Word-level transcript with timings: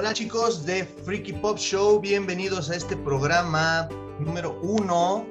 Hola 0.00 0.14
chicos 0.14 0.64
de 0.64 0.86
Freaky 1.04 1.34
Pop 1.34 1.58
Show, 1.58 2.00
bienvenidos 2.00 2.70
a 2.70 2.76
este 2.76 2.96
programa 2.96 3.86
número 4.18 4.58
uno 4.62 5.26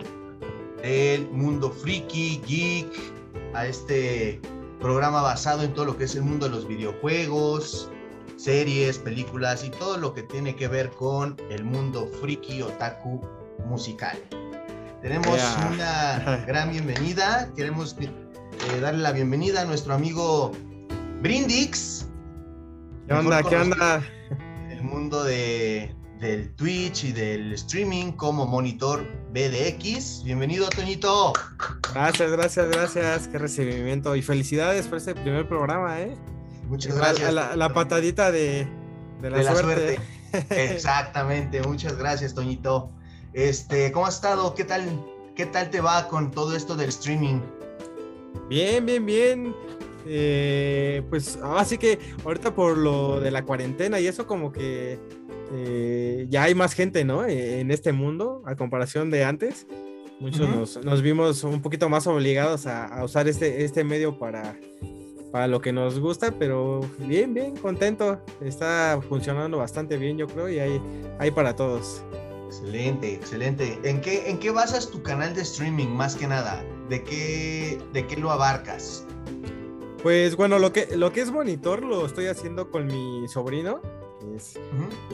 del 0.84 1.28
mundo 1.32 1.71
freaky, 1.71 2.39
geek, 2.46 2.88
a 3.55 3.66
este 3.66 4.39
programa 4.79 5.24
basado 5.24 5.64
en 5.64 5.74
todo 5.74 5.86
lo 5.86 5.97
que 5.97 6.04
es 6.04 6.14
el 6.14 6.21
mundo 6.21 6.47
de 6.47 6.52
los 6.52 6.68
videojuegos, 6.68 7.89
series, 8.36 9.00
películas 9.00 9.64
y 9.64 9.71
todo 9.71 9.97
lo 9.97 10.14
que 10.14 10.21
tiene 10.21 10.55
que 10.55 10.68
ver 10.68 10.92
con 10.92 11.36
el 11.50 11.64
mundo 11.64 12.07
freaky, 12.21 12.61
otaku, 12.61 13.28
musical. 13.65 14.20
Tenemos 15.01 15.39
una 15.74 16.43
gran 16.47 16.70
bienvenida, 16.70 17.51
queremos 17.56 17.96
eh, 18.00 18.79
darle 18.79 19.01
la 19.01 19.14
bienvenida 19.14 19.61
a 19.61 19.65
nuestro 19.65 19.96
amigo 19.96 20.51
Brindix. 21.24 22.06
¿Qué 23.07 23.15
onda? 23.15 23.42
¿Qué 23.42 23.56
onda? 23.57 24.04
El 24.79 24.86
mundo 24.86 25.25
de, 25.25 25.93
del 26.21 26.56
Twitch 26.56 27.04
y 27.04 27.11
del 27.11 27.51
streaming 27.51 28.14
como 28.14 28.47
monitor 28.47 29.05
BDX. 29.33 30.24
Bienvenido, 30.24 30.69
Toñito. 30.69 31.33
Gracias, 31.93 32.31
gracias, 32.31 32.69
gracias. 32.69 33.28
Qué 33.28 33.39
recibimiento 33.39 34.16
y 34.16 34.22
felicidades 34.22 34.88
por 34.88 35.00
este 35.00 35.16
primer 35.16 35.50
programa, 35.50 36.00
¿eh? 36.00 36.16
Muchas 36.69 36.95
gracias. 36.95 37.33
La, 37.33 37.73
patadita 37.73 38.31
de, 38.31 38.69
la, 39.22 39.53
suerte. 39.53 40.00
Exactamente, 40.50 41.61
muchas 41.64 41.97
gracias, 41.97 42.33
Toñito. 42.33 42.89
Este, 43.33 43.91
¿cómo 43.91 44.05
has 44.05 44.16
estado? 44.16 44.55
¿Qué 44.55 44.64
tal, 44.64 44.83
qué 45.36 45.45
tal 45.45 45.69
te 45.72 45.81
va 45.81 46.08
con 46.08 46.31
todo 46.31 46.55
esto 46.55 46.77
del 46.77 46.88
streaming? 46.88 47.41
Bien, 48.47 48.86
bien, 48.86 49.05
bien. 49.05 49.53
Eh, 50.05 51.03
pues 51.09 51.38
así 51.44 51.78
que 51.78 52.00
ahorita 52.23 52.55
por 52.55 52.78
lo 52.78 53.19
de 53.19 53.31
la 53.31 53.44
cuarentena 53.44 54.00
y 54.00 54.08
eso 54.08 54.25
como 54.25 54.52
que 54.52 54.97
eh, 55.52 56.25
ya 56.30 56.44
hay 56.44 56.56
más 56.56 56.73
gente, 56.73 57.03
¿no? 57.03 57.25
E, 57.25 57.59
en 57.59 57.72
este 57.72 57.91
mundo 57.91 58.41
a 58.45 58.56
comparación 58.56 59.09
de 59.11 59.23
antes. 59.23 59.67
Muchos 60.19 60.83
nos, 60.83 61.02
vimos 61.02 61.45
un 61.45 61.61
poquito 61.61 61.88
más 61.88 62.06
obligados 62.06 62.67
a, 62.67 63.03
usar 63.06 63.30
este, 63.30 63.64
este 63.64 63.86
medio 63.86 64.19
para, 64.19 64.59
para 65.31 65.47
lo 65.47 65.61
que 65.61 65.72
nos 65.72 65.97
gusta, 65.97 66.34
pero 66.38 66.81
bien, 67.00 67.34
bien, 67.34 67.56
contento. 67.56 68.22
Está 68.41 69.00
funcionando 69.08 69.58
bastante 69.58 69.95
bien, 69.95 70.17
yo 70.17 70.28
creo, 70.28 70.50
y 70.50 70.59
hay, 70.59 70.81
hay 71.19 71.31
para 71.31 71.56
todos. 71.56 72.03
Excelente, 72.47 73.13
excelente. 73.13 73.80
¿En 73.84 74.02
qué, 74.02 74.30
¿En 74.30 74.39
qué 74.39 74.52
basas 74.52 74.89
tu 74.89 75.02
canal 75.03 75.34
de 75.36 75.44
streaming 75.44 75.88
más 75.88 76.16
que 76.16 76.28
nada? 76.28 76.66
¿De 76.89 77.02
qué, 77.03 77.80
de 77.94 78.06
qué 78.06 78.17
lo 78.17 78.31
abarcas? 78.31 79.06
Pues 80.02 80.38
bueno, 80.38 80.59
lo 80.59 80.72
que, 80.72 80.95
lo 80.95 81.11
que 81.11 81.19
es 81.19 81.31
monitor 81.31 81.83
lo 81.83 82.05
estoy 82.05 82.28
haciendo 82.28 82.72
con 82.72 82.88
mi 82.88 83.28
sobrino, 83.28 83.81
que 84.22 84.36
es 84.38 84.58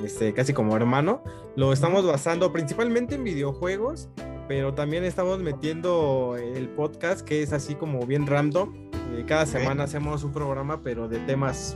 este, 0.03 0.31
casi 0.33 0.53
como 0.53 0.75
hermano. 0.75 1.23
Lo 1.55 1.73
estamos 1.73 2.05
basando 2.05 2.53
principalmente 2.53 3.15
en 3.15 3.23
videojuegos, 3.23 4.09
pero 4.47 4.75
también 4.75 5.03
estamos 5.03 5.39
metiendo 5.39 6.37
el 6.37 6.69
podcast 6.69 7.21
que 7.21 7.41
es 7.41 7.51
así 7.51 7.73
como 7.73 8.05
bien 8.05 8.27
random. 8.27 8.75
Eh, 9.13 9.25
cada 9.27 9.47
semana 9.47 9.85
hacemos 9.85 10.23
un 10.23 10.31
programa, 10.31 10.83
pero 10.83 11.07
de 11.07 11.17
temas 11.19 11.75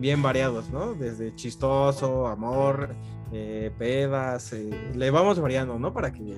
bien 0.00 0.20
variados, 0.20 0.68
¿no? 0.70 0.94
Desde 0.94 1.34
chistoso, 1.36 2.26
amor, 2.26 2.96
eh, 3.30 3.70
pedas, 3.78 4.52
eh, 4.52 4.70
le 4.94 5.10
vamos 5.10 5.38
variando, 5.38 5.78
¿no? 5.78 5.92
Para 5.92 6.12
que 6.12 6.36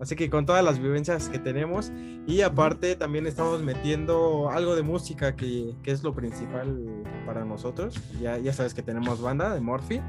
Así 0.00 0.16
que 0.16 0.30
con 0.30 0.46
todas 0.46 0.64
las 0.64 0.78
vivencias 0.78 1.28
que 1.28 1.38
tenemos 1.38 1.92
y 2.26 2.40
aparte 2.40 2.96
también 2.96 3.26
estamos 3.26 3.62
metiendo 3.62 4.50
algo 4.50 4.74
de 4.74 4.82
música 4.82 5.36
que, 5.36 5.74
que 5.82 5.90
es 5.90 6.02
lo 6.02 6.14
principal 6.14 7.04
para 7.26 7.44
nosotros. 7.44 8.00
Ya, 8.20 8.38
ya 8.38 8.52
sabes 8.52 8.72
que 8.72 8.82
tenemos 8.82 9.20
banda 9.20 9.54
de 9.54 9.60
Morphy. 9.60 10.00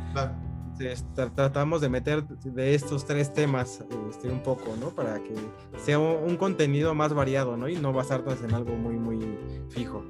tratamos 1.35 1.81
de 1.81 1.89
meter 1.89 2.23
de 2.25 2.73
estos 2.73 3.05
tres 3.05 3.33
temas 3.33 3.83
este, 4.09 4.29
un 4.29 4.41
poco, 4.41 4.75
¿no? 4.79 4.89
Para 4.89 5.21
que 5.21 5.35
sea 5.77 5.99
un, 5.99 6.37
contenido 6.37 6.93
más 6.95 7.13
variado, 7.13 7.57
¿no? 7.57 7.67
Y 7.67 7.75
no 7.75 7.91
basarnos 7.91 8.41
en 8.41 8.53
algo 8.53 8.75
muy, 8.75 8.95
muy 8.95 9.37
fijo. 9.69 10.05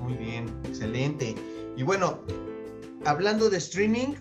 Muy 0.00 0.14
bien, 0.14 0.46
excelente. 0.64 1.36
Y 1.76 1.84
bueno, 1.84 2.18
hablando 3.04 3.48
de 3.48 3.58
streaming, 3.58 4.14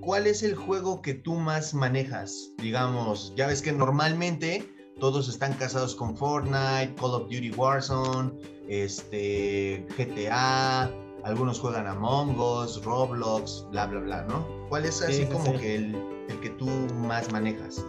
¿cuál 0.00 0.26
es 0.26 0.42
el 0.42 0.54
juego 0.54 1.02
que 1.02 1.14
tú 1.14 1.34
más 1.34 1.74
manejas? 1.74 2.50
Digamos, 2.58 3.32
ya 3.36 3.46
ves 3.46 3.62
que 3.62 3.72
normalmente 3.72 4.68
todos 4.98 5.28
están 5.28 5.54
casados 5.54 5.94
con 5.94 6.16
Fortnite, 6.16 6.94
Call 6.98 7.14
of 7.14 7.22
Duty 7.24 7.52
Warzone, 7.52 8.32
este, 8.68 9.86
GTA, 9.96 10.90
algunos 11.24 11.58
juegan 11.58 11.86
Among 11.86 12.38
Us, 12.38 12.82
Roblox, 12.84 13.66
bla, 13.70 13.86
bla, 13.86 14.00
bla, 14.00 14.22
¿no? 14.24 14.46
¿Cuál 14.68 14.84
es 14.84 15.02
así 15.02 15.26
como 15.26 15.58
que 15.58 15.76
el, 15.76 15.94
el, 16.28 16.40
que 16.40 16.50
tú 16.50 16.66
más 17.06 17.30
manejas? 17.32 17.84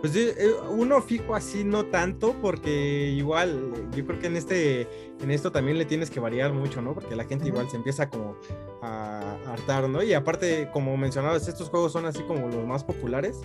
Pues 0.00 0.14
eh, 0.14 0.54
uno 0.70 1.02
fijo 1.02 1.34
así 1.34 1.64
no 1.64 1.86
tanto, 1.86 2.36
porque 2.40 3.08
igual 3.16 3.72
yo 3.96 4.06
creo 4.06 4.20
que 4.20 4.28
en 4.28 4.36
este 4.36 4.88
en 5.20 5.30
esto 5.30 5.50
también 5.50 5.76
le 5.76 5.84
tienes 5.84 6.08
que 6.08 6.20
variar 6.20 6.52
mucho, 6.52 6.80
¿no? 6.80 6.94
Porque 6.94 7.16
la 7.16 7.24
gente 7.24 7.48
igual 7.48 7.68
se 7.68 7.76
empieza 7.76 8.08
como 8.08 8.36
a 8.80 9.36
hartar, 9.46 9.88
¿no? 9.88 10.02
Y 10.02 10.14
aparte, 10.14 10.70
como 10.72 10.96
mencionabas, 10.96 11.48
estos 11.48 11.68
juegos 11.68 11.92
son 11.92 12.06
así 12.06 12.22
como 12.22 12.46
los 12.48 12.64
más 12.66 12.84
populares. 12.84 13.40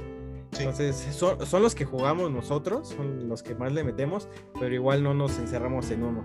Entonces, 0.59 0.95
son, 1.11 1.43
son, 1.47 1.63
los 1.63 1.73
que 1.73 1.83
jugamos 1.83 2.29
nosotros, 2.29 2.89
son 2.89 3.27
los 3.27 3.41
que 3.41 3.55
más 3.55 3.73
le 3.73 3.83
metemos, 3.83 4.27
pero 4.59 4.75
igual 4.75 5.01
no 5.01 5.15
nos 5.15 5.39
encerramos 5.39 5.89
en 5.89 6.03
uno. 6.03 6.23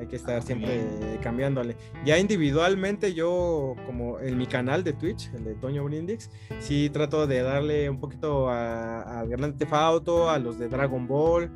Hay 0.00 0.06
que 0.06 0.16
estar 0.16 0.42
siempre 0.42 1.18
cambiándole. 1.22 1.76
Ya 2.06 2.18
individualmente 2.18 3.12
yo, 3.12 3.76
como 3.84 4.18
en 4.18 4.38
mi 4.38 4.46
canal 4.46 4.82
de 4.82 4.94
Twitch, 4.94 5.30
el 5.34 5.44
de 5.44 5.54
Toño 5.56 5.84
Brindix, 5.84 6.30
sí 6.58 6.88
trato 6.88 7.26
de 7.26 7.42
darle 7.42 7.90
un 7.90 8.00
poquito 8.00 8.48
a, 8.48 9.20
a 9.20 9.24
Grand 9.26 9.58
Theft 9.58 9.74
Auto, 9.74 10.30
a 10.30 10.38
los 10.38 10.58
de 10.58 10.68
Dragon 10.68 11.06
Ball. 11.06 11.52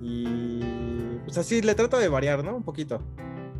Y 0.00 0.60
pues 1.24 1.36
así 1.36 1.62
le 1.62 1.74
trato 1.74 1.98
de 1.98 2.08
variar, 2.08 2.44
¿no? 2.44 2.54
Un 2.54 2.62
poquito. 2.62 3.02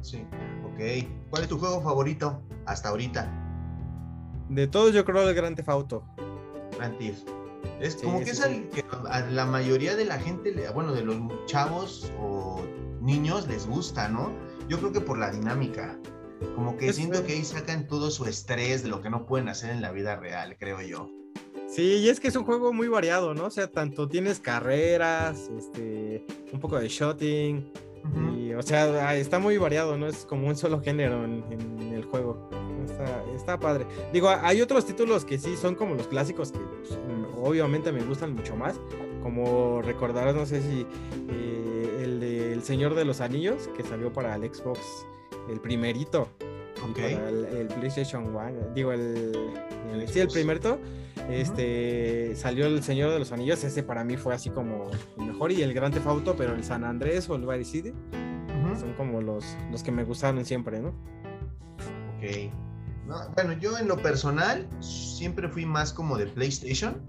Sí, 0.00 0.24
ok. 0.64 1.08
¿Cuál 1.28 1.42
es 1.42 1.48
tu 1.48 1.58
juego 1.58 1.82
favorito 1.82 2.40
hasta 2.66 2.90
ahorita? 2.90 3.28
De 4.48 4.68
todos 4.68 4.94
yo 4.94 5.04
creo 5.04 5.28
el 5.28 5.34
Grand 5.34 5.56
Theft 5.56 5.68
Auto. 5.68 6.04
Grand 6.76 6.96
Theft. 6.98 7.28
Es 7.80 7.96
como 7.96 8.20
que 8.20 8.30
es 8.30 8.40
el 8.40 8.68
que 8.68 8.84
a 9.08 9.20
la 9.22 9.44
mayoría 9.44 9.96
de 9.96 10.04
la 10.04 10.18
gente, 10.18 10.54
bueno, 10.72 10.92
de 10.92 11.02
los 11.02 11.16
chavos 11.46 12.12
o 12.20 12.62
niños 13.00 13.48
les 13.48 13.66
gusta, 13.66 14.08
¿no? 14.08 14.32
Yo 14.68 14.78
creo 14.78 14.92
que 14.92 15.00
por 15.00 15.18
la 15.18 15.30
dinámica. 15.30 15.98
Como 16.54 16.76
que 16.76 16.92
siento 16.92 17.24
que 17.26 17.34
ahí 17.34 17.44
sacan 17.44 17.86
todo 17.86 18.10
su 18.10 18.24
estrés 18.24 18.82
de 18.82 18.88
lo 18.88 19.02
que 19.02 19.10
no 19.10 19.26
pueden 19.26 19.48
hacer 19.48 19.70
en 19.70 19.82
la 19.82 19.92
vida 19.92 20.16
real, 20.16 20.56
creo 20.58 20.80
yo. 20.80 21.10
Sí, 21.68 21.98
y 21.98 22.08
es 22.08 22.18
que 22.18 22.28
es 22.28 22.36
un 22.36 22.44
juego 22.44 22.72
muy 22.72 22.88
variado, 22.88 23.34
¿no? 23.34 23.44
O 23.44 23.50
sea, 23.50 23.70
tanto 23.70 24.08
tienes 24.08 24.40
carreras, 24.40 25.50
este, 25.56 26.24
un 26.52 26.58
poco 26.58 26.80
de 26.80 26.88
shooting, 26.88 27.70
y, 28.36 28.52
o 28.54 28.62
sea, 28.62 29.16
está 29.16 29.38
muy 29.38 29.58
variado, 29.58 29.96
no 29.96 30.06
es 30.06 30.24
como 30.24 30.48
un 30.48 30.56
solo 30.56 30.80
género 30.80 31.24
en, 31.24 31.92
el 31.92 32.04
juego. 32.04 32.48
Está, 32.84 33.24
está, 33.36 33.60
padre. 33.60 33.86
Digo, 34.12 34.28
hay 34.28 34.62
otros 34.62 34.86
títulos 34.86 35.24
que 35.24 35.38
sí 35.38 35.56
son 35.56 35.74
como 35.74 35.94
los 35.94 36.08
clásicos 36.08 36.50
que 36.50 36.58
pues, 36.58 36.98
obviamente 37.36 37.92
me 37.92 38.02
gustan 38.02 38.34
mucho 38.34 38.56
más, 38.56 38.80
como 39.22 39.82
recordarás, 39.82 40.34
no 40.34 40.46
sé 40.46 40.62
si 40.62 40.86
eh, 41.28 42.00
el 42.02 42.20
de 42.20 42.39
El 42.60 42.66
Señor 42.66 42.94
de 42.94 43.06
los 43.06 43.22
Anillos, 43.22 43.70
que 43.74 43.82
salió 43.82 44.12
para 44.12 44.36
el 44.36 44.42
Xbox, 44.42 44.80
el 45.48 45.62
primerito. 45.62 46.28
Para 46.94 47.30
el, 47.30 47.68
PlayStation 47.68 48.36
One, 48.36 48.52
digo, 48.74 48.92
el, 48.92 49.54
el 49.94 50.06
sí, 50.06 50.20
el 50.20 50.28
primerito, 50.28 50.78
este, 51.30 52.36
salió 52.36 52.66
el 52.66 52.82
Señor 52.82 53.12
de 53.12 53.18
los 53.18 53.32
Anillos, 53.32 53.64
ese 53.64 53.82
para 53.82 54.04
mí 54.04 54.18
fue 54.18 54.34
así 54.34 54.50
como 54.50 54.90
el 55.18 55.24
mejor, 55.24 55.52
y 55.52 55.62
el 55.62 55.72
Gran 55.72 55.90
Theft 55.90 56.06
Auto, 56.06 56.36
pero 56.36 56.54
el 56.54 56.62
San 56.62 56.84
Andrés 56.84 57.30
o 57.30 57.36
el 57.36 57.46
Vice 57.46 57.64
City, 57.64 57.94
son 58.78 58.92
como 58.92 59.22
los, 59.22 59.56
los 59.70 59.82
que 59.82 59.90
me 59.90 60.04
gustaron 60.04 60.44
siempre, 60.44 60.80
¿no? 60.80 60.88
Ok. 62.18 62.52
bueno, 63.36 63.54
yo 63.54 63.78
en 63.78 63.88
lo 63.88 63.96
personal 63.96 64.68
siempre 64.80 65.48
fui 65.48 65.64
más 65.64 65.94
como 65.94 66.18
de 66.18 66.26
PlayStation 66.26 67.00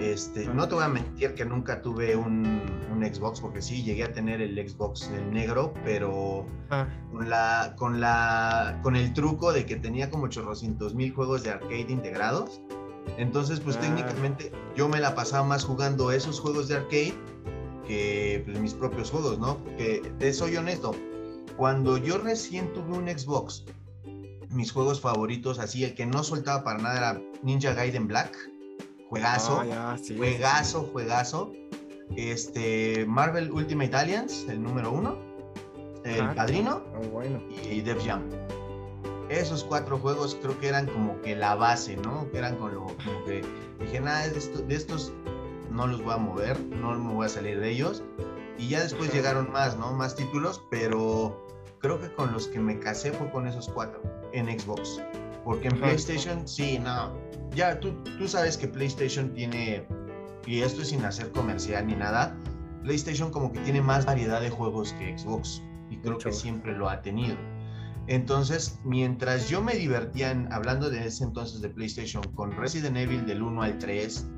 este, 0.00 0.46
no 0.46 0.68
te 0.68 0.74
voy 0.74 0.84
a 0.84 0.88
mentir 0.88 1.34
que 1.34 1.44
nunca 1.44 1.80
tuve 1.80 2.16
un, 2.16 2.60
Xbox, 2.96 3.40
porque 3.40 3.60
sí, 3.60 3.82
llegué 3.82 4.04
a 4.04 4.12
tener 4.12 4.40
el 4.40 4.56
Xbox 4.68 5.10
el 5.10 5.30
negro, 5.30 5.74
pero 5.84 6.46
ah. 6.70 6.86
con, 7.12 7.28
la, 7.28 7.74
con, 7.76 8.00
la, 8.00 8.80
con 8.82 8.96
el 8.96 9.12
truco 9.12 9.52
de 9.52 9.66
que 9.66 9.76
tenía 9.76 10.10
como 10.10 10.24
800 10.24 10.94
mil 10.94 11.12
juegos 11.14 11.42
de 11.42 11.50
arcade 11.50 11.86
integrados. 11.88 12.62
Entonces, 13.18 13.60
pues 13.60 13.76
ah. 13.76 13.80
técnicamente 13.80 14.50
yo 14.74 14.88
me 14.88 14.98
la 14.98 15.14
pasaba 15.14 15.46
más 15.46 15.64
jugando 15.64 16.10
esos 16.10 16.40
juegos 16.40 16.68
de 16.68 16.76
arcade 16.76 17.14
que 17.86 18.42
pues, 18.46 18.58
mis 18.60 18.72
propios 18.72 19.10
juegos, 19.10 19.38
¿no? 19.38 19.58
Porque 19.58 20.02
te 20.18 20.32
soy 20.32 20.56
honesto, 20.56 20.94
cuando 21.56 21.98
yo 21.98 22.18
recién 22.18 22.72
tuve 22.72 22.96
un 22.96 23.06
Xbox, 23.06 23.64
mis 24.50 24.72
juegos 24.72 25.00
favoritos, 25.00 25.58
así 25.58 25.84
el 25.84 25.94
que 25.94 26.06
no 26.06 26.24
soltaba 26.24 26.64
para 26.64 26.78
nada 26.78 26.96
era 26.96 27.22
Ninja 27.42 27.74
Gaiden 27.74 28.08
Black 28.08 28.36
Juegazo. 29.08 29.62
Ah, 29.72 29.96
juegazo, 30.16 30.88
juegazo. 30.92 31.52
Este, 32.16 33.04
Marvel 33.06 33.50
Ultimate 33.50 33.94
Alliance, 33.96 34.50
el 34.50 34.62
número 34.62 34.92
uno. 34.92 35.16
El 36.04 36.34
Padrino. 36.34 36.82
Oh, 36.96 37.06
bueno. 37.08 37.42
Y 37.70 37.80
Def 37.80 38.04
Jam. 38.04 38.22
esos 39.28 39.64
cuatro 39.64 39.98
juegos 39.98 40.36
creo 40.40 40.58
que 40.60 40.68
eran 40.68 40.86
como 40.86 41.20
que 41.22 41.34
la 41.34 41.54
base, 41.56 41.96
¿no? 41.96 42.30
Que 42.30 42.38
eran 42.38 42.56
con 42.56 42.74
lo, 42.74 42.82
como 42.82 43.24
que 43.24 43.42
dije, 43.80 44.00
nada, 44.00 44.28
de, 44.28 44.38
de 44.40 44.74
estos 44.74 45.12
no 45.70 45.86
los 45.86 46.02
voy 46.02 46.14
a 46.14 46.18
mover, 46.18 46.58
no 46.60 46.94
me 46.98 47.12
voy 47.12 47.26
a 47.26 47.28
salir 47.28 47.60
de 47.60 47.70
ellos. 47.70 48.02
Y 48.58 48.68
ya 48.68 48.80
después 48.80 49.12
llegaron 49.12 49.50
más, 49.52 49.76
¿no? 49.76 49.92
Más 49.92 50.14
títulos, 50.16 50.62
pero 50.70 51.46
creo 51.80 52.00
que 52.00 52.12
con 52.14 52.32
los 52.32 52.48
que 52.48 52.58
me 52.58 52.78
casé 52.78 53.12
fue 53.12 53.30
con 53.30 53.46
esos 53.46 53.68
cuatro 53.68 54.00
en 54.32 54.58
Xbox. 54.58 55.00
Porque 55.46 55.68
en 55.68 55.78
PlayStation, 55.78 56.46
sí, 56.48 56.76
no. 56.80 57.16
Ya 57.54 57.78
tú, 57.78 57.92
tú 58.18 58.26
sabes 58.26 58.58
que 58.58 58.66
PlayStation 58.66 59.32
tiene, 59.32 59.86
y 60.44 60.62
esto 60.62 60.82
es 60.82 60.88
sin 60.88 61.04
hacer 61.04 61.30
comercial 61.30 61.86
ni 61.86 61.94
nada, 61.94 62.36
PlayStation 62.82 63.30
como 63.30 63.52
que 63.52 63.60
tiene 63.60 63.80
más 63.80 64.04
variedad 64.04 64.40
de 64.40 64.50
juegos 64.50 64.92
que 64.94 65.16
Xbox. 65.16 65.62
Y 65.88 65.98
creo 65.98 66.18
que 66.18 66.32
siempre 66.32 66.76
lo 66.76 66.90
ha 66.90 67.00
tenido. 67.00 67.36
Entonces, 68.08 68.80
mientras 68.82 69.48
yo 69.48 69.62
me 69.62 69.74
divertía 69.76 70.32
en, 70.32 70.52
hablando 70.52 70.90
de 70.90 71.06
ese 71.06 71.22
entonces 71.22 71.60
de 71.60 71.68
PlayStation 71.68 72.24
con 72.34 72.50
Resident 72.50 72.96
Evil 72.96 73.24
del 73.24 73.40
1 73.40 73.62
al 73.62 73.78
3, 73.78 74.28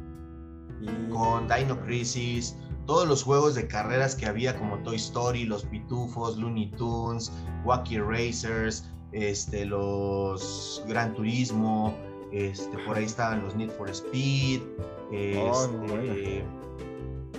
con 1.09 1.49
Dino 1.49 1.81
Crisis, 1.87 2.55
todos 2.87 3.09
los 3.09 3.23
juegos 3.23 3.55
de 3.55 3.67
carreras 3.67 4.15
que 4.15 4.27
había 4.27 4.59
como 4.59 4.77
Toy 4.83 4.97
Story, 4.97 5.47
Los 5.47 5.65
Pitufos, 5.65 6.37
Looney 6.37 6.71
Tunes, 6.73 7.33
Wacky 7.65 7.99
Racers, 7.99 8.91
este, 9.13 9.65
los 9.65 10.83
Gran 10.87 11.15
Turismo, 11.15 11.97
este, 12.33 12.77
por 12.79 12.97
ahí 12.97 13.05
estaban 13.05 13.43
los 13.43 13.57
Need 13.57 13.71
for 13.71 13.89
Speed, 13.91 14.61
este, 15.13 16.45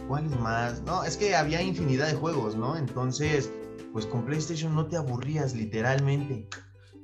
¿cuáles 0.07 0.39
más? 0.39 0.81
No, 0.83 1.03
es 1.03 1.17
que 1.17 1.35
había 1.35 1.61
infinidad 1.61 2.07
de 2.07 2.15
juegos, 2.15 2.55
¿no? 2.55 2.77
Entonces, 2.77 3.51
pues 3.93 4.05
con 4.05 4.25
PlayStation 4.25 4.73
no 4.75 4.87
te 4.87 4.97
aburrías 4.97 5.55
literalmente. 5.55 6.47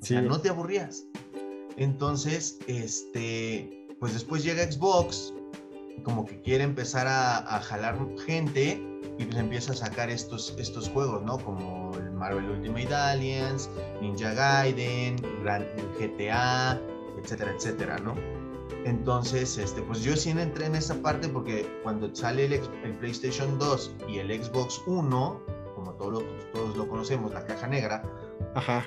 O 0.01 0.05
sea, 0.05 0.21
no 0.21 0.39
te 0.39 0.49
aburrías. 0.49 1.05
Entonces, 1.77 2.59
este, 2.67 3.87
pues 3.99 4.13
después 4.13 4.43
llega 4.43 4.69
Xbox, 4.71 5.33
como 6.03 6.25
que 6.25 6.41
quiere 6.41 6.63
empezar 6.63 7.07
a, 7.07 7.59
jalar 7.61 7.97
gente 8.25 8.81
y 9.17 9.25
pues 9.25 9.37
empieza 9.37 9.71
a 9.71 9.75
sacar 9.75 10.09
estos, 10.09 10.55
estos 10.57 10.89
juegos, 10.89 11.23
¿no? 11.23 11.37
Como 11.37 11.91
el 11.97 12.11
Marvel 12.11 12.49
Ultimate 12.49 12.93
Alliance, 12.93 13.69
Ninja 14.01 14.33
Gaiden, 14.33 15.17
GTA, 15.99 16.79
etcétera, 17.21 17.53
etcétera, 17.55 17.97
¿no? 17.99 18.15
Entonces, 18.85 19.57
este, 19.57 19.81
pues 19.81 20.03
yo 20.03 20.15
sí 20.15 20.29
entré 20.31 20.65
en 20.65 20.75
esa 20.75 20.95
parte 20.95 21.27
porque 21.27 21.67
cuando 21.83 22.13
sale 22.15 22.45
el, 22.45 22.53
el 22.53 22.93
PlayStation 22.99 23.57
2 23.57 23.95
y 24.07 24.19
el 24.19 24.43
Xbox 24.43 24.81
1, 24.85 25.41
como 25.75 25.93
todos, 25.93 26.23
todos 26.53 26.77
lo 26.77 26.87
conocemos, 26.87 27.33
la 27.33 27.45
caja 27.45 27.67
negra, 27.67 28.03
Ajá. 28.53 28.85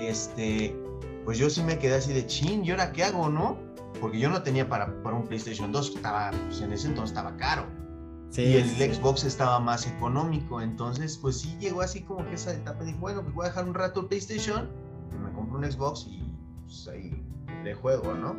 este, 0.00 0.76
pues 1.24 1.38
yo 1.38 1.48
sí 1.48 1.62
me 1.62 1.78
quedé 1.78 1.94
así 1.94 2.12
de 2.12 2.26
chin, 2.26 2.64
¿y 2.64 2.70
ahora 2.70 2.92
qué 2.92 3.04
hago, 3.04 3.28
no? 3.28 3.66
porque 4.00 4.18
yo 4.18 4.28
no 4.28 4.42
tenía 4.42 4.68
para, 4.68 5.02
para 5.02 5.16
un 5.16 5.26
PlayStation 5.26 5.72
2, 5.72 5.96
estaba, 5.96 6.30
pues 6.30 6.60
en 6.60 6.72
ese 6.72 6.88
entonces 6.88 7.16
estaba 7.16 7.36
caro. 7.36 7.66
Sí, 8.30 8.42
y 8.42 8.54
el 8.56 8.94
Xbox 8.94 9.24
estaba 9.24 9.60
más 9.60 9.86
económico, 9.86 10.60
entonces 10.60 11.16
pues 11.16 11.40
sí 11.40 11.56
llegó 11.58 11.80
así 11.80 12.02
como 12.02 12.26
que 12.26 12.34
esa 12.34 12.52
etapa 12.52 12.84
dije, 12.84 12.98
bueno, 12.98 13.22
pues 13.22 13.34
voy 13.34 13.46
a 13.46 13.48
dejar 13.48 13.66
un 13.66 13.74
rato 13.74 14.00
el 14.00 14.06
PlayStation, 14.06 14.68
me 15.22 15.32
compro 15.32 15.58
un 15.58 15.70
Xbox 15.70 16.06
y 16.08 16.36
pues 16.64 16.88
ahí 16.88 17.24
le 17.64 17.74
juego, 17.74 18.12
¿no? 18.14 18.36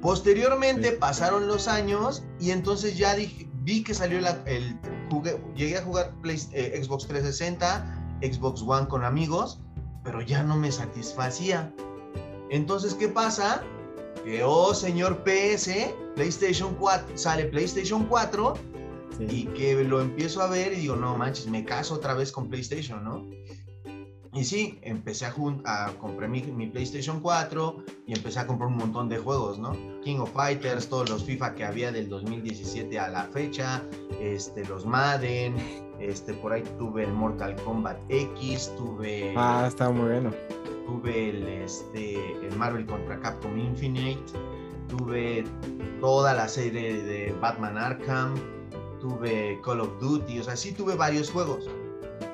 Posteriormente 0.00 0.92
pasaron 0.92 1.46
los 1.46 1.68
años 1.68 2.24
y 2.40 2.50
entonces 2.50 2.96
ya 2.96 3.14
dije, 3.14 3.48
vi 3.62 3.84
que 3.84 3.94
salió 3.94 4.20
la, 4.20 4.42
el, 4.46 4.78
jugué, 5.10 5.40
llegué 5.54 5.76
a 5.76 5.82
jugar 5.82 6.14
eh, 6.24 6.80
Xbox 6.82 7.06
360, 7.06 8.18
Xbox 8.22 8.62
One 8.62 8.88
con 8.88 9.04
amigos, 9.04 9.60
pero 10.02 10.22
ya 10.22 10.42
no 10.42 10.56
me 10.56 10.72
satisfacía. 10.72 11.72
Entonces, 12.48 12.94
¿qué 12.94 13.08
pasa? 13.08 13.62
que, 14.24 14.42
oh 14.44 14.74
señor 14.74 15.22
PS, 15.24 15.94
PlayStation 16.14 16.74
4, 16.74 17.16
sale 17.16 17.44
PlayStation 17.46 18.04
4 18.06 18.54
y 19.18 19.44
que 19.46 19.82
lo 19.84 20.00
empiezo 20.00 20.42
a 20.42 20.48
ver 20.48 20.72
y 20.72 20.76
digo, 20.76 20.96
no 20.96 21.16
manches, 21.16 21.46
me 21.48 21.64
caso 21.64 21.94
otra 21.94 22.14
vez 22.14 22.32
con 22.32 22.48
PlayStation, 22.48 23.04
¿no? 23.04 23.26
Y 24.32 24.44
sí, 24.44 24.78
empecé 24.82 25.26
a, 25.26 25.34
a 25.64 25.92
comprar 25.98 26.30
mi, 26.30 26.42
mi, 26.42 26.68
PlayStation 26.68 27.20
4 27.20 27.84
y 28.06 28.14
empecé 28.14 28.38
a 28.38 28.46
comprar 28.46 28.68
un 28.68 28.76
montón 28.76 29.08
de 29.08 29.18
juegos, 29.18 29.58
¿no? 29.58 29.76
King 30.04 30.18
of 30.18 30.32
Fighters, 30.32 30.88
todos 30.88 31.10
los 31.10 31.24
FIFA 31.24 31.54
que 31.56 31.64
había 31.64 31.90
del 31.90 32.08
2017 32.08 32.96
a 33.00 33.08
la 33.08 33.24
fecha, 33.24 33.82
este, 34.20 34.64
los 34.66 34.86
Madden, 34.86 35.56
este, 35.98 36.32
por 36.34 36.52
ahí 36.52 36.62
tuve 36.78 37.04
el 37.04 37.12
Mortal 37.12 37.56
Kombat 37.64 37.98
X, 38.08 38.72
tuve... 38.76 39.34
Ah, 39.36 39.64
está 39.66 39.90
muy 39.90 40.08
bueno 40.08 40.32
tuve 40.90 41.30
el, 41.30 41.46
este, 41.46 42.16
el 42.46 42.56
Marvel 42.56 42.86
contra 42.86 43.20
Capcom 43.20 43.56
Infinite, 43.58 44.32
tuve 44.88 45.44
toda 46.00 46.34
la 46.34 46.48
serie 46.48 47.02
de 47.02 47.32
Batman 47.40 47.78
Arkham, 47.78 48.34
tuve 49.00 49.60
Call 49.64 49.80
of 49.80 50.00
Duty, 50.00 50.40
o 50.40 50.44
sea, 50.44 50.56
sí 50.56 50.72
tuve 50.72 50.94
varios 50.94 51.30
juegos. 51.30 51.68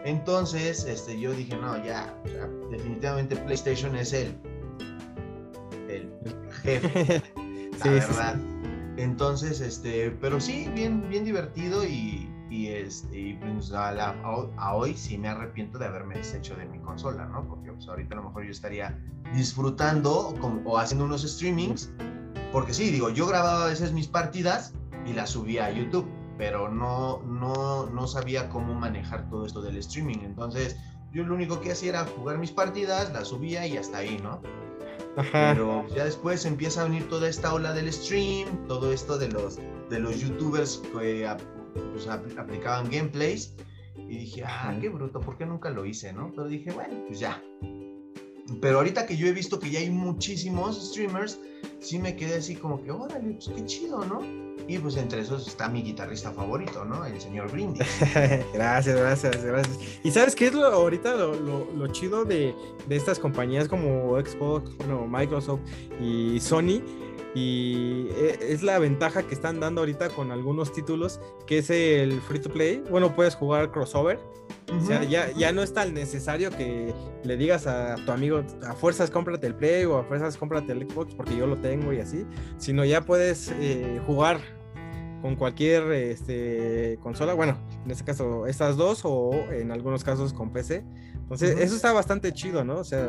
Entonces, 0.04 0.84
este, 0.84 1.18
yo 1.18 1.32
dije, 1.32 1.56
no, 1.56 1.82
ya, 1.84 2.14
definitivamente 2.70 3.36
PlayStation 3.36 3.96
es 3.96 4.12
el, 4.12 4.36
el 5.88 6.12
jefe, 6.62 7.22
la 7.84 7.90
verdad. 7.90 8.36
Entonces, 8.96 9.60
este, 9.60 10.10
pero 10.20 10.40
sí, 10.40 10.70
bien, 10.74 11.08
bien 11.08 11.24
divertido 11.24 11.84
y, 11.84 12.30
y, 12.50 12.68
este, 12.68 13.38
pues, 13.40 13.72
a, 13.72 14.14
hoy 14.74 14.96
sí 14.96 15.18
me 15.18 15.28
arrepiento 15.28 15.78
de 15.78 15.86
haberme 15.86 16.16
deshecho 16.16 16.54
de 16.56 16.66
mi 16.66 16.78
consola, 16.78 17.26
¿no? 17.26 17.46
Porque 17.46 17.72
pues, 17.72 17.88
ahorita 17.88 18.14
a 18.14 18.18
lo 18.18 18.24
mejor 18.24 18.44
yo 18.44 18.50
estaría 18.50 18.98
disfrutando 19.34 20.34
o 20.64 20.78
haciendo 20.78 21.04
unos 21.04 21.22
streamings, 21.22 21.92
porque 22.52 22.72
sí, 22.72 22.90
digo, 22.90 23.10
yo 23.10 23.26
grababa 23.26 23.64
a 23.64 23.68
veces 23.68 23.92
mis 23.92 24.06
partidas 24.06 24.72
y 25.04 25.12
las 25.12 25.30
subía 25.30 25.66
a 25.66 25.70
YouTube, 25.70 26.06
pero 26.38 26.68
no, 26.68 27.22
no, 27.22 27.86
no 27.86 28.06
sabía 28.06 28.48
cómo 28.48 28.74
manejar 28.74 29.28
todo 29.28 29.46
esto 29.46 29.62
del 29.62 29.76
streaming. 29.78 30.18
Entonces, 30.22 30.76
yo 31.12 31.24
lo 31.24 31.34
único 31.34 31.60
que 31.60 31.72
hacía 31.72 31.90
era 31.90 32.04
jugar 32.04 32.38
mis 32.38 32.50
partidas, 32.50 33.12
las 33.12 33.28
subía 33.28 33.66
y 33.66 33.76
hasta 33.76 33.98
ahí, 33.98 34.18
¿no? 34.22 34.40
Pero 35.32 35.86
ya 35.88 36.04
después 36.04 36.44
empieza 36.44 36.82
a 36.82 36.84
venir 36.84 37.08
toda 37.08 37.28
esta 37.28 37.54
ola 37.54 37.72
del 37.72 37.90
stream, 37.90 38.66
todo 38.68 38.92
esto 38.92 39.16
de 39.16 39.28
los, 39.28 39.58
de 39.88 39.98
los 39.98 40.20
youtubers 40.20 40.82
que 40.92 41.26
pues, 41.92 42.06
aplicaban 42.06 42.90
gameplays 42.90 43.54
y 43.96 44.18
dije, 44.18 44.44
ah, 44.44 44.76
qué 44.78 44.90
bruto, 44.90 45.20
¿por 45.20 45.38
qué 45.38 45.46
nunca 45.46 45.70
lo 45.70 45.86
hice, 45.86 46.12
no? 46.12 46.32
Pero 46.36 46.48
dije, 46.48 46.70
bueno, 46.70 47.02
pues 47.06 47.18
ya. 47.18 47.42
Pero 48.60 48.78
ahorita 48.78 49.06
que 49.06 49.16
yo 49.16 49.26
he 49.26 49.32
visto 49.32 49.58
que 49.58 49.70
ya 49.70 49.80
hay 49.80 49.90
muchísimos 49.90 50.90
streamers, 50.90 51.40
sí 51.80 51.98
me 51.98 52.14
quedé 52.14 52.36
así 52.36 52.54
como 52.54 52.82
que, 52.82 52.90
órale, 52.90 53.32
pues 53.32 53.48
qué 53.48 53.64
chido, 53.64 54.04
¿no? 54.04 54.45
Y 54.68 54.78
pues 54.78 54.96
entre 54.96 55.20
esos 55.20 55.46
está 55.46 55.68
mi 55.68 55.82
guitarrista 55.82 56.32
favorito, 56.32 56.84
¿no? 56.84 57.04
El 57.04 57.20
señor 57.20 57.50
Brindis. 57.50 57.86
gracias, 58.52 58.96
gracias, 58.96 59.44
gracias. 59.44 59.78
Y 60.02 60.10
sabes 60.10 60.34
qué 60.34 60.48
es 60.48 60.54
lo, 60.54 60.66
ahorita 60.66 61.14
lo, 61.14 61.34
lo, 61.36 61.86
chido 61.88 62.24
de, 62.24 62.54
de, 62.88 62.96
estas 62.96 63.18
compañías 63.18 63.68
como 63.68 64.18
Xbox, 64.18 64.76
bueno, 64.78 65.06
Microsoft 65.06 65.60
y 66.00 66.40
Sony, 66.40 66.82
y 67.36 68.08
e, 68.16 68.38
es 68.40 68.62
la 68.62 68.78
ventaja 68.78 69.22
que 69.22 69.34
están 69.34 69.60
dando 69.60 69.82
ahorita 69.82 70.08
con 70.08 70.32
algunos 70.32 70.72
títulos, 70.72 71.20
que 71.46 71.58
es 71.58 71.70
el 71.70 72.20
free 72.22 72.40
to 72.40 72.50
play. 72.50 72.82
Bueno, 72.90 73.14
puedes 73.14 73.34
jugar 73.34 73.70
crossover. 73.70 74.18
O 74.72 74.80
sea, 74.80 75.04
ya, 75.04 75.30
ya 75.32 75.52
no 75.52 75.62
es 75.62 75.72
tan 75.72 75.94
necesario 75.94 76.50
que 76.50 76.92
le 77.22 77.36
digas 77.36 77.66
a 77.66 77.94
tu 78.04 78.10
amigo, 78.10 78.42
a 78.66 78.74
fuerzas 78.74 79.10
cómprate 79.10 79.46
el 79.46 79.54
Play 79.54 79.84
o 79.84 79.98
a 79.98 80.04
fuerzas 80.04 80.36
cómprate 80.36 80.72
el 80.72 80.88
Xbox 80.88 81.14
porque 81.14 81.36
yo 81.36 81.46
lo 81.46 81.56
tengo 81.58 81.92
y 81.92 82.00
así, 82.00 82.26
sino 82.58 82.84
ya 82.84 83.02
puedes 83.02 83.52
eh, 83.60 84.00
jugar 84.06 84.40
con 85.22 85.36
cualquier 85.36 85.92
este, 85.92 86.98
consola, 87.00 87.34
bueno, 87.34 87.58
en 87.84 87.90
este 87.90 88.04
caso 88.04 88.46
estas 88.46 88.76
dos 88.76 89.02
o 89.04 89.32
en 89.50 89.70
algunos 89.70 90.04
casos 90.04 90.32
con 90.32 90.52
PC. 90.52 90.84
Entonces, 91.14 91.58
eso 91.58 91.74
está 91.74 91.92
bastante 91.92 92.32
chido, 92.32 92.64
¿no? 92.64 92.76
O 92.76 92.84
sea, 92.84 93.08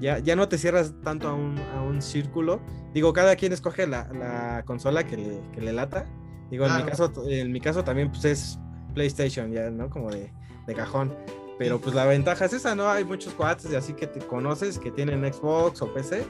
ya, 0.00 0.18
ya 0.18 0.34
no 0.34 0.48
te 0.48 0.58
cierras 0.58 0.94
tanto 1.04 1.28
a 1.28 1.34
un, 1.34 1.58
a 1.58 1.82
un 1.82 2.02
círculo. 2.02 2.60
Digo, 2.92 3.12
cada 3.12 3.36
quien 3.36 3.52
escoge 3.52 3.86
la, 3.86 4.08
la 4.12 4.64
consola 4.64 5.04
que 5.04 5.16
le, 5.16 5.40
que 5.52 5.60
le, 5.60 5.72
lata. 5.72 6.06
Digo, 6.50 6.66
en, 6.66 6.76
mi 6.76 6.82
caso, 6.82 7.12
en 7.28 7.52
mi 7.52 7.60
caso 7.60 7.84
también 7.84 8.10
pues 8.10 8.24
es 8.24 8.58
PlayStation, 8.94 9.52
ya, 9.52 9.70
¿no? 9.70 9.88
Como 9.88 10.10
de, 10.10 10.32
de 10.70 10.76
cajón. 10.76 11.14
Pero 11.58 11.78
pues 11.78 11.94
la 11.94 12.06
ventaja 12.06 12.46
es 12.46 12.54
esa, 12.54 12.74
¿no? 12.74 12.88
Hay 12.88 13.04
muchos 13.04 13.34
cuates 13.34 13.70
y 13.70 13.76
así 13.76 13.92
que 13.92 14.06
te 14.06 14.18
conoces 14.20 14.78
que 14.78 14.90
tienen 14.90 15.30
Xbox 15.30 15.82
o 15.82 15.92
PC 15.92 16.24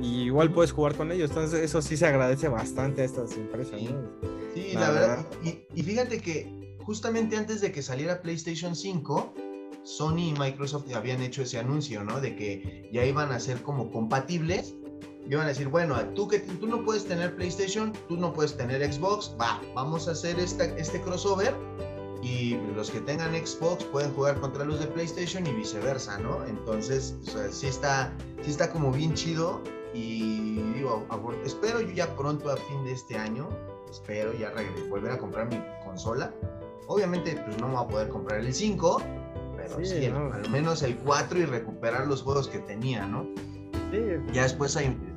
y 0.00 0.22
igual 0.22 0.52
puedes 0.52 0.70
jugar 0.70 0.94
con 0.94 1.10
ellos. 1.10 1.30
Entonces 1.30 1.60
eso 1.60 1.82
sí 1.82 1.96
se 1.96 2.06
agradece 2.06 2.46
bastante 2.46 3.02
a 3.02 3.04
estas 3.04 3.32
empresas, 3.32 3.82
¿no? 3.82 4.08
Sí, 4.54 4.74
la, 4.74 4.90
verdad. 4.90 5.26
Y, 5.42 5.58
y, 5.74 5.82
fíjate 5.82 6.20
que 6.20 6.76
justamente 6.84 7.36
antes 7.36 7.60
de 7.60 7.72
que 7.72 7.82
saliera 7.82 8.22
PlayStation 8.22 8.76
5, 8.76 9.34
Sony 9.82 10.28
y 10.28 10.34
Microsoft 10.38 10.84
habían 10.94 11.20
hecho 11.20 11.42
ese 11.42 11.58
anuncio, 11.58 12.04
¿no? 12.04 12.20
De 12.20 12.36
que 12.36 12.88
ya 12.92 13.04
iban 13.04 13.32
a 13.32 13.40
ser 13.40 13.62
como 13.62 13.90
compatibles. 13.90 14.76
Iban 15.28 15.46
a 15.46 15.48
decir, 15.48 15.66
bueno, 15.66 15.98
tú 16.14 16.28
que 16.28 16.38
tú 16.38 16.68
no 16.68 16.84
puedes 16.84 17.04
tener 17.06 17.34
PlayStation, 17.34 17.92
tú 18.06 18.16
no 18.16 18.32
puedes 18.32 18.56
tener 18.56 18.80
Xbox, 18.92 19.34
va, 19.40 19.60
vamos 19.74 20.06
a 20.06 20.12
hacer 20.12 20.38
esta, 20.38 20.64
este 20.76 21.00
crossover 21.00 21.52
y 22.22 22.56
los 22.74 22.90
que 22.90 23.00
tengan 23.00 23.32
Xbox 23.34 23.84
pueden 23.84 24.12
jugar 24.14 24.40
contra 24.40 24.64
los 24.64 24.80
de 24.80 24.86
PlayStation 24.86 25.46
y 25.46 25.52
viceversa, 25.52 26.18
¿no? 26.18 26.44
Entonces, 26.44 27.16
o 27.26 27.30
sea, 27.30 27.50
sí 27.50 27.66
está, 27.66 28.12
sí 28.42 28.50
está 28.50 28.70
como 28.70 28.90
bien 28.90 29.14
chido 29.14 29.60
y 29.94 30.60
digo, 30.74 31.06
espero 31.44 31.80
yo 31.80 31.92
ya 31.92 32.14
pronto 32.16 32.50
a 32.50 32.56
fin 32.56 32.84
de 32.84 32.92
este 32.92 33.16
año, 33.16 33.48
espero 33.90 34.32
ya 34.34 34.52
volver 34.88 35.12
a 35.12 35.18
comprar 35.18 35.48
mi 35.48 35.60
consola. 35.84 36.32
Obviamente, 36.88 37.40
pues 37.44 37.58
no 37.58 37.68
me 37.68 37.74
voy 37.74 37.84
a 37.84 37.88
poder 37.88 38.08
comprar 38.08 38.40
el 38.40 38.52
5, 38.52 39.02
pero 39.56 39.84
sí, 39.84 40.06
al 40.06 40.50
menos 40.50 40.82
el 40.82 40.96
4 40.98 41.38
y 41.38 41.44
recuperar 41.44 42.06
los 42.06 42.22
juegos 42.22 42.48
que 42.48 42.58
tenía, 42.60 43.06
¿no? 43.06 43.26
Sí. 43.90 43.98
Ya 44.32 44.42
después 44.42 44.76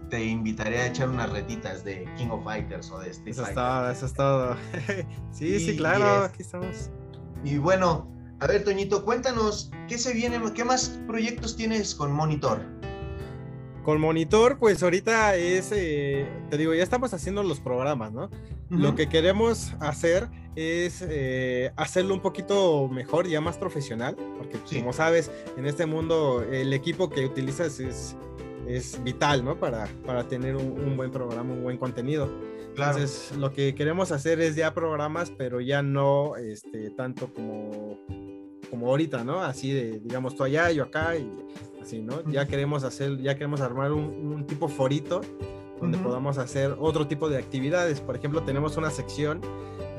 te 0.09 0.23
invitaré 0.23 0.79
a 0.79 0.87
echar 0.87 1.09
unas 1.09 1.29
retitas 1.29 1.83
de 1.83 2.07
King 2.17 2.29
of 2.29 2.43
Fighters 2.43 2.91
o 2.91 2.99
de 2.99 3.09
Street 3.11 3.33
eso 3.33 3.43
Fighter. 3.43 3.63
Es 3.63 3.69
todo, 3.69 3.91
eso 3.91 4.05
es 4.05 4.13
todo. 4.13 4.55
sí, 5.31 5.59
sí, 5.59 5.77
claro, 5.77 6.25
aquí 6.25 6.41
estamos. 6.41 6.89
Y 7.43 7.57
bueno, 7.57 8.11
a 8.39 8.47
ver, 8.47 8.63
Toñito, 8.63 9.05
cuéntanos, 9.05 9.71
¿qué 9.87 9.97
se 9.97 10.13
viene, 10.13 10.41
qué 10.53 10.63
más 10.63 10.99
proyectos 11.07 11.55
tienes 11.55 11.93
con 11.93 12.11
Monitor? 12.11 12.59
Con 13.83 13.99
Monitor, 14.01 14.59
pues 14.59 14.83
ahorita 14.83 15.35
es, 15.35 15.71
eh, 15.71 16.27
te 16.49 16.57
digo, 16.57 16.73
ya 16.73 16.83
estamos 16.83 17.13
haciendo 17.13 17.43
los 17.43 17.59
programas, 17.59 18.11
¿no? 18.11 18.29
Lo 18.69 18.93
que 18.93 19.09
queremos 19.09 19.73
hacer 19.79 20.29
es 20.55 21.03
eh, 21.07 21.71
hacerlo 21.75 22.13
un 22.13 22.21
poquito 22.21 22.87
mejor, 22.87 23.27
ya 23.27 23.41
más 23.41 23.57
profesional, 23.57 24.15
porque 24.37 24.59
como 24.79 24.93
sabes, 24.93 25.31
en 25.57 25.65
este 25.65 25.87
mundo 25.87 26.43
el 26.43 26.71
equipo 26.73 27.09
que 27.09 27.25
utilizas 27.25 27.79
es, 27.79 28.15
es 28.69 29.03
vital, 29.03 29.43
¿no? 29.43 29.59
Para, 29.59 29.87
para 30.05 30.27
tener 30.27 30.55
un, 30.55 30.95
buen 30.95 31.11
programa, 31.11 31.53
un 31.53 31.63
buen 31.63 31.77
contenido. 31.77 32.29
Entonces, 32.69 33.33
lo 33.35 33.51
que 33.51 33.73
queremos 33.73 34.11
hacer 34.11 34.39
es 34.39 34.55
ya 34.55 34.73
programas, 34.73 35.31
pero 35.31 35.59
ya 35.59 35.81
no 35.81 36.37
este, 36.37 36.91
tanto 36.91 37.33
como, 37.33 37.97
como 38.69 38.87
ahorita, 38.87 39.23
¿no? 39.23 39.41
Así 39.41 39.71
de, 39.71 39.99
digamos, 39.99 40.35
tú 40.35 40.43
allá, 40.43 40.71
yo 40.71 40.83
acá 40.83 41.17
y 41.17 41.29
así, 41.81 42.01
¿no? 42.01 42.23
Ya 42.29 42.47
queremos 42.47 42.83
hacer, 42.83 43.17
ya 43.17 43.33
queremos 43.33 43.59
armar 43.61 43.91
un, 43.91 44.45
tipo 44.45 44.69
forito 44.69 45.21
donde 45.81 45.97
podamos 45.97 46.37
hacer 46.37 46.75
otro 46.77 47.07
tipo 47.07 47.27
de 47.27 47.37
actividades. 47.37 48.01
Por 48.01 48.15
ejemplo, 48.15 48.43
tenemos 48.43 48.77
una 48.77 48.91
sección 48.91 49.41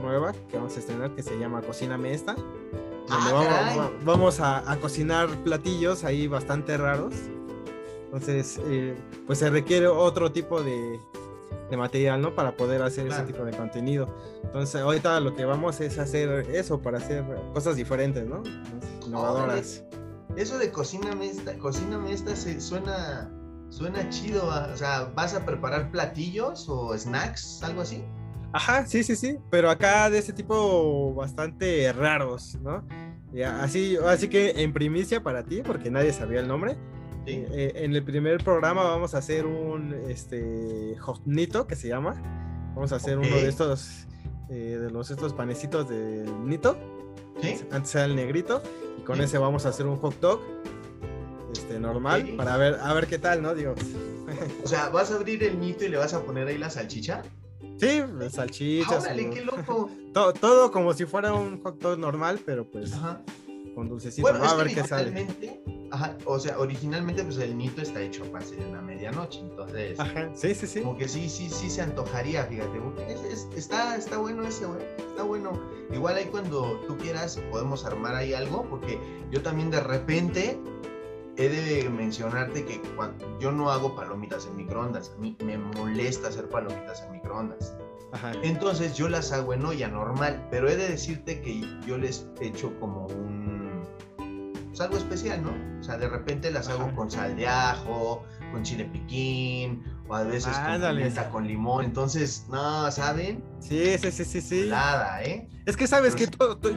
nueva 0.00 0.33
que 0.49 0.57
vamos 0.57 0.77
a 0.77 0.81
estrenar 0.81 1.15
que 1.15 1.23
se 1.23 1.39
llama 1.39 1.61
Cocina 1.62 1.99
Mesta. 1.99 2.35
Donde 2.35 3.31
ah, 3.35 3.91
vamos, 4.05 4.39
a, 4.41 4.79
cocinar 4.81 5.29
platillos 5.43 6.05
ahí 6.05 6.29
bastante 6.29 6.77
raros. 6.77 7.15
Entonces, 8.12 8.61
eh, 8.64 8.97
pues 9.26 9.38
se 9.38 9.50
requiere 9.50 9.87
otro 9.87 10.33
tipo 10.33 10.62
de, 10.62 10.99
de 11.71 11.76
material, 11.76 12.21
¿no? 12.21 12.35
Para 12.35 12.57
poder 12.57 12.83
hacer 12.83 13.07
ese 13.07 13.23
tipo 13.23 13.45
de 13.45 13.52
contenido. 13.57 14.12
Entonces, 14.43 14.81
ahorita 14.81 15.21
lo 15.21 15.37
que 15.37 15.45
vamos 15.45 15.81
es 15.81 15.97
hacer 15.99 16.50
eso, 16.52 16.81
para 16.81 16.99
hacer 16.99 17.25
cosas 17.55 17.76
diferentes, 17.76 18.26
¿no? 18.26 18.43
Innovadoras. 19.07 19.85
eso 20.37 20.59
de 20.59 20.73
cocina 20.73 21.14
mesta, 21.14 21.57
cocina 21.59 21.99
mesta 21.99 22.35
se 22.35 22.61
suena, 22.61 23.31
suena 23.69 24.09
chido, 24.11 24.47
o 24.47 24.76
sea, 24.76 25.12
¿vas 25.14 25.35
a 25.35 25.47
preparar 25.47 25.93
platillos 25.93 26.69
o 26.69 26.97
snacks, 26.99 27.62
algo 27.62 27.83
así? 27.83 28.05
Ajá, 28.52 28.85
sí, 28.85 29.05
sí, 29.05 29.14
sí, 29.14 29.38
pero 29.49 29.71
acá 29.71 30.11
de 30.11 30.19
ese 30.19 30.33
tipo 30.33 31.14
bastante 31.14 31.93
raros, 31.93 32.59
¿no? 32.61 32.85
así, 33.61 33.97
así 34.09 34.29
que 34.29 34.50
en 34.62 34.73
primicia 34.73 35.23
para 35.23 35.45
ti, 35.45 35.62
porque 35.64 35.88
nadie 35.88 36.12
sabía 36.12 36.40
el 36.40 36.49
nombre, 36.49 36.76
eh, 37.33 37.73
en 37.77 37.95
el 37.95 38.03
primer 38.03 38.43
programa 38.43 38.83
vamos 38.83 39.15
a 39.15 39.19
hacer 39.19 39.47
un 39.47 39.95
este 40.09 40.97
nito 41.25 41.67
que 41.67 41.77
se 41.77 41.89
llama. 41.89 42.15
Vamos 42.75 42.93
a 42.93 42.97
hacer 42.97 43.19
uno 43.19 43.29
de 43.29 43.49
estos 43.49 44.07
eh, 44.49 44.79
de 44.81 44.91
los 44.91 45.11
estos 45.11 45.33
panecitos 45.33 45.89
del 45.89 46.47
nito. 46.47 46.77
Antes 47.71 47.95
era 47.95 48.05
el 48.05 48.17
negrito 48.17 48.63
y 48.99 49.03
con 49.03 49.21
ese 49.21 49.39
vamos 49.39 49.67
a 49.67 49.71
hacer 49.71 49.87
un 49.87 49.97
hot 49.97 50.21
dog 50.21 50.41
este 51.53 51.81
normal 51.81 52.35
para 52.37 52.57
ver 52.57 52.79
a 52.81 52.93
ver 52.93 53.07
qué 53.07 53.19
tal, 53.19 53.43
¿no? 53.43 53.55
Digo. 53.55 53.75
O 54.63 54.69
sea, 54.69 54.91
vas 54.91 55.11
a 55.11 55.17
abrir 55.17 55.43
el 55.43 55.59
nito 55.59 55.85
y 55.85 55.89
le 55.89 55.97
vas 55.97 56.15
a 56.15 56.23
poner 56.23 56.47
ahí 56.47 56.59
la 56.59 56.71
salchicha. 56.71 57.23
Sí, 57.79 58.03
salchichas. 58.31 59.09
qué 59.09 59.43
loco. 59.45 59.91
todo, 60.15 60.33
todo, 60.33 60.71
como 60.71 60.93
si 60.93 61.07
fuera 61.07 61.33
un 61.33 61.63
hot 61.63 61.81
dog 61.81 61.99
normal, 61.99 62.41
pero 62.45 62.71
pues 62.71 62.93
con 63.75 63.89
dulcecito. 63.89 64.23
Bueno, 64.23 64.45
a 64.45 64.55
ver 64.55 64.75
qué 64.75 64.85
sale. 64.85 65.27
Ajá, 65.92 66.16
o 66.25 66.38
sea, 66.38 66.59
originalmente 66.59 67.25
pues 67.25 67.38
el 67.38 67.56
nito 67.56 67.82
está 67.82 68.00
hecho 68.00 68.25
para 68.30 68.44
ser 68.44 68.64
una 68.64 68.80
medianoche, 68.80 69.40
entonces. 69.40 69.99
Ajá, 69.99 70.30
sí, 70.35 70.54
sí, 70.54 70.66
sí. 70.66 70.80
Como 70.82 70.97
que 70.97 71.09
sí, 71.09 71.28
sí, 71.28 71.49
sí 71.50 71.68
se 71.68 71.82
antojaría, 71.82 72.44
fíjate. 72.44 72.78
está, 73.56 73.97
está 73.97 74.18
bueno 74.18 74.44
ese, 74.44 74.66
güey. 74.66 74.82
Está 74.99 75.25
bueno. 75.25 75.61
Igual 75.92 76.16
ahí 76.16 76.26
cuando 76.26 76.80
tú 76.87 76.97
quieras 76.97 77.40
podemos 77.50 77.85
armar 77.85 78.14
ahí 78.14 78.35
algo, 78.35 78.64
porque 78.70 78.99
yo 79.30 79.42
también 79.42 79.70
de 79.70 79.80
repente 79.80 80.61
he 81.37 81.49
de 81.49 81.88
mencionarte 81.90 82.64
que 82.64 82.80
cuando, 82.97 83.38
yo 83.40 83.50
no 83.50 83.70
hago 83.70 83.97
palomitas 83.97 84.47
en 84.47 84.56
microondas. 84.56 85.12
A 85.16 85.20
mí 85.20 85.37
me 85.44 85.59
molesta 85.59 86.28
hacer 86.28 86.49
palomitas 86.49 87.02
en 87.02 87.12
microondas. 87.12 87.75
Ajá. 88.12 88.32
Entonces 88.42 88.97
yo 88.97 89.09
las 89.09 89.32
hago 89.32 89.54
en 89.54 89.64
olla 89.64 89.88
normal, 89.88 90.47
pero 90.50 90.68
he 90.68 90.76
de 90.76 90.88
decirte 90.88 91.40
que 91.40 91.61
yo 91.87 91.97
les 91.97 92.28
echo 92.40 92.73
como 92.78 93.06
un 93.06 93.50
pues, 94.81 94.89
algo 94.89 94.97
especial, 94.97 95.43
¿no? 95.43 95.81
O 95.81 95.83
sea, 95.83 95.99
de 95.99 96.09
repente 96.09 96.51
las 96.51 96.69
hago 96.69 96.95
con 96.95 97.11
sal 97.11 97.37
de 97.37 97.47
ajo, 97.47 98.25
con 98.53 98.63
chile 98.63 98.85
piquín, 98.85 99.85
o 100.09 100.15
a 100.15 100.25
veces 100.25 100.57
con 100.57 101.31
con 101.31 101.47
limón. 101.47 101.85
Entonces, 101.85 102.47
no, 102.51 102.91
¿saben? 102.91 103.45
Sí, 103.61 103.99
sí, 103.99 104.11
sí, 104.11 104.25
sí, 104.25 104.41
sí. 104.41 104.67
Nada, 104.69 105.23
¿eh? 105.23 105.49
Es 105.67 105.77
que 105.77 105.87
sabes 105.87 106.15
que 106.15 106.27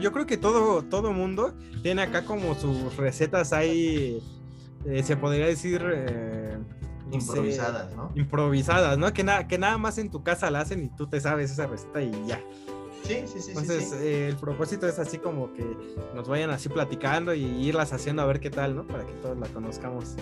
yo 0.00 0.12
creo 0.12 0.26
que 0.26 0.36
todo, 0.36 0.82
todo 0.82 1.12
mundo 1.12 1.54
tiene 1.82 2.02
acá 2.02 2.24
como 2.24 2.54
sus 2.54 2.96
recetas 2.96 3.52
ahí, 3.52 4.22
eh, 4.84 5.02
se 5.02 5.16
podría 5.16 5.46
decir... 5.46 5.82
Eh, 5.84 6.58
improvisadas, 7.10 7.94
¿no? 7.94 8.10
Improvisadas, 8.14 8.98
¿no? 8.98 9.12
Que, 9.12 9.24
nada 9.24 9.46
que 9.46 9.58
nada 9.58 9.78
más 9.78 9.98
en 9.98 10.10
tu 10.10 10.22
casa 10.22 10.50
la 10.50 10.60
hacen 10.60 10.84
y 10.84 10.88
tú 10.88 11.06
te 11.06 11.20
sabes 11.20 11.50
esa 11.50 11.66
receta 11.66 12.02
y 12.02 12.12
ya. 12.26 12.40
Sí, 13.04 13.24
sí, 13.26 13.40
sí. 13.40 13.50
Entonces, 13.50 13.92
eh, 13.92 14.28
el 14.28 14.36
propósito 14.36 14.88
es 14.88 14.98
así 14.98 15.18
como 15.18 15.52
que 15.52 15.64
nos 16.14 16.26
vayan 16.26 16.50
así 16.50 16.68
platicando 16.68 17.34
y 17.34 17.44
irlas 17.44 17.92
haciendo 17.92 18.22
a 18.22 18.26
ver 18.26 18.40
qué 18.40 18.50
tal, 18.50 18.74
¿no? 18.74 18.86
Para 18.86 19.04
que 19.04 19.12
todos 19.14 19.38
la 19.38 19.46
conozcamos. 19.48 20.16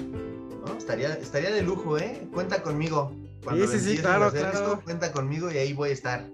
No, 0.67 0.77
estaría, 0.77 1.15
estaría 1.15 1.51
de 1.51 1.63
lujo, 1.63 1.99
¿eh? 1.99 2.27
Cuenta 2.33 2.63
conmigo. 2.63 3.13
Cuando 3.45 3.67
sí, 3.67 3.79
sí, 3.79 3.97
sí, 3.97 3.99
claro, 3.99 4.31
claro. 4.33 4.81
cuenta 4.85 5.13
conmigo 5.13 5.51
y 5.51 5.59
ahí 5.59 5.73
voy 5.73 5.91
a 5.91 5.93
estar. 5.93 6.29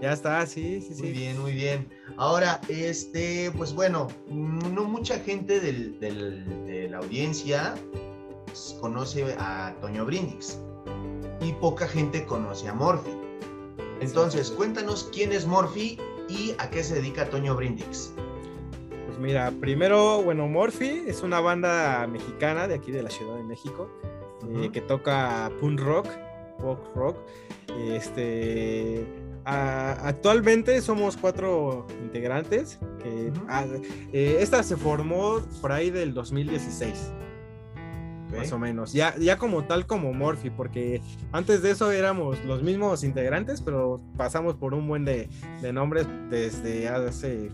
Ya 0.00 0.12
está, 0.12 0.46
sí, 0.46 0.80
sí, 0.80 0.94
sí. 0.94 1.02
Muy 1.02 1.12
bien, 1.12 1.40
muy 1.40 1.52
bien. 1.52 1.88
Ahora, 2.16 2.60
este, 2.68 3.50
pues 3.56 3.72
bueno, 3.72 4.06
no 4.28 4.84
mucha 4.84 5.18
gente 5.18 5.58
del, 5.58 5.98
de 5.98 6.88
la 6.88 6.98
audiencia 6.98 7.74
conoce 8.80 9.34
a 9.38 9.74
Toño 9.80 10.04
Brindix 10.04 10.58
y 11.40 11.52
poca 11.54 11.88
gente 11.88 12.24
conoce 12.24 12.68
a 12.68 12.74
Morphy. 12.74 13.17
Entonces, 14.00 14.50
cuéntanos 14.50 15.08
quién 15.12 15.32
es 15.32 15.46
Morphy 15.46 15.98
y 16.28 16.54
a 16.58 16.70
qué 16.70 16.82
se 16.84 16.96
dedica 16.96 17.28
Toño 17.28 17.54
Brindix. 17.56 18.12
Pues 19.06 19.18
mira, 19.18 19.52
primero, 19.60 20.22
bueno, 20.22 20.46
Morphy 20.46 21.04
es 21.06 21.22
una 21.22 21.40
banda 21.40 22.06
mexicana 22.06 22.68
de 22.68 22.74
aquí 22.74 22.92
de 22.92 23.02
la 23.02 23.10
Ciudad 23.10 23.36
de 23.36 23.42
México 23.42 23.90
eh, 24.54 24.70
que 24.72 24.80
toca 24.80 25.50
punk 25.60 25.80
rock, 25.80 26.08
pop 26.60 26.78
rock. 26.94 27.16
Este, 27.90 29.06
actualmente 29.44 30.80
somos 30.80 31.16
cuatro 31.16 31.86
integrantes. 32.02 32.78
Eh, 33.04 34.36
esta 34.40 34.62
se 34.62 34.76
formó 34.76 35.40
por 35.60 35.72
ahí 35.72 35.90
del 35.90 36.14
2016 36.14 37.12
más 38.36 38.52
o 38.52 38.58
menos. 38.58 38.92
Ya, 38.92 39.16
ya 39.16 39.38
como 39.38 39.64
tal 39.64 39.86
como 39.86 40.12
Morphy, 40.12 40.50
porque 40.50 41.00
antes 41.32 41.62
de 41.62 41.70
eso 41.70 41.90
éramos 41.92 42.42
los 42.44 42.62
mismos 42.62 43.04
integrantes, 43.04 43.60
pero 43.60 44.00
pasamos 44.16 44.56
por 44.56 44.74
un 44.74 44.86
buen 44.88 45.04
de, 45.04 45.28
nombres 45.72 46.06
desde 46.30 46.88
hace 46.88 47.50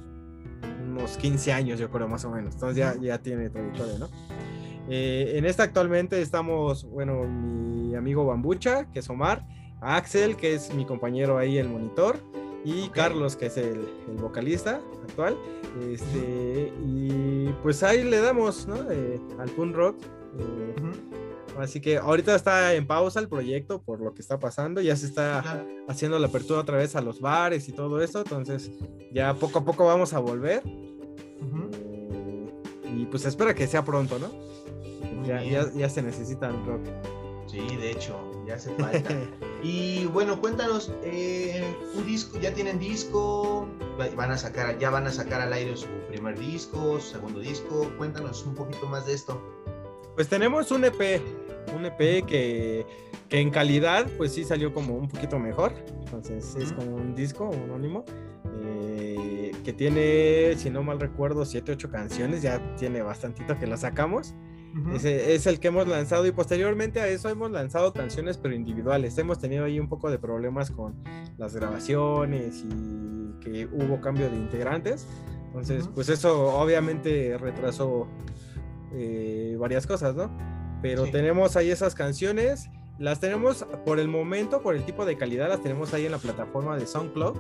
unos 0.87 1.16
15 1.16 1.52
años, 1.52 1.78
yo 1.78 1.90
creo, 1.90 2.09
más 2.09 2.25
o 2.25 2.31
menos. 2.31 2.54
Entonces 2.54 2.76
ya, 2.76 2.95
ya 3.00 3.19
tiene 3.19 3.50
trayectoria, 3.50 3.99
¿no? 3.99 4.09
Eh, 4.88 5.35
en 5.37 5.47
esta 5.47 5.62
actualmente 5.62 6.21
estamos, 6.21 6.85
bueno, 6.85 7.25
mi 7.25 7.95
amigo 7.95 8.26
Bambucha, 8.26 8.90
que 8.93 8.99
es 8.99 9.09
Omar, 9.09 9.47
Axel, 9.81 10.37
que 10.37 10.54
es 10.54 10.75
mi 10.75 10.85
compañero 10.85 11.38
ahí, 11.38 11.59
el 11.59 11.69
monitor, 11.69 12.19
y 12.64 12.88
Carlos, 12.88 13.37
que 13.37 13.47
es 13.47 13.57
el, 13.57 13.87
vocalista 14.21 14.81
actual. 15.02 15.37
Este, 15.90 16.73
y 16.87 17.49
pues 17.62 17.83
ahí 17.83 18.04
le 18.04 18.21
damos, 18.21 18.66
¿no? 18.66 18.90
Eh, 18.90 19.21
al 19.38 19.50
punk 19.50 19.75
rock 19.75 19.97
Así 21.59 21.81
que 21.81 21.99
ahorita 21.99 22.35
está 22.35 22.75
en 22.75 22.87
pausa 22.87 23.21
el 23.21 23.29
proyecto 23.29 23.81
por 23.81 24.00
lo 24.00 24.12
que 24.12 24.23
está 24.23 24.38
pasando, 24.38 24.81
ya 24.81 24.97
se 24.97 25.07
está 25.07 25.64
haciendo 25.88 26.19
la 26.19 26.26
apertura 26.26 26.61
otra 26.61 26.76
vez 26.76 26.97
a 26.97 27.00
los 27.00 27.21
bares 27.21 27.69
y 27.69 27.73
todo 27.73 28.03
eso, 28.03 28.19
entonces 28.19 28.71
ya 29.12 29.35
poco 29.35 29.61
a 29.61 29.64
poco 29.64 29.87
vamos 29.87 30.12
a 30.14 30.19
volver. 30.19 30.62
Y 32.85 33.07
pues 33.07 33.25
espera 33.25 33.55
que 33.55 33.67
sea 33.67 33.85
pronto, 33.85 34.19
¿no? 34.19 34.31
Ya, 35.25 35.43
ya, 35.43 35.88
se 35.88 36.03
necesita 36.03 36.49
el 36.49 36.64
rock. 36.67 36.83
Sí, 37.47 37.61
de 37.76 37.93
hecho, 37.93 38.14
ya 38.47 38.55
hace 38.55 38.75
falta. 38.75 39.11
y 39.62 40.07
bueno, 40.07 40.41
cuéntanos, 40.41 40.93
eh, 41.03 41.64
un 41.95 42.07
disco, 42.07 42.38
ya 42.38 42.53
tienen 42.53 42.79
disco, 42.79 43.69
van 44.17 44.31
a 44.31 44.38
sacar, 44.38 44.79
ya 44.79 44.91
van 44.91 45.07
a 45.07 45.12
sacar 45.12 45.41
al 45.41 45.53
aire 45.53 45.76
su 45.76 45.87
primer 46.09 46.38
disco, 46.38 47.00
su 47.00 47.12
segundo 47.12 47.41
disco. 47.41 47.91
Cuéntanos 47.97 48.45
un 48.45 48.55
poquito 48.55 48.87
más 48.87 49.07
de 49.07 49.14
esto. 49.14 49.41
Pues 50.14 50.28
tenemos 50.28 50.71
un 50.71 50.85
EP, 50.85 51.21
un 51.76 51.87
EP 51.87 52.25
que, 52.25 52.87
que 53.28 53.40
en 53.40 53.50
calidad, 53.50 54.06
pues 54.16 54.33
sí 54.33 54.44
salió 54.44 54.73
como 54.73 54.94
un 54.94 55.09
poquito 55.09 55.38
mejor. 55.38 55.73
Entonces 56.04 56.54
es 56.56 56.73
como 56.73 56.97
un 56.97 57.14
disco 57.14 57.49
un 57.49 57.62
anónimo. 57.64 58.04
Eh, 58.62 59.52
que 59.64 59.73
tiene, 59.73 60.54
si 60.56 60.71
no 60.71 60.83
mal 60.83 61.00
recuerdo, 61.00 61.44
7, 61.44 61.73
8 61.73 61.90
canciones, 61.90 62.42
ya 62.42 62.76
tiene 62.76 63.02
bastantito 63.02 63.59
que 63.59 63.66
lo 63.66 63.76
sacamos. 63.76 64.35
Es 64.92 65.47
el 65.47 65.61
que 65.61 65.68
hemos 65.68 65.87
lanzado 65.87 66.26
y 66.26 66.33
posteriormente 66.33 67.00
a 67.00 67.06
eso 67.06 67.28
hemos 67.28 67.52
lanzado 67.52 67.92
canciones 67.92 68.38
pero 68.38 68.56
individuales. 68.56 69.16
Hemos 69.18 69.38
tenido 69.38 69.64
ahí 69.64 69.78
un 69.78 69.88
poco 69.88 70.11
de 70.11 70.18
problemas 70.18 70.73
con 70.73 70.97
las 71.38 71.54
grabaciones 71.54 72.64
y 72.64 73.40
que 73.40 73.66
hubo 73.66 74.00
cambio 74.00 74.28
de 74.28 74.37
integrantes. 74.37 75.06
Entonces, 75.47 75.88
pues 75.94 76.09
eso 76.09 76.56
obviamente 76.59 77.38
retrasó 77.38 78.09
eh, 78.95 79.57
varias 79.59 79.87
cosas, 79.87 80.15
¿no? 80.15 80.31
Pero 80.83 81.05
tenemos 81.11 81.57
ahí 81.57 81.71
esas 81.71 81.95
canciones. 81.95 82.69
Las 82.99 83.19
tenemos 83.19 83.67
por 83.85 83.99
el 83.99 84.07
momento, 84.09 84.63
por 84.63 84.77
el 84.77 84.85
tipo 84.85 85.05
de 85.05 85.17
calidad, 85.17 85.49
las 85.49 85.63
tenemos 85.63 85.93
ahí 85.95 86.07
en 86.07 86.13
la 86.13 86.19
plataforma 86.19 86.77
de 86.77 86.87
SoundCloud 86.87 87.37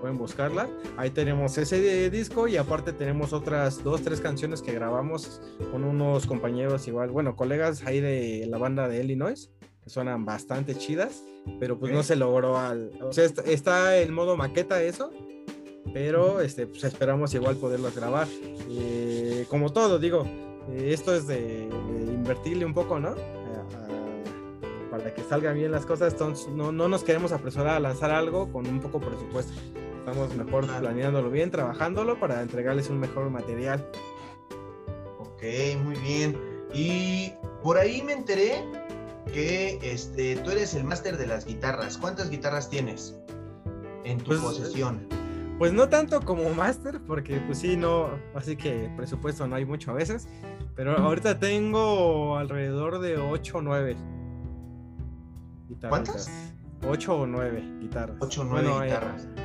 pueden 0.00 0.18
buscarla. 0.18 0.68
Ahí 0.96 1.10
tenemos 1.10 1.58
ese 1.58 2.10
disco 2.10 2.48
y 2.48 2.56
aparte 2.56 2.92
tenemos 2.92 3.32
otras 3.32 3.82
dos, 3.82 4.02
tres 4.02 4.20
canciones 4.20 4.62
que 4.62 4.72
grabamos 4.72 5.40
con 5.70 5.84
unos 5.84 6.26
compañeros 6.26 6.86
igual, 6.88 7.10
bueno, 7.10 7.36
colegas 7.36 7.84
ahí 7.84 8.00
de 8.00 8.46
la 8.48 8.58
banda 8.58 8.88
de 8.88 9.02
Illinois, 9.02 9.50
que 9.82 9.90
suenan 9.90 10.24
bastante 10.24 10.74
chidas, 10.76 11.24
pero 11.60 11.78
pues 11.78 11.92
no 11.92 12.02
se 12.02 12.16
logró 12.16 12.58
al... 12.58 12.90
O 13.02 13.12
sea, 13.12 13.26
está 13.46 13.96
el 13.96 14.12
modo 14.12 14.36
maqueta 14.36 14.82
eso, 14.82 15.10
pero 15.92 16.40
este, 16.40 16.66
pues 16.66 16.84
esperamos 16.84 17.34
igual 17.34 17.56
poderlos 17.56 17.94
grabar. 17.94 18.28
Eh, 18.70 19.46
como 19.48 19.72
todo, 19.72 19.98
digo, 19.98 20.26
eh, 20.70 20.92
esto 20.92 21.14
es 21.14 21.26
de, 21.26 21.68
invertirle 22.12 22.64
un 22.64 22.74
poco, 22.74 22.98
¿no? 22.98 23.14
para 24.90 25.14
que 25.14 25.22
salgan 25.22 25.54
bien 25.54 25.70
las 25.70 25.86
cosas, 25.86 26.14
entonces 26.14 26.48
no, 26.48 26.72
no 26.72 26.88
nos 26.88 27.04
queremos 27.04 27.30
apresurar 27.30 27.76
a 27.76 27.78
lanzar 27.78 28.10
algo 28.10 28.50
con 28.50 28.66
un 28.66 28.80
poco 28.80 28.98
presupuesto. 28.98 29.52
Estamos 29.98 30.34
mejor 30.34 30.66
planeándolo 30.66 31.30
bien, 31.30 31.50
trabajándolo 31.50 32.18
para 32.18 32.40
entregarles 32.40 32.88
un 32.88 32.98
mejor 32.98 33.28
material. 33.28 33.86
Ok, 35.18 35.42
muy 35.84 35.96
bien. 35.96 36.36
Y 36.72 37.32
por 37.62 37.76
ahí 37.76 38.02
me 38.02 38.12
enteré 38.12 38.64
que 39.32 39.78
este, 39.82 40.36
tú 40.36 40.50
eres 40.50 40.74
el 40.74 40.84
máster 40.84 41.18
de 41.18 41.26
las 41.26 41.44
guitarras. 41.44 41.98
¿Cuántas 41.98 42.30
guitarras 42.30 42.70
tienes 42.70 43.16
en 44.04 44.18
tu 44.18 44.26
pues, 44.26 44.40
posesión? 44.40 45.06
Pues 45.58 45.72
no 45.72 45.88
tanto 45.88 46.20
como 46.20 46.48
máster, 46.50 47.00
porque 47.04 47.40
pues 47.40 47.58
sí, 47.58 47.76
no, 47.76 48.10
así 48.34 48.56
que 48.56 48.90
presupuesto 48.96 49.46
no 49.48 49.56
hay 49.56 49.64
mucho 49.64 49.90
a 49.90 49.94
veces, 49.94 50.28
pero 50.76 50.96
ahorita 50.96 51.40
tengo 51.40 52.36
alrededor 52.36 53.00
de 53.00 53.18
8 53.18 53.58
o 53.58 53.62
9 53.62 53.96
guitarras. 55.68 55.90
¿Cuántas? 55.90 56.30
8 56.88 57.16
o 57.16 57.26
9 57.26 57.78
guitarras. 57.80 58.16
8 58.20 58.40
o 58.40 58.44
9 58.44 58.84
guitarras. 58.84 59.28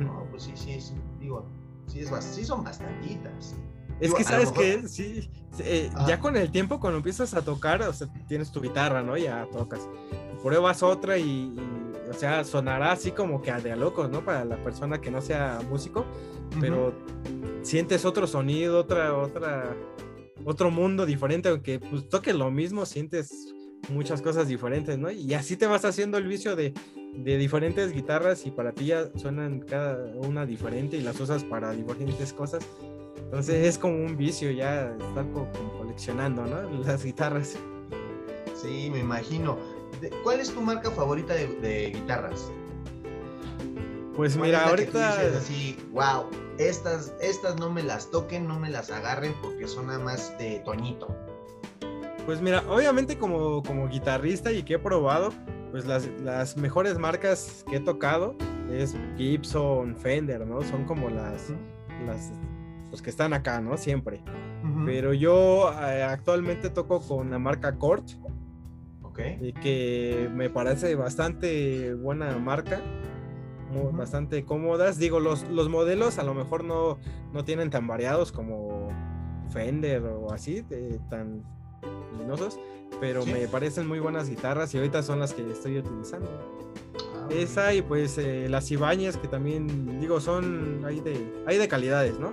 No, 0.00 0.24
pues 0.30 0.44
sí, 0.44 0.52
sí, 0.54 0.80
sí, 0.80 0.94
digo, 1.18 1.48
sí, 1.88 1.98
es, 1.98 2.10
sí 2.24 2.44
son 2.44 2.62
bastantitas. 2.62 3.56
Es 3.98 4.14
que 4.14 4.22
sabes 4.22 4.52
que 4.52 4.86
sí, 4.88 5.28
eh, 5.58 5.90
ya 6.06 6.20
con 6.20 6.36
el 6.36 6.50
tiempo 6.50 6.78
cuando 6.78 6.98
empiezas 6.98 7.34
a 7.34 7.42
tocar, 7.42 7.82
o 7.82 7.92
sea, 7.92 8.06
tienes 8.28 8.52
tu 8.52 8.60
guitarra, 8.60 9.02
¿no? 9.02 9.16
Ya 9.16 9.46
tocas. 9.52 9.80
Pruebas 10.42 10.84
otra 10.84 11.18
y, 11.18 11.54
o 12.10 12.14
sea, 12.14 12.44
sonará 12.44 12.92
así 12.92 13.12
como 13.12 13.40
que 13.40 13.50
a 13.50 13.60
de 13.60 13.72
a 13.72 13.76
locos, 13.76 14.10
¿no? 14.10 14.24
Para 14.24 14.44
la 14.44 14.56
persona 14.62 15.00
que 15.00 15.10
no 15.10 15.20
sea 15.20 15.60
músico, 15.68 16.04
pero 16.60 16.92
sientes 17.62 18.04
otro 18.04 18.26
sonido, 18.26 18.80
otra, 18.80 19.16
otra, 19.16 19.76
otro 20.44 20.70
mundo 20.70 21.06
diferente, 21.06 21.48
aunque 21.48 21.78
pues 21.78 22.08
toques 22.08 22.34
lo 22.34 22.50
mismo, 22.50 22.84
sientes 22.84 23.54
muchas 23.88 24.22
cosas 24.22 24.48
diferentes, 24.48 24.98
¿no? 24.98 25.10
Y 25.10 25.34
así 25.34 25.56
te 25.56 25.66
vas 25.66 25.84
haciendo 25.84 26.18
el 26.18 26.26
vicio 26.26 26.56
de, 26.56 26.74
de 27.14 27.36
diferentes 27.36 27.92
guitarras 27.92 28.46
y 28.46 28.50
para 28.50 28.72
ti 28.72 28.86
ya 28.86 29.10
suenan 29.16 29.60
cada 29.60 30.16
una 30.16 30.46
diferente 30.46 30.96
y 30.96 31.02
las 31.02 31.18
usas 31.20 31.44
para 31.44 31.72
diferentes 31.72 32.32
cosas. 32.32 32.64
Entonces 33.16 33.66
es 33.66 33.78
como 33.78 33.94
un 33.94 34.16
vicio 34.16 34.50
ya 34.50 34.92
estar 35.08 35.24
como, 35.32 35.48
coleccionando, 35.78 36.44
¿no? 36.44 36.62
Las 36.84 37.04
guitarras. 37.04 37.56
Sí, 38.60 38.90
me 38.90 38.98
imagino. 38.98 39.56
¿Cuál 40.22 40.40
es 40.40 40.52
tu 40.52 40.60
marca 40.60 40.90
favorita 40.90 41.34
de, 41.34 41.92
guitarras? 41.94 42.50
Pues 44.16 44.36
mira, 44.36 44.68
ahorita. 44.68 45.20
así, 45.36 45.78
wow, 45.92 46.28
estas, 46.58 47.14
estas 47.20 47.56
no 47.56 47.70
me 47.70 47.82
las 47.82 48.10
toquen, 48.10 48.46
no 48.46 48.58
me 48.58 48.68
las 48.68 48.90
agarren 48.90 49.34
porque 49.40 49.66
son 49.66 49.86
nada 49.86 49.98
más 49.98 50.36
de 50.38 50.60
Toñito. 50.64 51.14
Pues 52.26 52.40
mira, 52.40 52.62
obviamente 52.68 53.18
como, 53.18 53.62
como 53.62 53.88
guitarrista 53.88 54.52
y 54.52 54.62
que 54.62 54.74
he 54.74 54.78
probado, 54.78 55.32
pues 55.70 55.86
las, 55.86 56.06
las, 56.22 56.56
mejores 56.56 56.98
marcas 56.98 57.64
que 57.68 57.76
he 57.76 57.80
tocado 57.80 58.34
es 58.70 58.94
Gibson, 59.16 59.96
Fender, 59.96 60.46
¿no? 60.46 60.62
Son 60.62 60.84
como 60.84 61.08
las, 61.08 61.50
las 62.06 62.30
pues 62.90 63.00
que 63.00 63.10
están 63.10 63.32
acá, 63.32 63.60
¿no? 63.60 63.76
Siempre. 63.76 64.22
Pero 64.84 65.14
yo 65.14 65.72
eh, 65.72 66.02
actualmente 66.02 66.68
toco 66.70 67.00
con 67.00 67.30
la 67.30 67.38
marca 67.38 67.76
Cort. 67.76 68.10
Ok. 69.10 69.20
Y 69.40 69.52
que 69.52 70.30
me 70.32 70.50
parece 70.50 70.94
bastante 70.94 71.94
buena 71.94 72.36
marca. 72.38 72.80
Bastante 73.92 74.44
cómodas. 74.44 74.98
Digo, 74.98 75.20
los, 75.20 75.48
los 75.48 75.68
modelos 75.68 76.18
a 76.18 76.24
lo 76.24 76.34
mejor 76.34 76.64
no, 76.64 76.98
no 77.32 77.44
tienen 77.44 77.70
tan 77.70 77.86
variados 77.86 78.32
como 78.32 78.88
Fender 79.50 80.02
o 80.02 80.32
así, 80.32 80.64
tan 81.08 81.44
luminosos 82.12 82.58
pero 82.98 83.24
me 83.26 83.46
parecen 83.46 83.86
muy 83.86 83.98
buenas 83.98 84.28
guitarras 84.28 84.74
y 84.74 84.78
ahorita 84.78 85.02
son 85.02 85.20
las 85.20 85.34
que 85.34 85.48
estoy 85.50 85.78
utilizando. 85.78 86.28
Ah, 87.16 87.28
Esa 87.30 87.74
y 87.74 87.82
pues 87.82 88.18
eh, 88.18 88.48
las 88.48 88.70
Ibañez 88.70 89.16
que 89.16 89.28
también 89.28 90.00
digo 90.00 90.20
son 90.20 90.84
hay 90.84 91.00
de 91.00 91.42
hay 91.46 91.58
de 91.58 91.68
calidades, 91.68 92.18
¿no? 92.18 92.32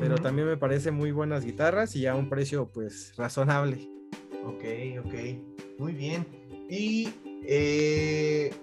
Pero 0.00 0.16
también 0.16 0.48
me 0.48 0.56
parecen 0.56 0.94
muy 0.94 1.12
buenas 1.12 1.44
guitarras 1.44 1.94
y 1.94 2.06
a 2.06 2.14
un 2.14 2.28
precio 2.28 2.70
pues 2.72 3.14
razonable. 3.16 3.88
Ok, 4.44 4.64
ok, 5.04 5.14
muy 5.78 5.92
bien. 5.92 6.26
Y 6.68 7.08
eh, 7.44 8.54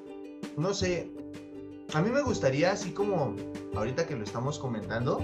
no 0.57 0.73
sé, 0.73 1.11
a 1.93 2.01
mí 2.01 2.09
me 2.09 2.21
gustaría 2.21 2.71
así 2.71 2.91
como 2.91 3.35
ahorita 3.75 4.05
que 4.07 4.15
lo 4.15 4.23
estamos 4.23 4.59
comentando, 4.59 5.19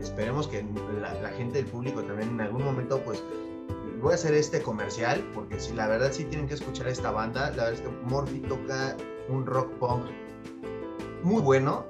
esperemos 0.00 0.48
que 0.48 0.64
la, 1.00 1.30
gente 1.30 1.58
del 1.58 1.66
público 1.66 2.02
también 2.02 2.30
en 2.30 2.40
algún 2.40 2.64
momento 2.64 3.00
pues 3.02 3.22
voy 4.00 4.12
a 4.12 4.14
hacer 4.14 4.34
este 4.34 4.62
comercial 4.62 5.22
porque 5.34 5.60
si 5.60 5.74
la 5.74 5.86
verdad 5.86 6.10
sí 6.12 6.24
tienen 6.24 6.48
que 6.48 6.54
escuchar 6.54 6.86
a 6.86 6.90
esta 6.90 7.10
banda, 7.10 7.50
la 7.50 7.64
verdad 7.64 7.72
es 7.72 7.80
que 7.80 7.88
Morphy 8.04 8.40
toca 8.40 8.96
un 9.28 9.46
rock 9.46 9.70
punk 9.78 10.06
muy 11.22 11.42
bueno, 11.42 11.86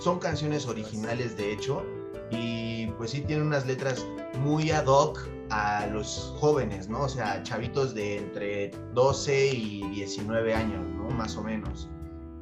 son 0.00 0.18
canciones 0.18 0.66
originales 0.66 1.36
de 1.36 1.52
hecho 1.52 1.84
y 2.30 2.86
pues 2.98 3.10
sí 3.10 3.22
tiene 3.22 3.42
unas 3.42 3.66
letras 3.66 4.06
muy 4.40 4.70
ad 4.70 4.86
hoc 4.86 5.18
a 5.50 5.86
los 5.86 6.34
jóvenes, 6.38 6.88
¿no? 6.88 7.02
O 7.02 7.08
sea, 7.08 7.42
chavitos 7.42 7.94
de 7.94 8.18
entre 8.18 8.70
12 8.94 9.54
y 9.54 9.88
19 9.90 10.54
años, 10.54 10.86
¿no? 10.96 11.08
Más 11.10 11.36
o 11.36 11.42
menos. 11.42 11.88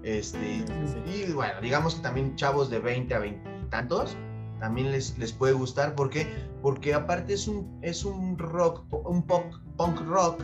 Este, 0.02 0.64
y 1.06 1.32
bueno, 1.32 1.60
digamos 1.60 1.96
que 1.96 2.02
también 2.02 2.36
chavos 2.36 2.70
de 2.70 2.78
20 2.78 3.14
a 3.14 3.18
20 3.18 3.50
y 3.64 3.68
tantos 3.70 4.16
también 4.60 4.92
les, 4.92 5.18
les 5.18 5.32
puede 5.32 5.52
gustar. 5.52 5.94
¿Por 5.94 6.10
qué? 6.10 6.26
Porque 6.62 6.94
aparte 6.94 7.34
es 7.34 7.48
un, 7.48 7.78
es 7.82 8.04
un 8.04 8.38
rock, 8.38 8.84
un 9.06 9.22
punk, 9.22 9.56
punk 9.76 10.00
rock 10.02 10.40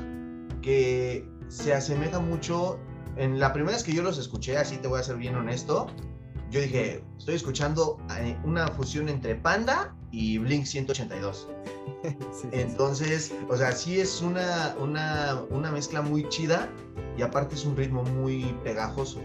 que 0.61 1.29
se 1.49 1.75
asemeja 1.75 2.19
mucho. 2.19 2.79
En 3.17 3.39
la 3.39 3.53
primera 3.53 3.77
vez 3.77 3.85
que 3.85 3.93
yo 3.93 4.03
los 4.03 4.19
escuché, 4.19 4.57
así 4.57 4.77
te 4.79 4.89
voy 4.89 5.01
a 5.01 5.03
ser 5.03 5.17
bien 5.17 5.35
honesto, 5.35 5.87
yo 6.51 6.61
dije, 6.61 7.05
estoy 7.19 7.35
escuchando 7.35 7.99
eh, 8.19 8.37
una 8.45 8.69
fusión 8.69 9.09
entre 9.09 9.35
Panda 9.35 9.95
y 10.13 10.39
Blink 10.39 10.67
182. 10.67 11.49
Entonces, 12.53 13.35
o 13.49 13.57
sea, 13.57 13.73
sí 13.73 13.99
es 13.99 14.23
una, 14.23 14.77
una, 14.79 15.43
una 15.51 15.73
mezcla 15.73 16.03
muy 16.03 16.29
chida 16.29 16.71
y 17.19 17.23
aparte 17.23 17.57
es 17.57 17.65
un 17.65 17.77
ritmo 17.77 18.05
muy 18.05 18.55
pegajoso 18.63 19.21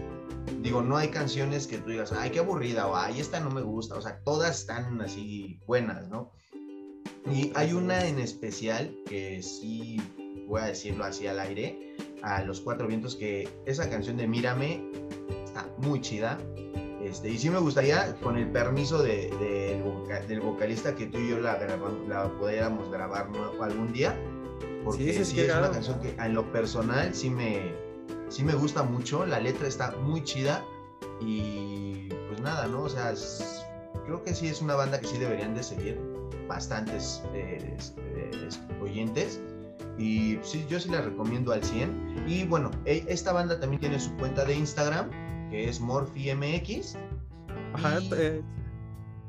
digo, 0.62 0.82
no 0.82 0.96
hay 0.96 1.08
canciones 1.08 1.66
que 1.66 1.78
tú 1.78 1.90
digas, 1.90 2.12
ay, 2.12 2.30
qué 2.30 2.40
aburrida, 2.40 2.86
o 2.86 2.96
ay, 2.96 3.20
esta 3.20 3.40
no 3.40 3.50
me 3.50 3.62
gusta, 3.62 3.96
o 3.96 4.02
sea, 4.02 4.20
todas 4.24 4.60
están 4.60 5.00
así 5.00 5.60
buenas, 5.66 6.08
¿no? 6.08 6.32
Y 7.30 7.52
hay 7.54 7.72
una 7.72 8.06
en 8.06 8.18
especial 8.18 8.94
que 9.06 9.42
sí, 9.42 10.00
voy 10.46 10.62
a 10.62 10.66
decirlo 10.66 11.04
así 11.04 11.26
al 11.26 11.38
aire, 11.40 11.96
a 12.22 12.42
los 12.42 12.60
cuatro 12.60 12.86
vientos, 12.86 13.16
que 13.16 13.48
esa 13.66 13.88
canción 13.90 14.16
de 14.16 14.26
Mírame 14.26 14.82
está 15.44 15.68
muy 15.78 16.00
chida. 16.00 16.38
Este, 17.02 17.30
y 17.30 17.38
sí 17.38 17.48
me 17.48 17.58
gustaría, 17.58 18.16
con 18.16 18.36
el 18.36 18.50
permiso 18.50 19.02
de, 19.02 19.30
del 20.26 20.40
vocalista, 20.40 20.94
que 20.94 21.06
tú 21.06 21.18
y 21.18 21.30
yo 21.30 21.38
la, 21.38 21.58
la 22.08 22.28
pudiéramos 22.38 22.90
grabar 22.90 23.28
algún 23.60 23.92
día, 23.92 24.16
Porque 24.84 25.12
sí, 25.24 25.40
es, 25.40 25.54
una 25.56 25.70
canción 25.70 26.00
que 26.00 26.10
en 26.18 26.34
lo 26.34 26.50
personal 26.50 27.14
sí 27.14 27.30
me, 27.30 27.72
sí 28.28 28.42
me 28.42 28.54
gusta 28.54 28.82
mucho, 28.82 29.24
la 29.26 29.38
letra 29.38 29.68
está 29.68 29.92
muy 29.92 30.24
chida. 30.24 30.64
Y 31.20 32.08
pues 32.28 32.40
nada, 32.40 32.66
¿no? 32.66 32.82
O 32.82 32.88
sea, 32.88 33.14
creo 34.04 34.22
que 34.22 34.34
sí 34.34 34.48
es 34.48 34.60
una 34.60 34.74
banda 34.74 35.00
que 35.00 35.06
sí 35.06 35.18
deberían 35.18 35.54
de 35.54 35.62
seguir 35.62 36.00
bastantes 36.48 37.22
eh, 37.34 37.76
oyentes. 38.80 39.40
Y 39.98 40.38
sí, 40.42 40.64
yo 40.68 40.78
sí 40.78 40.88
la 40.88 41.00
recomiendo 41.00 41.52
al 41.52 41.62
100. 41.62 42.24
Y 42.28 42.44
bueno, 42.44 42.70
e, 42.84 43.04
esta 43.08 43.32
banda 43.32 43.58
también 43.58 43.80
tiene 43.80 43.98
su 43.98 44.14
cuenta 44.16 44.44
de 44.44 44.54
Instagram, 44.54 45.10
que 45.50 45.68
es 45.68 45.80
MorphyMX. 45.80 46.96
Ajá. 47.74 48.00
Y, 48.00 48.10
eh. 48.14 48.42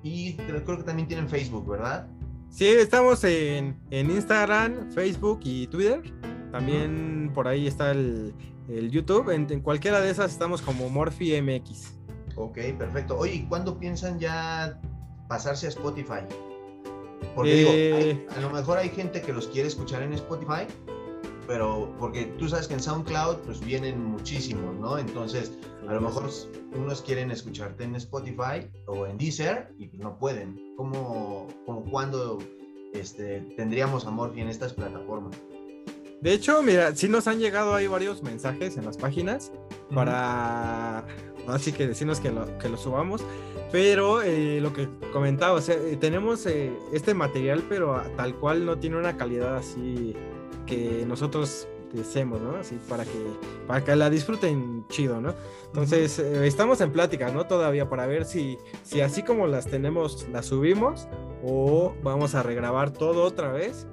y 0.04 0.34
creo, 0.34 0.64
que 0.66 0.84
también 0.84 1.08
tienen 1.08 1.30
Facebook, 1.30 1.68
¿verdad? 1.68 2.08
Sí, 2.50 2.66
estamos 2.66 3.24
en, 3.24 3.78
Instagram, 3.92 4.92
Facebook 4.92 5.40
y 5.44 5.68
Twitter. 5.68 6.02
También 6.52 7.32
por 7.34 7.48
ahí 7.48 7.68
está 7.68 7.92
el, 7.92 8.34
YouTube. 8.68 9.30
En, 9.30 9.62
cualquiera 9.62 10.02
de 10.02 10.10
esas 10.10 10.32
estamos 10.32 10.62
como 10.62 10.90
MorphyMX. 10.90 11.94
Ok, 12.36 12.58
perfecto. 12.78 13.18
Oye, 13.18 13.46
¿cuándo 13.48 13.78
piensan 13.78 14.20
ya 14.20 14.80
pasarse 15.28 15.68
a 15.68 15.70
Spotify? 15.70 16.26
Porque 17.36 17.54
digo, 17.54 17.72
eh, 17.74 18.28
a 18.36 18.40
lo 18.40 18.50
mejor 18.50 18.78
hay 18.78 18.90
gente 18.90 19.22
que 19.22 19.34
los 19.34 19.48
quiere 19.48 19.68
escuchar 19.68 20.02
en 20.02 20.14
Spotify, 20.14 20.66
pero 21.50 21.92
porque 21.98 22.26
tú 22.38 22.48
sabes 22.48 22.68
que 22.68 22.76
en 22.76 22.80
SoundCloud 22.80 23.38
pues 23.38 23.60
vienen 23.60 24.06
muchísimos, 24.06 24.76
¿no? 24.76 25.00
Entonces, 25.00 25.52
a 25.88 25.94
lo 25.96 26.00
mejor 26.00 26.30
unos 26.76 27.02
quieren 27.02 27.32
escucharte 27.32 27.86
en 27.86 27.96
Spotify 27.96 28.70
o 28.86 29.08
en 29.08 29.18
Deezer 29.18 29.74
y 29.80 29.88
pues 29.88 30.00
no 30.00 30.16
pueden. 30.20 30.76
¿Cómo, 30.78 31.48
como 31.66 31.84
cuándo 31.86 32.38
este, 32.94 33.42
tendríamos 33.58 34.06
a 34.06 34.12
Morphy 34.12 34.42
en 34.42 34.50
estas 34.50 34.74
plataformas? 34.74 35.36
De 36.22 36.34
hecho, 36.34 36.62
mira, 36.62 36.96
sí 36.96 37.10
nos 37.10 37.28
han 37.28 37.40
llegado 37.40 37.74
ahí 37.74 37.88
varios 37.88 38.22
mensajes 38.22 38.78
en 38.78 38.86
las 38.86 38.98
páginas 38.98 39.52
para 39.92 41.04
así 41.48 41.72
que 41.72 41.88
decirnos 41.88 42.20
que 42.20 42.30
lo, 42.30 42.60
que 42.60 42.70
lo 42.70 42.78
subamos. 42.78 43.24
Pero 43.72 44.22
eh, 44.22 44.60
lo 44.62 44.72
que 44.72 44.88
comentaba, 45.12 45.54
o 45.54 45.62
sea, 45.62 45.76
eh, 45.76 45.98
tenemos 46.00 46.46
eh, 46.46 46.72
este 46.94 47.16
material, 47.16 47.64
pero 47.68 48.04
tal 48.16 48.36
cual 48.36 48.66
no 48.66 48.78
tiene 48.78 48.98
una 48.98 49.18
calidad 49.18 49.58
así 49.58 50.16
que 50.70 51.04
nosotros 51.08 51.68
deseemos, 51.92 52.40
¿no? 52.42 52.56
Así 52.56 52.78
para 52.88 53.04
que, 53.04 53.12
para 53.68 53.84
que 53.84 53.96
la 53.96 54.10
disfruten 54.10 54.86
chido, 54.90 55.20
¿no? 55.20 55.34
Entonces, 55.66 56.20
estamos 56.20 56.80
en 56.82 56.92
plática, 56.92 57.32
¿no? 57.32 57.48
Todavía 57.48 57.90
para 57.90 58.06
ver 58.06 58.26
si, 58.26 58.58
si 58.84 59.02
así 59.02 59.24
como 59.24 59.48
las 59.48 59.66
tenemos, 59.66 60.28
las 60.32 60.46
subimos 60.46 61.08
o 61.44 61.96
vamos 62.04 62.36
a 62.36 62.44
regrabar 62.44 62.92
todo 62.92 63.24
otra 63.24 63.52
vez. 63.52 63.88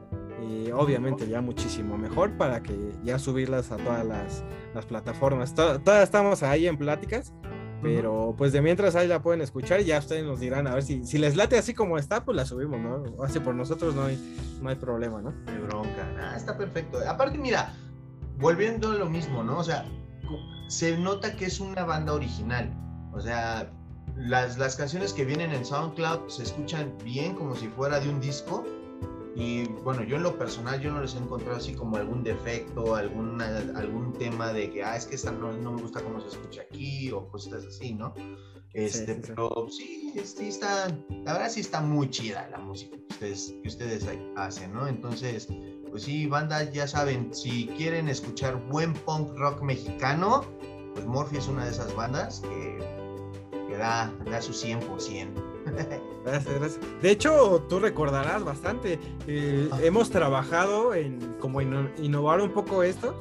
Y 0.48 0.70
obviamente 0.70 1.26
ya 1.26 1.40
muchísimo 1.40 1.98
mejor 1.98 2.36
para 2.36 2.62
que 2.62 2.76
ya 3.02 3.18
subirlas 3.18 3.72
a 3.72 3.78
todas 3.78 4.06
las, 4.06 4.44
las 4.74 4.86
plataformas. 4.86 5.54
Todas 5.54 6.04
estamos 6.04 6.42
ahí 6.44 6.68
en 6.68 6.76
pláticas 6.76 7.32
pero 7.82 8.34
pues 8.36 8.52
de 8.52 8.62
mientras 8.62 8.96
ahí 8.96 9.06
la 9.06 9.22
pueden 9.22 9.40
escuchar 9.40 9.80
y 9.80 9.84
ya 9.84 9.98
ustedes 9.98 10.24
nos 10.24 10.40
dirán 10.40 10.66
a 10.66 10.74
ver 10.74 10.82
si, 10.82 11.04
si 11.04 11.18
les 11.18 11.36
late 11.36 11.58
así 11.58 11.74
como 11.74 11.98
está, 11.98 12.24
pues 12.24 12.36
la 12.36 12.44
subimos, 12.44 12.80
¿no? 12.80 13.22
Así 13.22 13.40
por 13.40 13.54
nosotros 13.54 13.94
no 13.94 14.04
hay, 14.04 14.18
no 14.60 14.68
hay 14.68 14.76
problema, 14.76 15.20
¿no? 15.20 15.32
De 15.32 15.58
bronca, 15.58 16.08
ah, 16.20 16.34
está 16.36 16.56
perfecto. 16.56 16.98
Aparte, 17.06 17.38
mira, 17.38 17.72
volviendo 18.38 18.90
a 18.90 18.94
lo 18.94 19.08
mismo, 19.08 19.42
¿no? 19.42 19.58
O 19.58 19.64
sea, 19.64 19.84
se 20.68 20.96
nota 20.98 21.36
que 21.36 21.46
es 21.46 21.60
una 21.60 21.84
banda 21.84 22.12
original. 22.12 22.72
O 23.12 23.20
sea, 23.20 23.70
las, 24.16 24.58
las 24.58 24.76
canciones 24.76 25.12
que 25.12 25.24
vienen 25.24 25.52
en 25.52 25.64
SoundCloud 25.64 26.28
se 26.28 26.42
escuchan 26.42 26.92
bien 27.04 27.34
como 27.34 27.54
si 27.54 27.68
fuera 27.68 28.00
de 28.00 28.08
un 28.08 28.20
disco 28.20 28.64
y 29.38 29.64
bueno, 29.84 30.02
yo 30.02 30.16
en 30.16 30.22
lo 30.22 30.38
personal 30.38 30.80
yo 30.80 30.90
no 30.90 31.02
les 31.02 31.14
he 31.14 31.18
encontrado 31.18 31.58
así 31.58 31.74
como 31.74 31.98
algún 31.98 32.24
defecto, 32.24 32.94
algún, 32.94 33.42
algún 33.42 34.14
tema 34.14 34.50
de 34.50 34.70
que, 34.70 34.82
ah, 34.82 34.96
es 34.96 35.04
que 35.04 35.14
esta 35.14 35.30
no, 35.30 35.52
no 35.52 35.72
me 35.72 35.82
gusta 35.82 36.02
cómo 36.02 36.22
se 36.22 36.28
escucha 36.28 36.62
aquí 36.62 37.10
o 37.12 37.28
cosas 37.28 37.66
así, 37.66 37.92
¿no? 37.92 38.14
Este, 38.72 39.14
pero 39.14 39.68
sí, 39.68 40.14
sí 40.24 40.48
está, 40.48 40.88
la 41.22 41.34
verdad 41.34 41.50
sí 41.50 41.60
está 41.60 41.82
muy 41.82 42.08
chida 42.08 42.48
la 42.50 42.58
música 42.58 42.96
que 42.96 43.06
ustedes, 43.10 43.54
que 43.62 43.68
ustedes 43.68 44.06
hacen, 44.36 44.72
¿no? 44.72 44.88
Entonces, 44.88 45.48
pues 45.90 46.04
sí, 46.04 46.26
banda, 46.26 46.70
ya 46.70 46.88
saben, 46.88 47.34
si 47.34 47.66
quieren 47.76 48.08
escuchar 48.08 48.56
buen 48.70 48.94
punk 48.94 49.36
rock 49.36 49.60
mexicano, 49.60 50.46
pues 50.94 51.04
Morphy 51.04 51.36
es 51.36 51.46
una 51.46 51.66
de 51.66 51.72
esas 51.72 51.94
bandas 51.94 52.40
que, 52.40 52.78
que 53.68 53.76
da, 53.76 54.10
da 54.24 54.40
su 54.40 54.52
100%. 54.52 55.55
Gracias, 56.24 56.58
gracias. 56.58 56.80
De 57.00 57.10
hecho, 57.10 57.64
tú 57.68 57.78
recordarás 57.78 58.42
bastante. 58.44 58.98
Eh, 59.28 59.70
hemos 59.82 60.10
trabajado 60.10 60.92
en 60.94 61.36
como 61.38 61.60
innovar 61.60 62.40
un 62.40 62.50
poco 62.50 62.82
esto 62.82 63.14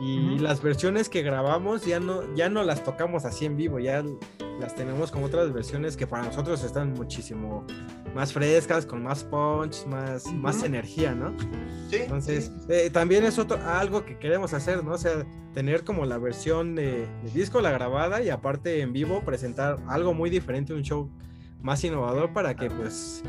y 0.00 0.38
las 0.38 0.62
versiones 0.62 1.08
que 1.08 1.22
grabamos 1.22 1.84
ya 1.84 2.00
no, 2.00 2.22
ya 2.34 2.48
no 2.48 2.62
las 2.62 2.82
tocamos 2.82 3.24
así 3.24 3.44
en 3.44 3.56
vivo, 3.56 3.78
ya 3.78 4.02
las 4.58 4.74
tenemos 4.74 5.10
como 5.10 5.26
otras 5.26 5.52
versiones 5.52 5.96
que 5.96 6.06
para 6.06 6.24
nosotros 6.24 6.64
están 6.64 6.94
muchísimo 6.94 7.66
más 8.14 8.32
frescas, 8.32 8.86
con 8.86 9.02
más 9.02 9.24
punch, 9.24 9.86
más, 9.86 10.26
más 10.32 10.62
energía, 10.64 11.14
¿no? 11.14 11.34
Sí. 11.90 11.96
Entonces, 11.96 12.50
eh, 12.68 12.90
también 12.90 13.24
es 13.24 13.38
otro, 13.38 13.58
algo 13.64 14.04
que 14.04 14.18
queremos 14.18 14.54
hacer, 14.54 14.82
¿no? 14.82 14.92
O 14.92 14.98
sea, 14.98 15.24
tener 15.54 15.84
como 15.84 16.04
la 16.04 16.18
versión 16.18 16.74
de, 16.74 17.06
de 17.22 17.30
disco, 17.32 17.60
la 17.60 17.70
grabada 17.70 18.22
y 18.22 18.30
aparte 18.30 18.80
en 18.80 18.92
vivo 18.92 19.22
presentar 19.24 19.78
algo 19.86 20.14
muy 20.14 20.30
diferente, 20.30 20.72
un 20.72 20.82
show 20.82 21.10
más 21.62 21.82
innovador 21.84 22.32
para 22.32 22.54
que 22.54 22.70
pues 22.70 23.22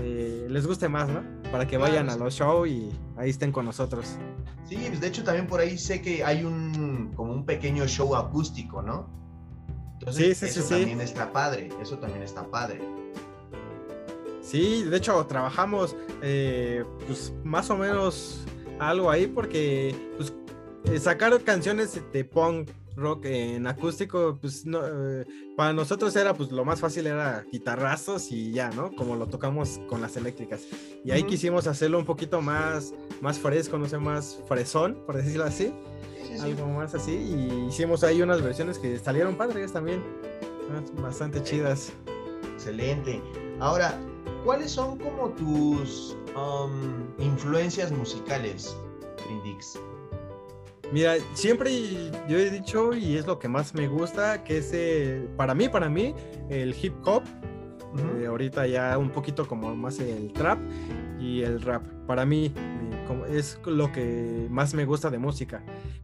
eh, 0.00 0.46
les 0.48 0.66
guste 0.66 0.88
más, 0.88 1.08
¿no? 1.08 1.22
Para 1.50 1.66
que 1.66 1.76
vayan 1.76 2.10
a 2.10 2.16
los 2.16 2.34
shows 2.34 2.68
y 2.68 2.90
ahí 3.16 3.30
estén 3.30 3.52
con 3.52 3.64
nosotros. 3.64 4.16
Sí, 4.68 4.76
pues 4.86 5.00
de 5.00 5.08
hecho 5.08 5.24
también 5.24 5.46
por 5.46 5.60
ahí 5.60 5.76
sé 5.76 6.00
que 6.00 6.24
hay 6.24 6.44
un 6.44 7.12
como 7.14 7.32
un 7.32 7.44
pequeño 7.44 7.86
show 7.86 8.14
acústico, 8.14 8.82
¿no? 8.82 9.08
Entonces, 9.94 10.38
sí, 10.38 10.48
sí, 10.48 10.60
eso 10.60 10.68
también 10.68 11.00
está 11.00 11.32
padre, 11.32 11.68
eso 11.82 11.98
también 11.98 12.22
está 12.22 12.48
padre. 12.48 12.80
Sí, 14.40 14.84
de 14.84 14.96
hecho 14.96 15.26
trabajamos 15.26 15.94
eh, 16.22 16.84
pues 17.06 17.32
más 17.44 17.68
o 17.70 17.76
menos 17.76 18.44
algo 18.78 19.10
ahí 19.10 19.26
porque 19.26 19.94
pues 20.16 20.32
eh, 20.84 20.98
sacar 20.98 21.38
canciones 21.42 22.00
de 22.12 22.24
punk 22.24 22.70
rock 22.96 23.26
en 23.26 23.66
acústico, 23.66 24.38
pues 24.40 24.66
no, 24.66 24.80
eh, 24.84 25.26
para 25.56 25.72
nosotros 25.72 26.14
era 26.16 26.34
pues 26.34 26.50
lo 26.50 26.64
más 26.64 26.80
fácil 26.80 27.06
era 27.06 27.44
guitarrazos 27.50 28.30
y 28.30 28.52
ya, 28.52 28.70
¿no? 28.70 28.92
Como 28.92 29.16
lo 29.16 29.26
tocamos 29.26 29.80
con 29.88 30.00
las 30.00 30.16
eléctricas. 30.16 30.62
Y 31.04 31.10
ahí 31.10 31.24
quisimos 31.24 31.66
hacerlo 31.66 31.98
un 31.98 32.04
poquito 32.04 32.40
más, 32.40 32.94
más 33.20 33.38
fresco, 33.38 33.78
no 33.78 33.88
sé, 33.88 33.98
más 33.98 34.38
fresón, 34.48 35.02
por 35.06 35.16
decirlo 35.16 35.44
así. 35.44 35.72
Algo 36.40 36.66
más 36.68 36.94
así. 36.94 37.12
Y 37.12 37.66
hicimos 37.68 38.04
ahí 38.04 38.22
unas 38.22 38.42
versiones 38.42 38.78
que 38.78 38.98
salieron 38.98 39.36
padres 39.36 39.72
también. 39.72 40.02
Bastante 41.02 41.42
chidas. 41.42 41.92
Excelente. 42.54 43.20
Ahora, 43.58 43.98
¿cuáles 44.44 44.70
son 44.70 44.98
como 44.98 45.30
tus 45.30 46.16
um, 46.36 47.04
influencias 47.18 47.90
musicales, 47.90 48.76
Brindix? 49.26 49.78
Mira, 50.92 51.14
siempre 51.34 51.70
yo 52.28 52.36
he 52.36 52.50
dicho, 52.50 52.92
y 52.94 53.16
es 53.16 53.26
lo 53.26 53.38
que 53.38 53.46
más 53.46 53.74
me 53.74 53.86
gusta, 53.86 54.42
que 54.42 54.58
es 54.58 54.72
eh, 54.72 55.28
para 55.36 55.54
mí, 55.54 55.68
para 55.68 55.88
mí, 55.88 56.14
el 56.48 56.74
hip 56.80 56.94
hop. 57.04 57.22
Eh, 58.18 58.26
ahorita 58.26 58.66
ya 58.66 58.96
un 58.98 59.10
poquito 59.10 59.46
como 59.46 59.74
más 59.74 59.98
el 60.00 60.32
trap 60.32 60.58
y 61.20 61.42
el 61.42 61.60
rap. 61.62 61.84
Para 62.06 62.24
mí 62.24 62.52
es 63.28 63.58
lo 63.66 63.90
que 63.92 64.46
más 64.50 64.74
me 64.74 64.84
gusta 64.84 65.10
de 65.10 65.18
música. 65.18 65.62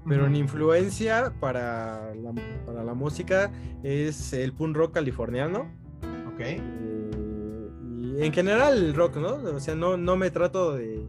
Pero 0.08 0.26
en 0.26 0.36
influencia 0.36 1.32
para 1.40 2.14
la, 2.14 2.32
para 2.64 2.84
la 2.84 2.94
música 2.94 3.50
es 3.82 4.32
el 4.32 4.52
punk 4.52 4.76
rock 4.76 4.94
californiano. 4.94 5.68
Ok. 6.32 6.40
Eh, 6.40 6.60
y 8.18 8.22
en 8.24 8.32
general 8.32 8.78
el 8.78 8.94
rock, 8.94 9.16
¿no? 9.16 9.34
O 9.34 9.60
sea, 9.60 9.74
no, 9.74 9.96
no 9.96 10.16
me 10.16 10.30
trato 10.30 10.74
de, 10.74 11.06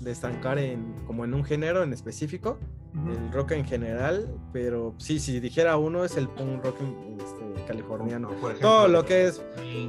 de 0.00 0.10
estancar 0.10 0.58
en, 0.58 0.94
como 1.06 1.24
en 1.24 1.34
un 1.34 1.44
género 1.44 1.82
en 1.82 1.92
específico 1.92 2.58
el 2.94 3.32
rock 3.32 3.52
en 3.52 3.64
general, 3.64 4.28
pero 4.52 4.94
sí, 4.98 5.18
si 5.18 5.40
dijera 5.40 5.76
uno 5.76 6.04
es 6.04 6.16
el 6.16 6.28
punk 6.28 6.64
rock 6.64 6.76
este, 7.18 7.64
californiano. 7.66 8.30
Todo 8.60 8.88
lo 8.88 9.04
que 9.04 9.28
es, 9.28 9.42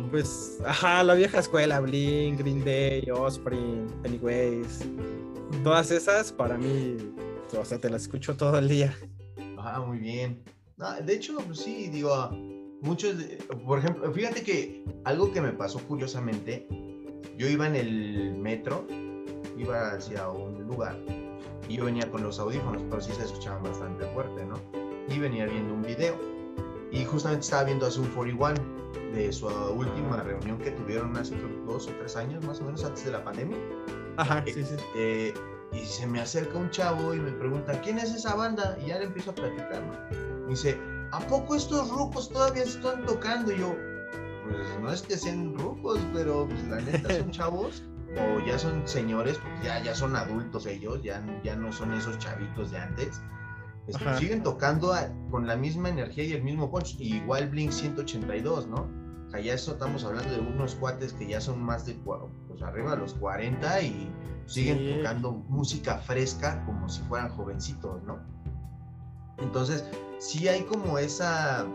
pues, 0.10 0.60
ajá, 0.66 1.04
la 1.04 1.14
vieja 1.14 1.40
escuela, 1.40 1.80
Blink, 1.82 2.40
Green 2.40 2.64
Day, 2.64 3.10
Osprey, 3.12 3.86
Pennywise, 4.02 4.86
todas 5.64 5.92
esas 5.92 6.32
para 6.32 6.58
mí, 6.58 6.98
o 7.60 7.66
sea, 7.66 7.78
te 7.80 7.90
las 7.90 8.04
escucho 8.04 8.38
todo 8.38 8.58
el 8.58 8.70
día. 8.70 8.96
Ah, 9.58 9.82
muy 9.86 9.98
bien. 9.98 10.42
de 11.06 11.14
hecho, 11.14 11.38
pues 11.46 11.60
sí, 11.60 11.90
digo, 11.90 12.30
muchos, 12.82 13.16
por 13.66 13.80
ejemplo, 13.80 14.12
fíjate 14.14 14.44
que 14.44 14.86
algo 15.04 15.32
que 15.32 15.42
me 15.42 15.52
pasó 15.52 15.80
curiosamente, 15.80 16.68
yo 17.38 17.50
iba 17.50 17.68
en 17.68 17.76
el 17.76 18.36
metro, 18.38 18.88
iba 19.58 19.92
hacia 19.92 20.30
un 20.30 20.64
lugar 20.64 20.98
y 21.70 21.78
yo 21.78 21.86
venía 21.86 22.10
con 22.12 22.24
los 22.24 22.40
audífonos, 22.40 22.82
pero 22.90 23.02
sí 23.02 23.12
se 23.14 23.24
escuchaban 23.24 23.64
bastante 23.64 24.06
fuerte, 24.08 24.46
¿no? 24.46 24.56
Y 25.10 25.20
venía 25.20 25.46
viendo 25.46 25.74
un 25.74 25.82
video. 25.82 26.16
Y 26.92 27.06
justamente 27.06 27.42
estaba 27.46 27.64
viendo 27.64 27.86
hace 27.88 28.00
un 28.00 28.08
41 28.08 28.54
de 29.14 29.32
su 29.32 29.48
última 29.48 30.22
reunión 30.24 30.58
que 30.60 30.72
tuvieron 30.72 31.16
hace 31.18 31.36
dos 31.66 31.88
o 31.88 31.92
tres 32.00 32.16
años, 32.16 32.44
más 32.46 32.60
o 32.62 32.66
menos 32.66 32.84
antes 32.84 33.06
de 33.06 33.12
la 33.12 33.24
pandemia. 33.24 33.58
Ajá, 34.18 34.44
sí, 34.46 34.64
sí. 34.64 34.76
Eh, 34.96 35.34
Y 35.72 35.80
se 35.80 36.06
me 36.06 36.22
acerca 36.22 36.56
un 36.58 36.70
chavo 36.70 37.16
y 37.16 37.20
me 37.20 37.32
pregunta, 37.32 37.80
¿quién 37.82 37.98
es 37.98 38.14
esa 38.14 38.36
banda? 38.36 38.78
Y 38.84 38.88
ya 38.90 39.00
le 39.00 39.06
empiezo 39.06 39.32
a 39.32 39.36
platicar, 39.36 39.82
¿no? 39.82 40.48
dice, 40.48 40.78
¿a 41.12 41.20
poco 41.22 41.56
estos 41.56 41.90
rucos 41.90 42.30
todavía 42.30 42.64
están 42.64 43.04
tocando? 43.06 43.52
Y 43.52 43.58
yo, 43.58 43.76
pues 44.48 44.80
no 44.82 44.92
es 44.92 45.02
que 45.02 45.18
sean 45.18 45.58
rucos, 45.58 46.00
pero 46.14 46.48
pues, 46.48 46.64
la 46.66 46.80
neta 46.82 47.18
son 47.18 47.32
chavos 47.32 47.84
o 48.18 48.40
ya 48.46 48.58
son 48.60 48.88
señores, 48.88 49.38
porque 49.38 49.66
ya, 49.66 49.82
ya 49.82 49.96
son 49.96 50.16
adultos 50.16 50.66
ellos, 50.66 51.02
ya, 51.04 51.24
ya 51.44 51.56
no 51.56 51.72
son 51.72 51.94
esos 51.94 52.18
chavitos 52.20 52.72
de 52.72 52.78
antes. 52.78 53.22
Este, 53.88 54.18
siguen 54.18 54.44
tocando 54.44 54.94
con 55.30 55.46
la 55.46 55.58
misma 55.58 55.90
energía 55.90 56.24
y 56.24 56.34
el 56.34 56.44
mismo 56.44 56.72
punch, 56.72 56.96
igual 57.00 57.50
Blink 57.50 57.72
182, 57.72 58.68
¿no? 58.68 58.88
O 59.28 59.30
sea, 59.30 59.42
ya 59.42 59.54
eso 59.54 59.74
estamos 59.74 60.06
hablando 60.06 60.32
de 60.32 60.40
unos 60.40 60.76
cuates 60.76 61.12
que 61.14 61.28
ya 61.28 61.42
son 61.42 61.62
más 61.62 61.86
de, 61.86 61.96
pues 61.96 62.62
arriba 62.62 62.92
de 62.92 62.98
los 62.98 63.14
40 63.16 63.82
y 63.82 64.10
siguen 64.46 64.98
tocando 64.98 65.32
música 65.32 65.98
fresca 65.98 66.64
como 66.66 66.88
si 66.88 67.02
fueran 67.04 67.30
jovencitos, 67.30 68.02
¿no? 68.04 68.20
Entonces, 69.40 69.84
sí 70.20 70.48
hay 70.48 70.62
como 70.64 70.98
esa, 70.98 71.66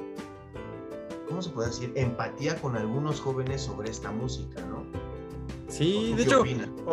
¿cómo 1.29 1.43
se 1.43 1.51
puede 1.51 1.69
decir? 1.69 1.93
Empatía 1.97 2.59
con 2.61 2.77
algunos 2.77 3.21
jóvenes 3.21 3.63
sobre 3.63 3.91
esta 3.91 4.11
música, 4.11 4.63
¿no? 4.63 4.87
Sí, 5.69 6.15
de 6.17 6.23
hecho, 6.23 6.43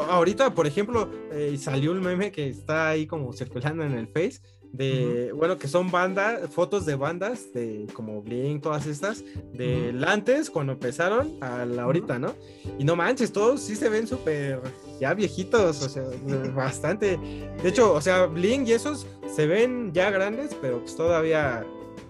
ahorita, 0.09 0.53
por 0.53 0.67
ejemplo, 0.67 1.09
eh, 1.31 1.57
salió 1.57 1.91
un 1.91 2.01
meme 2.01 2.31
que 2.31 2.49
está 2.49 2.89
ahí 2.89 3.07
como 3.07 3.31
circulando 3.33 3.83
en 3.83 3.93
el 3.93 4.07
Face 4.07 4.41
de, 4.75 5.31
bueno, 5.33 5.57
que 5.57 5.67
son 5.67 5.89
bandas, 5.89 6.49
fotos 6.49 6.85
de 6.85 6.95
bandas, 6.95 7.53
de 7.53 7.87
como 7.93 8.21
Blink, 8.21 8.61
todas 8.61 8.85
estas, 8.87 9.23
de 9.53 9.95
antes, 10.05 10.49
cuando 10.49 10.73
empezaron, 10.73 11.37
a 11.41 11.65
la 11.65 11.83
ahorita, 11.83 12.19
¿no? 12.19 12.33
Y 12.77 12.83
no 12.83 12.95
manches, 12.95 13.31
todos 13.31 13.61
sí 13.61 13.75
se 13.75 13.89
ven 13.89 14.07
súper 14.07 14.59
ya 14.99 15.13
viejitos, 15.13 15.81
o 15.81 15.89
sea, 15.89 16.03
bastante. 16.55 17.17
De 17.61 17.69
hecho, 17.69 17.93
o 17.93 18.01
sea, 18.01 18.25
Blink 18.25 18.67
y 18.67 18.73
esos 18.73 19.07
se 19.33 19.47
ven 19.47 19.91
ya 19.93 20.09
grandes, 20.09 20.55
pero 20.61 20.79
pues 20.79 20.95
todavía 20.95 21.65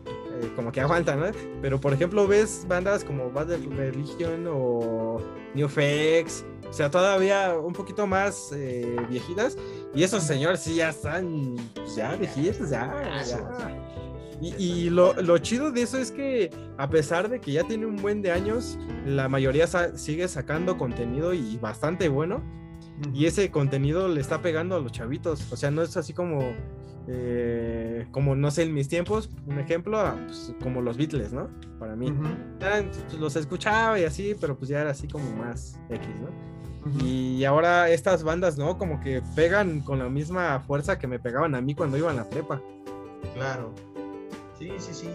eh, 0.06 0.52
como 0.56 0.72
que 0.72 0.82
aguantan, 0.82 1.20
¿no? 1.20 1.26
Pero 1.62 1.80
por 1.80 1.94
ejemplo, 1.94 2.28
ves 2.28 2.66
bandas 2.68 3.04
como 3.04 3.30
Bad 3.30 3.50
Religion 3.78 4.48
o 4.50 5.22
New 5.54 5.68
Facts, 5.68 6.44
o 6.55 6.55
sea, 6.76 6.92
todavía 6.92 7.58
un 7.58 7.74
poquito 7.74 8.06
más 8.06 8.52
eh, 8.54 8.98
viejitas. 9.10 9.58
Y 9.94 10.04
esos 10.04 10.24
señores 10.24 10.60
sí 10.60 10.76
ya 10.76 10.90
están, 10.90 11.56
pues, 11.74 11.96
ya 11.96 12.16
viejitos, 12.16 12.70
ya. 12.70 13.24
ya. 13.26 13.86
Y, 14.42 14.54
y 14.62 14.90
lo, 14.90 15.14
lo, 15.22 15.38
chido 15.38 15.72
de 15.72 15.82
eso 15.82 15.98
es 15.98 16.12
que 16.12 16.52
a 16.78 16.90
pesar 16.90 17.30
de 17.30 17.40
que 17.40 17.54
ya 17.54 17.64
tiene 17.64 17.86
un 17.86 17.96
buen 17.96 18.22
de 18.22 18.32
años, 18.32 18.78
la 19.06 19.30
mayoría 19.30 19.68
sigue 19.96 20.28
sacando 20.28 20.78
contenido 20.78 21.34
y 21.34 21.58
bastante 21.58 22.10
bueno. 22.10 22.44
Y 23.14 23.26
ese 23.26 23.52
contenido 23.52 24.08
le 24.08 24.22
está 24.22 24.42
pegando 24.42 24.76
a 24.76 24.80
los 24.80 24.92
chavitos. 24.92 25.52
O 25.52 25.58
sea, 25.58 25.72
no 25.72 25.82
es 25.82 25.96
así 25.98 26.14
como, 26.14 26.54
eh, 27.08 28.08
como 28.12 28.36
no 28.36 28.52
sé, 28.52 28.64
en 28.64 28.74
mis 28.74 28.88
tiempos, 28.88 29.30
un 29.46 29.60
ejemplo, 29.60 30.00
ah, 30.00 30.18
pues, 30.26 30.54
como 30.62 30.82
los 30.82 30.98
Beatles, 30.98 31.34
¿no? 31.34 31.50
Para 31.80 31.96
mí. 31.96 32.14
Pues, 32.60 33.20
los 33.20 33.36
escuchaba 33.36 34.00
y 34.00 34.04
así, 34.04 34.36
pero 34.40 34.58
pues 34.58 34.70
ya 34.70 34.82
era 34.82 34.92
así 34.92 35.08
como 35.08 35.30
más 35.36 35.80
X, 35.90 36.08
¿no? 36.22 36.55
Y 37.00 37.44
ahora 37.46 37.90
estas 37.90 38.24
bandas, 38.24 38.58
¿no? 38.58 38.78
Como 38.78 39.02
que 39.02 39.22
pegan 39.36 39.82
con 39.82 40.00
la 40.00 40.10
misma 40.10 40.60
fuerza 40.60 41.00
que 41.00 41.08
me 41.08 41.20
pegaban 41.20 41.56
a 41.56 41.62
mí 41.62 41.74
cuando 41.74 41.98
iba 41.98 42.12
a 42.12 42.14
la 42.14 42.30
prepa. 42.30 42.62
Claro. 43.34 43.74
Sí, 44.60 44.72
sí, 44.78 44.94
sí. 44.94 45.10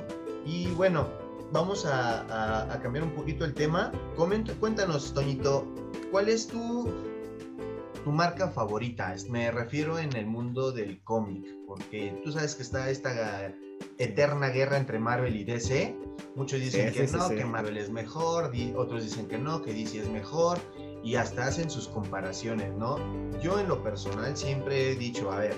Y 0.45 0.67
bueno, 0.73 1.09
vamos 1.53 1.87
a, 1.87 2.79
cambiar 2.83 3.05
un 3.05 3.13
poquito 3.13 3.45
el 3.45 3.55
tema. 3.55 3.93
Comenta, 4.17 4.53
cuéntanos, 4.55 5.15
Toñito, 5.15 5.65
¿cuál 6.11 6.29
es 6.29 6.49
tu, 6.49 6.93
tu 8.05 8.11
marca 8.11 8.49
favorita? 8.49 9.15
Me 9.29 9.51
refiero 9.53 9.99
en 9.99 10.15
el 10.17 10.27
mundo 10.27 10.73
del 10.73 11.01
cómic, 11.05 11.47
porque 11.69 12.21
tú 12.25 12.33
sabes 12.33 12.57
que 12.57 12.63
está 12.63 12.91
esta 12.91 13.53
eterna 13.99 14.49
guerra 14.49 14.77
entre 14.77 14.99
Marvel 14.99 15.37
y 15.37 15.45
DC. 15.45 15.97
Muchos 16.35 16.61
dicen 16.61 16.93
que 16.93 17.07
no, 17.07 17.29
que 17.29 17.45
Marvel 17.45 17.77
es 17.77 17.91
mejor, 17.91 18.51
otros 18.77 19.05
dicen 19.05 19.27
que 19.29 19.39
no, 19.39 19.63
que 19.63 19.73
DC 19.73 20.01
es 20.01 20.09
mejor 20.09 20.59
y 21.03 21.15
hasta 21.17 21.47
hacen 21.47 21.71
sus 21.71 21.89
comparaciones, 21.89 22.73
¿no? 22.77 22.99
Yo 23.41 23.59
en 23.59 23.69
lo 23.69 23.83
personal 23.83 24.37
siempre 24.37 24.93
he 24.93 24.97
dicho, 24.97 25.31
a 25.31 25.39
ver, 25.39 25.57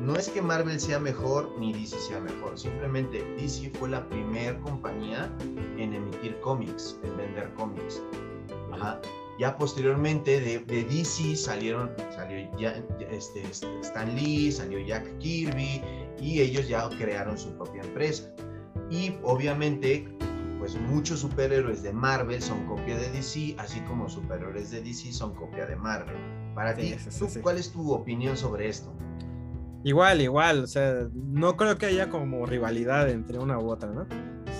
no 0.00 0.16
es 0.16 0.28
que 0.28 0.42
Marvel 0.42 0.78
sea 0.78 0.98
mejor 0.98 1.50
ni 1.58 1.72
DC 1.72 1.98
sea 1.98 2.20
mejor, 2.20 2.58
simplemente 2.58 3.24
DC 3.36 3.70
fue 3.78 3.88
la 3.88 4.06
primera 4.08 4.58
compañía 4.60 5.32
en 5.78 5.94
emitir 5.94 6.38
cómics, 6.40 6.98
en 7.02 7.16
vender 7.16 7.52
cómics. 7.54 8.02
Ya 9.38 9.56
posteriormente 9.56 10.40
de, 10.40 10.58
DC 10.60 11.34
salieron, 11.34 11.90
salió 12.14 12.48
ya, 12.56 12.80
este, 13.10 13.42
Stan 13.82 14.14
Lee, 14.14 14.52
salió 14.52 14.78
Jack 14.78 15.18
Kirby 15.18 15.82
y 16.20 16.40
ellos 16.40 16.68
ya 16.68 16.88
crearon 16.90 17.36
su 17.36 17.52
propia 17.56 17.82
empresa. 17.82 18.32
Y 18.90 19.14
obviamente 19.24 20.06
pues 20.58 20.76
muchos 20.80 21.20
superhéroes 21.20 21.82
de 21.82 21.92
Marvel 21.92 22.40
son 22.40 22.64
copia 22.66 22.96
de 22.96 23.10
DC, 23.10 23.56
así 23.58 23.80
como 23.80 24.08
superhéroes 24.08 24.70
de 24.70 24.82
DC 24.82 25.12
son 25.12 25.34
copia 25.34 25.66
de 25.66 25.76
Marvel. 25.76 26.16
Para 26.54 26.74
ti, 26.74 26.94
¿cuál 27.42 27.58
es 27.58 27.70
tu 27.72 27.92
opinión 27.92 28.36
sobre 28.36 28.68
esto? 28.68 28.92
Igual, 29.82 30.22
igual, 30.22 30.64
o 30.64 30.66
sea, 30.66 31.08
no 31.12 31.56
creo 31.56 31.76
que 31.76 31.86
haya 31.86 32.08
como 32.08 32.46
rivalidad 32.46 33.10
entre 33.10 33.38
una 33.38 33.58
u 33.58 33.70
otra, 33.70 33.90
¿no? 33.90 34.06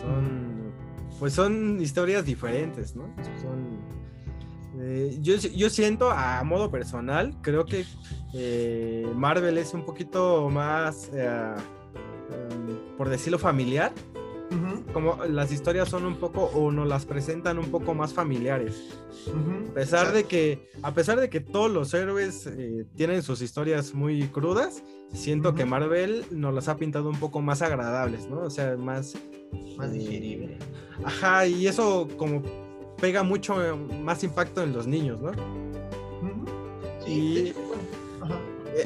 Son, 0.00 0.72
pues 1.18 1.32
son 1.32 1.80
historias 1.80 2.26
diferentes, 2.26 2.94
¿no? 2.94 3.04
Son, 3.40 3.78
eh, 4.80 5.16
yo, 5.22 5.36
yo, 5.36 5.70
siento 5.70 6.10
a 6.10 6.42
modo 6.44 6.70
personal, 6.70 7.34
creo 7.40 7.64
que 7.64 7.86
eh, 8.34 9.06
Marvel 9.14 9.56
es 9.56 9.72
un 9.72 9.86
poquito 9.86 10.50
más, 10.50 11.10
eh, 11.14 11.54
em, 12.30 12.96
por 12.98 13.08
decirlo, 13.08 13.38
familiar 13.38 13.92
como 14.92 15.24
las 15.24 15.52
historias 15.52 15.88
son 15.88 16.04
un 16.04 16.16
poco 16.16 16.44
o 16.44 16.70
nos 16.70 16.86
las 16.86 17.04
presentan 17.04 17.58
un 17.58 17.70
poco 17.70 17.94
más 17.94 18.12
familiares. 18.12 18.98
A 19.70 19.74
pesar 19.74 20.12
de 20.12 20.24
que 20.24 20.68
a 20.82 20.92
pesar 20.92 21.20
de 21.20 21.28
que 21.28 21.40
todos 21.40 21.70
los 21.70 21.94
héroes 21.94 22.46
eh, 22.46 22.86
tienen 22.96 23.22
sus 23.22 23.42
historias 23.42 23.94
muy 23.94 24.28
crudas, 24.28 24.82
siento 25.12 25.54
que 25.54 25.64
Marvel 25.64 26.24
nos 26.30 26.54
las 26.54 26.68
ha 26.68 26.76
pintado 26.76 27.08
un 27.08 27.18
poco 27.18 27.40
más 27.40 27.62
agradables, 27.62 28.28
¿no? 28.28 28.40
O 28.40 28.50
sea, 28.50 28.76
más 28.76 29.14
más 29.76 29.90
eh, 29.90 29.92
digerible. 29.92 30.58
Ajá, 31.04 31.46
y 31.46 31.66
eso 31.66 32.08
como 32.16 32.42
pega 33.00 33.22
mucho 33.22 33.56
más 34.02 34.24
impacto 34.24 34.62
en 34.62 34.72
los 34.72 34.86
niños, 34.86 35.20
¿no? 35.20 35.32
Sí, 37.04 37.52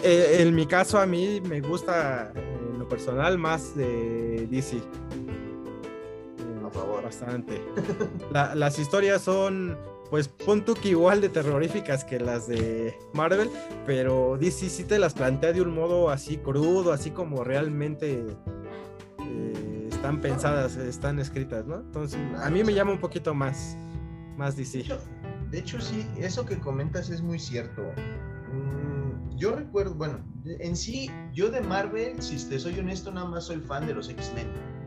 e, 0.03 0.43
en 0.43 0.55
mi 0.55 0.67
caso 0.67 0.99
a 0.99 1.07
mí 1.07 1.41
me 1.41 1.61
gusta 1.61 2.33
en 2.35 2.79
lo 2.79 2.89
personal 2.89 3.39
más 3.39 3.77
de 3.77 4.47
DC 4.51 4.81
bastante. 7.03 7.63
las 8.33 8.79
historias 8.79 9.23
son, 9.23 9.77
pues, 10.11 10.29
punto 10.29 10.75
que 10.75 10.91
igual 10.91 11.21
de 11.21 11.29
terroríficas 11.29 12.05
que 12.05 12.19
las 12.21 12.47
de 12.47 12.97
Marvel, 13.13 13.51
pero 13.87 14.37
DC 14.39 14.69
sí 14.69 14.85
te 14.85 14.99
las 14.99 15.15
plantea 15.15 15.53
de 15.53 15.63
un 15.63 15.75
modo 15.75 16.11
así 16.11 16.37
crudo, 16.39 16.93
así 16.93 17.11
como 17.11 17.45
realmente 17.45 18.27
eh, 19.21 19.89
están 19.91 20.21
pensadas, 20.21 20.77
están 20.77 21.19
escritas, 21.19 21.67
¿no? 21.67 21.77
Entonces, 21.77 22.19
a 22.39 22.51
mí 22.51 22.63
me 22.65 22.75
llama 22.75 22.93
un 22.93 23.01
poquito 23.01 23.35
más, 23.35 23.77
más 24.37 24.57
DC. 24.57 24.85
De 25.51 25.59
hecho, 25.59 25.81
sí, 25.81 26.07
eso 26.19 26.45
que 26.45 26.59
comentas 26.59 27.09
es 27.09 27.23
muy 27.23 27.39
cierto. 27.39 27.83
Mm, 28.53 29.37
yo 29.37 29.57
recuerdo, 29.57 29.95
bueno, 29.95 30.19
en 30.45 30.77
sí, 30.77 31.11
yo 31.33 31.51
de 31.51 31.63
Marvel, 31.63 32.21
si 32.23 32.37
te 32.49 32.59
soy 32.59 32.79
honesto, 32.79 33.11
nada 33.11 33.29
más 33.29 33.45
soy 33.45 33.61
fan 33.61 33.87
de 33.87 33.95
los 33.95 34.11
X-Men 34.11 34.78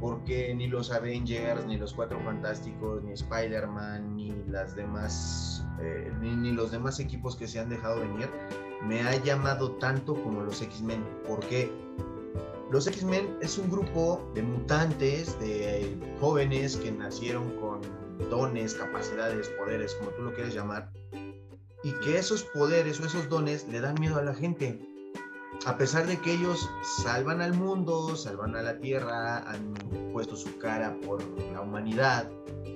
porque 0.00 0.54
ni 0.54 0.66
los 0.66 0.90
Avengers, 0.90 1.66
ni 1.66 1.76
los 1.76 1.92
Cuatro 1.92 2.18
Fantásticos, 2.20 3.02
ni 3.02 3.12
Spider-Man, 3.12 4.16
ni 4.16 4.32
las 4.48 4.74
demás, 4.74 5.64
eh, 5.80 6.10
ni, 6.20 6.52
los 6.52 6.70
demás 6.70 6.98
equipos 7.00 7.36
que 7.36 7.46
se 7.46 7.60
han 7.60 7.68
dejado 7.68 8.00
venir, 8.00 8.28
me 8.82 9.02
ha 9.02 9.14
llamado 9.22 9.72
tanto 9.72 10.14
como 10.14 10.42
los 10.42 10.62
X-Men. 10.62 11.04
Porque 11.28 11.70
los 12.70 12.86
X-Men 12.86 13.36
es 13.42 13.58
un 13.58 13.70
grupo 13.70 14.26
de 14.34 14.42
mutantes, 14.42 15.38
de 15.38 15.94
jóvenes 16.18 16.76
que 16.76 16.90
nacieron 16.90 17.50
con 17.60 17.80
dones, 18.30 18.74
capacidades, 18.74 19.48
poderes, 19.50 19.94
como 19.96 20.10
tú 20.12 20.22
lo 20.22 20.34
quieres 20.34 20.54
llamar, 20.54 20.90
y 21.82 21.92
que 22.04 22.18
esos 22.18 22.42
poderes 22.44 23.00
o 23.00 23.06
esos 23.06 23.28
dones 23.28 23.66
le 23.68 23.80
dan 23.80 23.94
miedo 24.00 24.18
a 24.18 24.22
la 24.22 24.34
gente 24.34 24.78
a 25.66 25.76
pesar 25.76 26.06
de 26.06 26.18
que 26.18 26.32
ellos 26.32 26.70
salvan 26.82 27.42
al 27.42 27.54
mundo, 27.54 28.16
salvan 28.16 28.56
a 28.56 28.62
la 28.62 28.78
tierra, 28.78 29.38
han 29.50 29.74
puesto 30.12 30.34
su 30.36 30.56
cara 30.58 30.96
por 31.04 31.22
la 31.52 31.60
humanidad, 31.60 32.30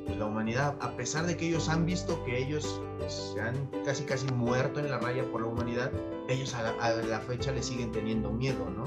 pues 0.05 0.19
la 0.19 0.27
humanidad, 0.27 0.77
a 0.81 0.95
pesar 0.97 1.27
de 1.27 1.37
que 1.37 1.49
ellos 1.49 1.69
han 1.69 1.87
visto 1.87 2.23
que 2.25 2.39
ellos 2.39 2.81
pues, 2.99 3.33
se 3.35 3.41
han 3.41 3.55
casi 3.85 4.05
casi 4.05 4.27
muerto 4.33 4.81
en 4.81 4.91
la 4.91 4.99
raya 4.99 5.25
por 5.31 5.41
la 5.41 5.47
humanidad, 5.47 5.91
ellos 6.29 6.55
a 6.55 6.63
la, 6.63 7.21
fecha 7.21 7.53
le 7.53 7.63
siguen 7.63 7.91
teniendo 7.91 8.31
miedo, 8.31 8.69
¿no? 8.71 8.85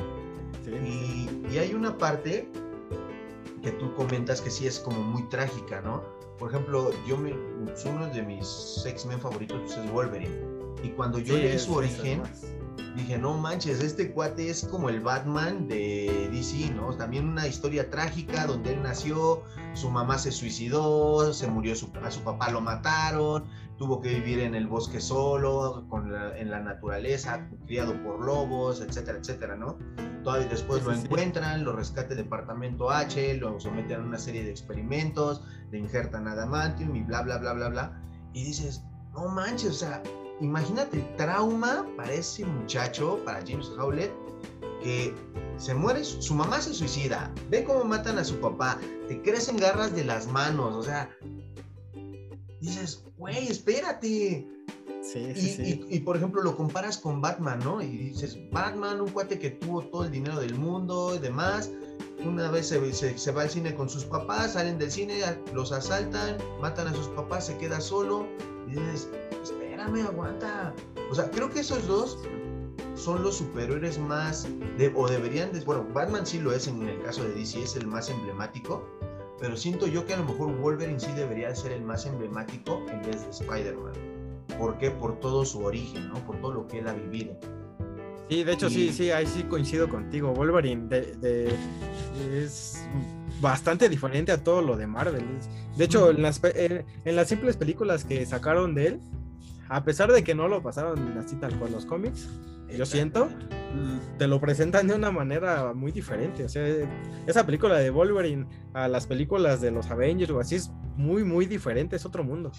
Y, 0.67 1.57
hay 1.57 1.73
una 1.73 1.97
parte 1.97 2.47
que 3.63 3.71
tú 3.71 3.95
comentas 3.95 4.41
que 4.41 4.51
sí 4.51 4.67
es 4.67 4.79
como 4.79 5.01
muy 5.01 5.23
trágica, 5.29 5.81
¿no? 5.81 6.03
Por 6.38 6.51
ejemplo, 6.51 6.91
yo 7.07 7.17
me, 7.17 7.33
uno 7.33 8.07
de 8.13 8.21
mis 8.21 8.83
X-Men 8.86 9.19
favoritos 9.19 9.60
pues, 9.62 9.77
es 9.77 9.91
Wolverine. 9.91 10.57
Y 10.83 10.89
cuando 10.89 11.17
yo 11.17 11.36
leí 11.36 11.57
su 11.57 11.73
origen, 11.73 12.21
dije, 12.96 13.18
no 13.18 13.38
manches, 13.38 13.82
este 13.82 14.12
cuate 14.12 14.50
es 14.50 14.66
como 14.66 14.90
el 14.90 15.00
Batman 15.00 15.68
de 15.68 16.30
DC, 16.32 16.72
¿no? 16.74 16.96
También 16.96 17.28
una 17.28 17.48
historia 17.48 17.90
trágica 17.90 18.46
donde 18.46 18.74
él 18.74 18.84
nació, 18.84 19.44
su 19.74 19.90
mamá 19.90 20.18
se 20.18 20.32
suicidó, 20.32 21.34
se 21.34 21.48
murió, 21.48 21.76
su, 21.76 21.92
a 22.04 22.12
su 22.12 22.22
papá 22.22 22.50
lo 22.52 22.62
mataron, 22.62 23.46
tuvo 23.78 24.02
que 24.02 24.10
vivir 24.10 24.40
en 24.40 24.56
el 24.56 24.68
bosque 24.68 25.00
solo, 25.00 25.86
con 25.90 26.13
en 26.36 26.50
la 26.50 26.60
naturaleza, 26.60 27.48
criado 27.66 27.94
por 28.04 28.20
lobos, 28.20 28.82
etcétera, 28.82 29.20
etcétera, 29.20 29.56
¿no? 29.56 29.78
Todavía 30.24 30.48
después 30.48 30.84
lo 30.84 30.94
encuentran, 30.94 31.63
lo 31.63 31.74
rescate 31.74 32.13
el 32.13 32.18
departamento 32.18 32.90
H, 32.90 33.36
lo 33.36 33.60
someten 33.60 34.02
a 34.02 34.04
una 34.04 34.18
serie 34.18 34.44
de 34.44 34.52
experimentos, 34.52 35.44
le 35.72 35.78
injertan 35.80 36.28
adamantium 36.28 36.96
y 36.96 37.04
bla, 37.04 37.22
bla, 37.22 37.38
bla, 37.38 37.54
bla, 37.54 37.70
bla. 37.70 38.02
Y 38.34 38.44
dices, 38.44 38.84
no 39.13 39.30
manches, 39.30 39.70
o 39.70 39.74
sea, 39.74 40.04
imagínate 40.41 40.97
el 40.97 41.15
trauma 41.15 41.86
para 41.95 42.13
ese 42.13 42.45
muchacho, 42.45 43.19
para 43.26 43.39
James 43.45 43.69
Howlett, 43.78 44.12
que 44.84 45.13
se 45.58 45.73
muere, 45.73 46.04
su 46.04 46.34
mamá 46.34 46.62
se 46.62 46.73
suicida, 46.73 47.32
ve 47.50 47.63
cómo 47.63 47.84
matan 47.84 48.17
a 48.19 48.23
su 48.23 48.39
papá, 48.39 48.80
te 49.08 49.21
crecen 49.21 49.58
garras 49.58 49.95
de 49.95 50.04
las 50.04 50.28
manos, 50.28 50.76
o 50.76 50.84
sea, 50.84 51.10
dices, 52.62 53.04
güey, 53.17 53.47
espérate. 53.47 54.47
Sí, 55.02 55.19
y, 55.19 55.41
sí, 55.41 55.86
Y, 55.89 56.00
por 56.00 56.17
ejemplo 56.17 56.43
lo 56.43 56.58
comparas 56.58 56.97
con 56.97 57.21
Batman, 57.21 57.60
¿no? 57.63 57.82
Y 57.82 57.88
dices, 57.88 58.38
Batman, 58.52 59.00
un 59.00 59.10
cuate 59.10 59.39
que 59.39 59.52
tuvo 59.52 59.84
todo 59.84 60.04
el 60.04 60.12
dinero 60.12 60.39
del 60.39 60.56
mundo 60.56 61.15
y 61.15 61.19
demás, 61.19 61.71
una 62.26 62.52
vez 62.52 62.67
se, 62.67 63.17
se, 63.17 63.32
va 63.32 63.43
al 63.43 63.50
cine 63.50 63.73
con 63.73 63.89
sus 63.89 64.04
papás, 64.04 64.54
salen 64.54 64.78
del 64.78 64.91
cine, 64.91 65.21
los 65.54 65.71
asaltan, 65.71 66.38
matan 66.60 66.88
a 66.88 66.93
sus 66.93 67.08
papás, 67.10 67.45
se 67.45 67.58
queda 67.58 67.80
solo 67.80 68.28
y 68.67 68.71
dices, 68.71 69.10
espérame, 69.78 70.08
aguanta. 70.08 70.74
O 71.12 71.16
sea, 71.16 71.30
creo 71.30 71.50
que 71.50 71.60
esos 71.60 71.86
dos 71.88 72.18
son 72.96 73.24
los 73.24 73.38
superhéroes 73.38 74.00
más, 74.00 74.48
de, 74.78 74.92
o 74.96 75.08
deberían, 75.08 75.52
de, 75.54 75.62
bueno, 75.62 75.86
Batman 75.94 76.26
sí 76.26 76.40
lo 76.40 76.52
es 76.52 76.68
en 76.68 76.82
el 76.88 77.02
caso 77.04 77.24
de 77.24 77.34
DC, 77.34 77.63
es 77.63 77.76
el 77.76 77.88
más 77.88 78.10
emblemático, 78.10 78.84
pero 79.40 79.56
siento 79.56 79.86
yo 79.86 80.06
que 80.06 80.16
a 80.16 80.18
lo 80.18 80.26
mejor 80.26 80.56
Wolverine 80.58 81.00
sí 81.00 81.12
debería 81.16 81.54
ser 81.56 81.74
el 81.74 81.84
más 81.84 82.06
emblemático 82.06 82.84
en 82.90 83.02
vez 83.04 83.24
de 83.24 83.30
Spider-Man. 83.30 83.94
¿Por 84.58 84.78
qué? 84.80 84.90
Por 84.90 85.20
todo 85.20 85.46
su 85.46 85.63
origen, 85.63 86.10
¿no? 86.10 86.16
Por 86.26 86.42
todo 86.42 86.54
lo 86.54 86.68
que 86.68 86.80
él 86.80 86.88
ha 86.88 86.94
vivido. 86.94 87.38
Sí, 88.30 88.44
de 88.44 88.54
hecho, 88.54 88.70
sí, 88.70 88.92
sí, 88.92 89.12
ahí 89.12 89.28
sí 89.28 89.44
coincido 89.44 89.88
contigo. 89.88 90.34
Wolverine 90.34 90.90
es 92.34 92.84
bastante 93.40 93.88
diferente 93.88 94.32
a 94.32 94.44
todo 94.44 94.62
lo 94.62 94.76
de 94.76 94.88
Marvel. 94.88 95.24
De 95.78 95.86
hecho, 95.86 96.10
en 96.10 96.24
las, 96.24 96.42
en 96.44 97.16
las 97.16 97.30
simples 97.30 97.56
películas 97.56 98.04
que 98.04 98.26
sacaron 98.26 98.74
de 98.74 98.88
él, 98.88 99.02
a 99.69 99.84
pesar 99.84 100.12
de 100.12 100.23
que 100.23 100.36
no 100.36 100.47
lo 100.47 100.62
pasaron 100.62 101.17
así 101.17 101.36
tal 101.36 101.58
con 101.60 101.71
los 101.71 101.86
cómics, 101.86 102.30
yo 102.75 102.86
siento, 102.86 103.30
te 104.17 104.27
lo 104.27 104.41
presentan 104.41 104.88
de 104.88 104.95
una 104.95 105.12
manera 105.12 105.73
muy 105.73 105.91
diferente. 105.91 106.43
O 106.43 106.49
sea, 106.49 106.65
esa 107.25 107.45
película 107.45 107.77
de 107.77 107.89
Wolverine 107.89 108.45
a 108.73 108.88
las 108.88 109.08
películas 109.08 109.62
de 109.62 109.71
los 109.71 109.89
Avengers 109.89 110.32
o 110.32 110.39
así 110.39 110.56
es 110.56 110.71
muy, 110.95 111.23
muy 111.23 111.45
diferente, 111.45 111.95
es 111.95 112.06
otro 112.06 112.23
mundo. 112.23 112.51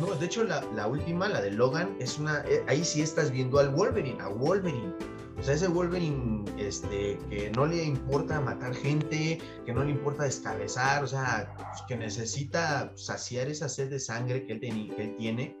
No, 0.00 0.14
de 0.14 0.26
hecho, 0.26 0.44
la, 0.44 0.64
la 0.74 0.86
última, 0.86 1.28
la 1.28 1.42
de 1.42 1.50
Logan, 1.50 1.96
es 1.98 2.18
una. 2.18 2.42
Eh, 2.48 2.64
ahí 2.66 2.84
sí 2.84 3.02
estás 3.02 3.30
viendo 3.30 3.58
al 3.58 3.70
Wolverine, 3.70 4.20
a 4.22 4.28
Wolverine. 4.28 4.94
O 5.38 5.42
sea, 5.42 5.54
ese 5.54 5.66
Wolverine 5.66 6.44
este, 6.58 7.18
que 7.28 7.50
no 7.54 7.66
le 7.66 7.82
importa 7.82 8.40
matar 8.40 8.74
gente, 8.74 9.40
que 9.66 9.72
no 9.72 9.82
le 9.82 9.90
importa 9.90 10.24
descabezar, 10.24 11.02
o 11.02 11.06
sea, 11.06 11.52
que 11.88 11.96
necesita 11.96 12.92
saciar 12.94 13.48
esa 13.48 13.68
sed 13.68 13.90
de 13.90 13.98
sangre 13.98 14.46
que 14.46 14.52
él, 14.52 14.60
que 14.94 15.02
él 15.02 15.16
tiene 15.16 15.58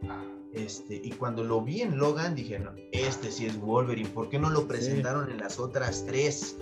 este, 0.54 1.00
y 1.02 1.10
cuando 1.12 1.42
lo 1.42 1.62
vi 1.62 1.80
en 1.80 1.98
Logan 1.98 2.34
dije, 2.34 2.58
no, 2.58 2.72
este 2.92 3.30
sí 3.30 3.46
es 3.46 3.58
Wolverine, 3.58 4.08
¿por 4.10 4.28
qué 4.28 4.38
no 4.38 4.50
lo 4.50 4.66
presentaron 4.66 5.30
en 5.30 5.38
las 5.38 5.58
otras 5.58 6.04
tres? 6.06 6.56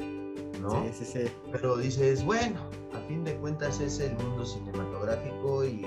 ¿No? 0.60 0.84
Sí, 0.84 1.04
sí, 1.04 1.04
sí. 1.04 1.32
Pero 1.50 1.76
dices, 1.76 2.24
bueno, 2.24 2.60
a 2.92 3.00
fin 3.08 3.24
de 3.24 3.34
cuentas 3.36 3.80
es 3.80 3.98
el 3.98 4.12
mundo 4.14 4.44
cinematográfico 4.44 5.64
y 5.64 5.84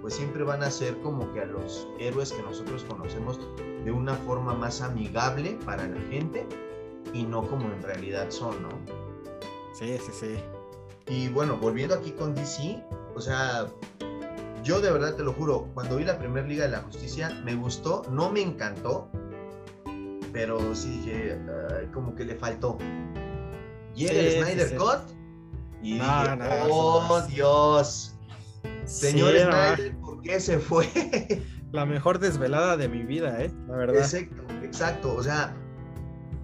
pues 0.00 0.14
siempre 0.14 0.44
van 0.44 0.62
a 0.62 0.70
ser 0.70 0.98
como 1.00 1.32
que 1.32 1.40
a 1.40 1.46
los 1.46 1.88
héroes 1.98 2.32
que 2.32 2.42
nosotros 2.42 2.84
conocemos 2.84 3.40
de 3.84 3.90
una 3.90 4.14
forma 4.14 4.54
más 4.54 4.80
amigable 4.80 5.58
para 5.64 5.86
la 5.86 6.00
gente 6.10 6.46
y 7.12 7.24
no 7.24 7.46
como 7.46 7.70
en 7.72 7.82
realidad 7.82 8.30
son, 8.30 8.62
¿no? 8.62 8.68
Sí, 9.72 9.98
sí, 9.98 10.12
sí. 10.12 10.36
Y 11.06 11.28
bueno, 11.28 11.56
volviendo 11.56 11.94
aquí 11.94 12.12
con 12.12 12.34
DC, 12.34 12.82
o 13.14 13.20
sea, 13.20 13.66
yo 14.64 14.80
de 14.80 14.90
verdad 14.90 15.14
te 15.14 15.22
lo 15.22 15.34
juro, 15.34 15.68
cuando 15.74 15.96
vi 15.96 16.04
la 16.04 16.18
primera 16.18 16.46
Liga 16.46 16.64
de 16.64 16.70
la 16.70 16.80
Justicia 16.80 17.30
me 17.44 17.54
gustó, 17.54 18.02
no 18.10 18.30
me 18.30 18.40
encantó, 18.40 19.10
pero 20.32 20.74
sí 20.74 20.90
dije, 20.98 21.38
como 21.92 22.14
que 22.14 22.24
le 22.24 22.34
faltó. 22.34 22.78
Llega 23.94 24.12
el 24.12 24.42
Snyder 24.42 24.76
Cut 24.76 25.14
y 25.82 25.94
dije, 25.94 26.06
oh 26.68 27.22
Dios, 27.28 28.16
señor 28.86 29.34
Snyder, 29.34 29.96
¿por 30.00 30.22
qué 30.22 30.40
se 30.40 30.58
fue? 30.58 30.88
La 31.72 31.84
mejor 31.84 32.18
desvelada 32.18 32.76
de 32.76 32.88
mi 32.88 33.02
vida, 33.02 33.42
¿eh? 33.42 33.52
La 33.68 33.76
verdad. 33.76 33.96
Exacto, 33.96 34.42
exacto. 34.62 35.14
O 35.14 35.22
sea, 35.22 35.56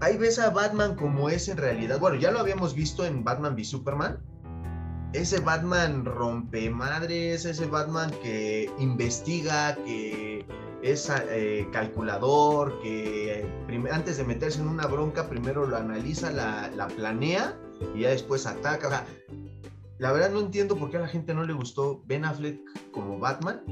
ahí 0.00 0.18
ves 0.18 0.40
a 0.40 0.50
Batman 0.50 0.96
como 0.96 1.30
es 1.30 1.48
en 1.48 1.56
realidad. 1.56 2.00
Bueno, 2.00 2.16
ya 2.16 2.33
lo 2.33 2.40
habíamos 2.40 2.74
visto 2.74 3.06
en 3.06 3.22
Batman 3.22 3.54
v 3.54 3.64
Superman, 3.64 4.20
ese 5.12 5.40
Batman 5.40 6.05
rompe 6.05 6.70
madres, 6.70 7.44
ese 7.44 7.66
Batman 7.66 8.11
que 8.23 8.70
investiga, 8.79 9.75
que 9.85 10.44
es 10.83 11.11
eh, 11.31 11.66
calculador, 11.73 12.81
que 12.81 13.46
antes 13.90 14.18
de 14.18 14.25
meterse 14.25 14.61
en 14.61 14.68
una 14.68 14.87
bronca 14.87 15.29
primero 15.29 15.66
lo 15.66 15.77
analiza, 15.77 16.31
la, 16.31 16.88
planea 16.96 17.59
y 17.94 18.01
ya 18.01 18.11
después 18.11 18.46
ataca. 18.46 19.05
la 19.99 20.12
verdad 20.12 20.31
no 20.31 20.40
entiendo 20.40 20.77
por 20.77 20.90
qué 20.90 20.99
a 20.99 21.01
la 21.01 21.09
gente 21.09 21.35
no 21.35 21.44
le 21.44 21.53
gustó 21.53 22.03
Ben 22.07 22.25
Affleck 22.25 22.61
como 22.92 23.18
Batman 23.18 23.62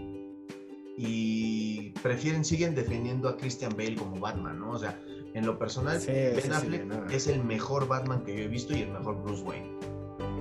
y 0.97 1.91
prefieren, 2.03 2.45
siguen 2.45 2.75
defendiendo 2.75 3.29
a 3.29 3.37
Christian 3.37 3.73
Bale 3.77 3.95
como 3.95 4.19
Batman, 4.19 4.59
¿no? 4.59 4.73
O 4.73 4.79
sea, 4.79 5.01
en 5.35 5.47
lo 5.47 5.57
personal, 5.57 6.01
Ben 6.05 6.53
Affleck 6.53 7.11
es 7.13 7.29
el 7.29 7.45
mejor 7.45 7.87
Batman 7.87 8.25
que 8.25 8.37
yo 8.37 8.43
he 8.43 8.49
visto 8.49 8.77
y 8.77 8.83
el 8.83 8.91
mejor 8.91 9.23
Bruce 9.23 9.45
Wayne. 9.45 9.98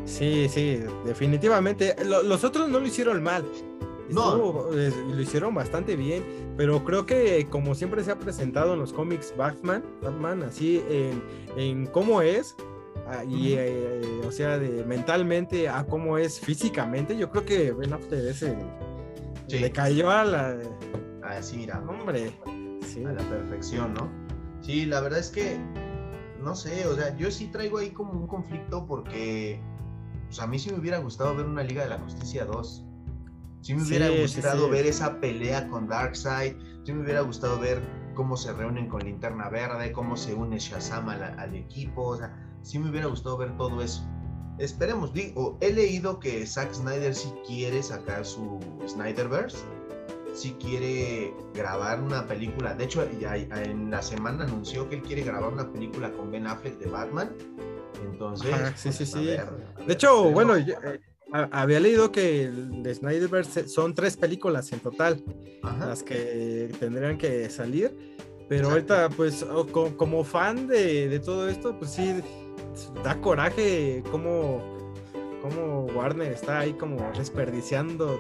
Sí, 0.08 0.48
sí, 0.50 0.80
definitivamente. 1.06 1.96
los 2.06 2.44
otros 2.44 2.70
no 2.70 2.80
lo 2.80 2.88
hicieron 2.88 3.22
mal. 3.22 3.46
no. 4.10 4.72
lo 4.72 5.22
hicieron 5.22 5.54
bastante 5.54 5.98
bien, 5.98 6.24
pero 6.56 6.84
creo 6.84 7.06
que 7.06 7.46
como 7.50 7.76
siempre 7.76 8.04
se 8.04 8.12
ha 8.12 8.18
presentado 8.18 8.74
en 8.74 8.80
los 8.80 8.94
cómics 8.94 9.34
Batman, 9.38 9.84
Batman 10.02 10.44
así 10.44 10.82
en, 11.58 11.86
cómo 11.88 12.22
es, 12.22 12.56
ah, 13.06 13.26
y 13.26 13.56
eh, 13.58 14.02
o 14.26 14.32
sea, 14.32 14.58
de 14.58 14.86
mentalmente 14.86 15.68
a 15.68 15.86
cómo 15.86 16.18
es 16.18 16.40
físicamente, 16.40 17.18
yo 17.18 17.30
creo 17.30 17.46
que 17.46 17.72
Ben 17.74 17.92
Affleck 17.92 18.28
ese 18.30 18.56
le 19.50 19.72
cayó 19.72 20.10
a 20.10 20.24
la... 20.24 20.58
Así, 21.24 21.58
mira. 21.58 21.84
Hombre. 21.88 22.32
A 23.06 23.12
la 23.12 23.30
perfección, 23.30 23.94
¿no? 23.94 24.10
Sí, 24.62 24.86
la 24.86 25.02
verdad 25.02 25.20
es 25.20 25.30
que, 25.30 25.58
no 26.42 26.56
sé, 26.56 26.88
o 26.88 26.96
sea, 26.96 27.16
yo 27.18 27.30
sí 27.30 27.48
traigo 27.48 27.78
ahí 27.78 27.92
como 27.92 28.14
un 28.14 28.28
conflicto 28.28 28.86
porque 28.88 29.62
pues 30.28 30.40
a 30.40 30.48
mí 30.48 30.60
sí 30.60 30.70
me 30.72 30.80
hubiera 30.80 31.00
gustado 31.00 31.36
ver 31.36 31.46
una 31.46 31.64
Liga 31.64 31.84
de 31.84 31.90
la 31.90 32.00
Justicia 32.00 32.46
2. 32.46 32.86
Sí 33.62 33.74
me 33.74 33.84
hubiera 33.84 34.10
gustado 34.10 34.70
ver 34.70 34.86
esa 34.86 35.20
pelea 35.20 35.68
con 35.70 35.88
Darkseid. 35.88 36.56
Sí 36.84 36.94
me 36.94 37.04
hubiera 37.04 37.22
gustado 37.22 37.60
ver 37.60 37.82
cómo 38.14 38.38
se 38.38 38.54
reúnen 38.54 38.88
con 38.88 39.02
Linterna 39.02 39.50
Verde, 39.50 39.92
cómo 39.92 40.16
se 40.16 40.34
une 40.34 40.60
Shazam 40.60 41.10
al, 41.10 41.56
equipo. 41.56 42.10
O 42.10 42.18
sea, 42.18 42.34
sí 42.62 42.80
me 42.80 42.90
hubiera 42.90 43.08
gustado 43.08 43.38
ver 43.38 43.56
todo 43.58 43.82
eso. 43.82 44.06
Esperemos, 44.58 45.14
digo, 45.14 45.58
he 45.62 45.72
leído 45.72 46.20
que 46.20 46.46
Zack 46.46 46.74
Snyder 46.74 47.14
sí 47.14 47.32
quiere 47.46 47.82
sacar 47.82 48.26
su 48.26 48.60
Snyderverse. 48.88 49.66
Sí 50.34 50.56
quiere 50.60 51.34
grabar 51.54 52.02
una 52.02 52.28
película. 52.28 52.74
De 52.74 52.84
hecho, 52.84 53.08
ya 53.20 53.36
en 53.38 53.90
la 53.92 54.02
semana 54.02 54.44
anunció 54.44 54.90
que 54.90 54.96
él 54.96 55.02
quiere 55.02 55.24
grabar 55.24 55.54
una 55.54 55.72
película 55.72 56.12
con 56.12 56.32
Ben 56.32 56.48
Affleck 56.48 56.78
de 56.80 56.90
Batman 56.90 57.32
entonces, 58.04 58.56
sí, 58.76 58.92
sí, 58.92 58.98
pues, 58.98 59.12
sí. 59.12 59.26
de 59.86 59.94
hecho, 59.94 60.32
bueno, 60.32 60.56
eh, 60.58 60.68
había 61.32 61.80
leído 61.80 62.12
que 62.12 62.44
el 62.44 62.84
de 62.84 62.96
Snyderverse 62.96 63.68
son 63.68 63.94
tres 63.94 64.16
películas 64.18 64.72
en 64.72 64.80
total, 64.80 65.24
las 65.80 66.04
que 66.04 66.74
tendrían 66.80 67.18
que 67.18 67.50
salir. 67.50 68.18
Pero 68.50 68.70
ahorita, 68.70 69.10
pues, 69.10 69.46
como, 69.74 70.24
fan 70.24 70.68
de, 70.68 71.20
todo 71.24 71.50
esto, 71.50 71.78
pues 71.78 71.92
sí, 71.92 72.22
da 73.04 73.20
coraje 73.20 74.04
cómo, 74.10 74.62
cómo 75.42 75.86
Warner 75.94 76.32
está 76.32 76.60
ahí 76.60 76.74
como 76.74 77.12
desperdiciando 77.18 78.18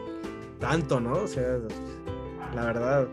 tanto, 0.60 1.00
¿no? 1.00 1.14
O 1.20 1.28
sea, 1.28 1.60
la 2.54 2.66
verdad. 2.66 3.08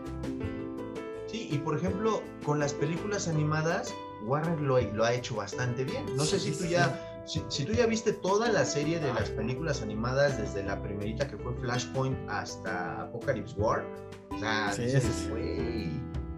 Sí, 1.27 1.47
y 1.51 1.57
por 1.59 1.77
ejemplo, 1.77 2.21
con 2.45 2.59
las 2.59 2.73
películas 2.73 3.29
animadas, 3.29 3.93
Warner 4.25 4.59
lo, 4.59 4.79
lo, 4.81 5.05
ha 5.05 5.13
hecho 5.13 5.35
bastante 5.35 5.83
bien. 5.83 6.05
No 6.15 6.23
sé 6.23 6.39
si 6.39 6.51
tú 6.51 6.65
ya 6.65 7.15
si, 7.25 7.65
tú 7.65 7.73
ya 7.73 7.87
viste 7.87 8.13
toda 8.13 8.51
la 8.51 8.65
serie 8.65 8.99
de 8.99 9.11
las 9.13 9.29
películas 9.31 9.81
animadas, 9.81 10.37
desde 10.37 10.63
la 10.63 10.81
primerita 10.81 11.27
que 11.27 11.37
fue 11.37 11.53
Flashpoint 11.55 12.17
hasta 12.29 13.01
Apocalypse 13.01 13.55
War, 13.57 13.83
o 14.29 14.37
sea, 14.37 14.71
sí, 14.71 14.83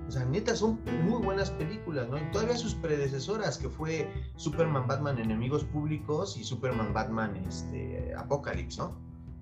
o 0.07 0.11
sea, 0.11 0.23
neta, 0.23 0.55
son 0.55 0.79
muy 1.03 1.21
buenas 1.21 1.51
películas, 1.51 2.07
¿no? 2.07 2.17
Y 2.17 2.31
todavía 2.31 2.55
sus 2.55 2.73
predecesoras, 2.75 3.57
que 3.57 3.69
fue 3.69 4.09
Superman, 4.37 4.87
Batman, 4.87 5.19
Enemigos 5.19 5.65
Públicos 5.65 6.37
y 6.37 6.45
Superman, 6.45 6.93
Batman, 6.93 7.35
este, 7.45 8.13
Apocalypse, 8.15 8.77
¿no? 8.77 8.97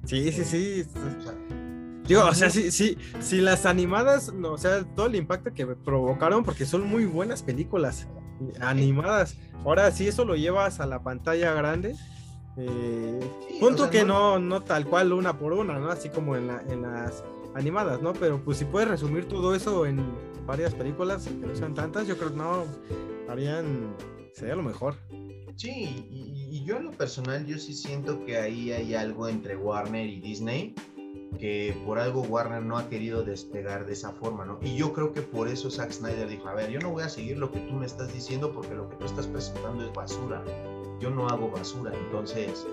Sí, 0.06 0.32
sí, 0.32 0.44
sí. 0.44 0.86
Digo, 2.08 2.26
o 2.26 2.34
sea, 2.34 2.50
sí, 2.50 2.72
sí, 2.72 2.98
sí, 3.20 3.42
las 3.42 3.68
animadas, 3.68 4.34
no, 4.34 4.54
o 4.54 4.58
sea, 4.58 4.84
todo 4.84 5.06
el 5.06 5.16
impacto 5.16 5.54
que 5.54 5.68
provocaron, 5.68 6.44
porque 6.44 6.66
son 6.66 6.88
muy 6.88 7.06
buenas 7.06 7.44
películas 7.44 8.08
animadas. 8.60 9.38
Ahora, 9.64 9.92
si 9.92 10.08
eso 10.08 10.26
lo 10.26 10.36
llevas 10.36 10.80
a 10.80 10.86
la 10.86 11.02
pantalla 11.02 11.54
grande, 11.54 11.96
eh, 12.58 13.20
punto 13.60 13.90
que 13.90 14.06
no... 14.06 14.40
no, 14.40 14.62
tal 14.62 14.86
cual 14.86 15.14
una 15.14 15.38
por 15.38 15.54
una, 15.54 15.80
¿no? 15.80 15.90
Así 15.90 16.10
como 16.10 16.36
en, 16.36 16.50
en 16.70 16.82
las 16.84 17.24
animadas, 17.56 18.02
¿no? 18.02 18.14
Pero 18.14 18.44
pues 18.44 18.58
si 18.58 18.66
puedes 18.66 18.88
resumir 18.90 19.28
todo 19.28 19.56
eso 19.56 19.86
en 19.86 20.06
varias 20.46 20.74
películas, 20.74 21.26
que 21.26 21.48
no 21.48 21.56
sean 21.56 21.74
tantas, 21.74 22.08
yo 22.08 22.18
creo 22.18 22.32
que 22.32 22.38
no 22.38 22.66
harían, 23.28 23.96
sería 24.34 24.56
lo 24.56 24.64
mejor. 24.64 24.96
Sí, 25.56 26.06
y, 26.12 26.50
y, 26.52 26.66
yo 26.66 26.78
en 26.78 26.84
lo 26.84 26.92
personal, 26.92 27.46
yo 27.46 27.58
sí 27.58 27.74
siento 27.74 28.26
que 28.26 28.38
ahí 28.38 28.74
hay 28.74 28.94
algo 28.94 29.30
entre 29.30 29.56
Warner 29.56 30.06
y 30.06 30.20
Disney, 30.20 30.76
que 31.38 31.76
por 31.86 32.00
algo 32.00 32.22
Warner 32.22 32.64
no 32.64 32.78
ha 32.78 32.90
querido 32.90 33.24
despegar 33.24 33.86
de 33.86 33.94
esa 33.94 34.12
forma, 34.12 34.46
¿no? 34.46 34.60
Y 34.62 34.76
yo 34.76 34.94
creo 34.94 35.14
que 35.14 35.22
por 35.22 35.48
eso 35.48 35.70
Zack 35.70 35.92
Snyder 35.92 36.28
dijo, 36.28 36.48
a 36.48 36.54
ver, 36.54 36.70
yo 36.70 36.80
no 36.80 36.92
voy 36.92 37.04
a 37.04 37.10
seguir 37.10 37.38
lo 37.38 37.52
que 37.52 37.60
tú 37.62 37.74
me 37.74 37.86
estás 37.86 38.14
diciendo 38.14 38.52
porque 38.52 38.74
lo 38.74 38.90
que 38.90 38.96
tú 38.98 39.06
estás 39.06 39.28
presentando 39.28 39.86
es 39.86 39.94
basura. 39.94 40.44
Yo 41.00 41.10
no 41.10 41.28
hago 41.28 41.50
basura, 41.52 41.92
entonces 41.94 42.66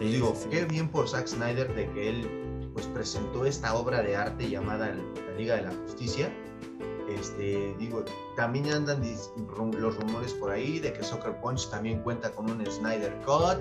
digo, 0.00 0.34
qué 0.50 0.64
bien 0.64 0.88
por 0.88 1.08
Zack 1.08 1.26
Snyder 1.26 1.74
de 1.74 1.90
que 1.92 2.08
él 2.08 2.70
pues 2.72 2.86
presentó 2.86 3.44
esta 3.44 3.74
obra 3.74 4.02
de 4.02 4.16
arte 4.16 4.48
llamada 4.48 4.94
la 4.94 5.34
Liga 5.36 5.56
de 5.56 5.62
la 5.62 5.72
Justicia. 5.72 6.32
Este, 7.08 7.74
digo, 7.78 8.04
también 8.36 8.68
andan 8.70 9.02
los 9.78 9.96
rumores 9.96 10.34
por 10.34 10.50
ahí 10.50 10.78
de 10.78 10.92
que 10.92 11.02
Soccer 11.02 11.40
Punch 11.40 11.70
también 11.70 12.02
cuenta 12.02 12.30
con 12.30 12.50
un 12.50 12.64
Snyder 12.66 13.18
Cut. 13.24 13.58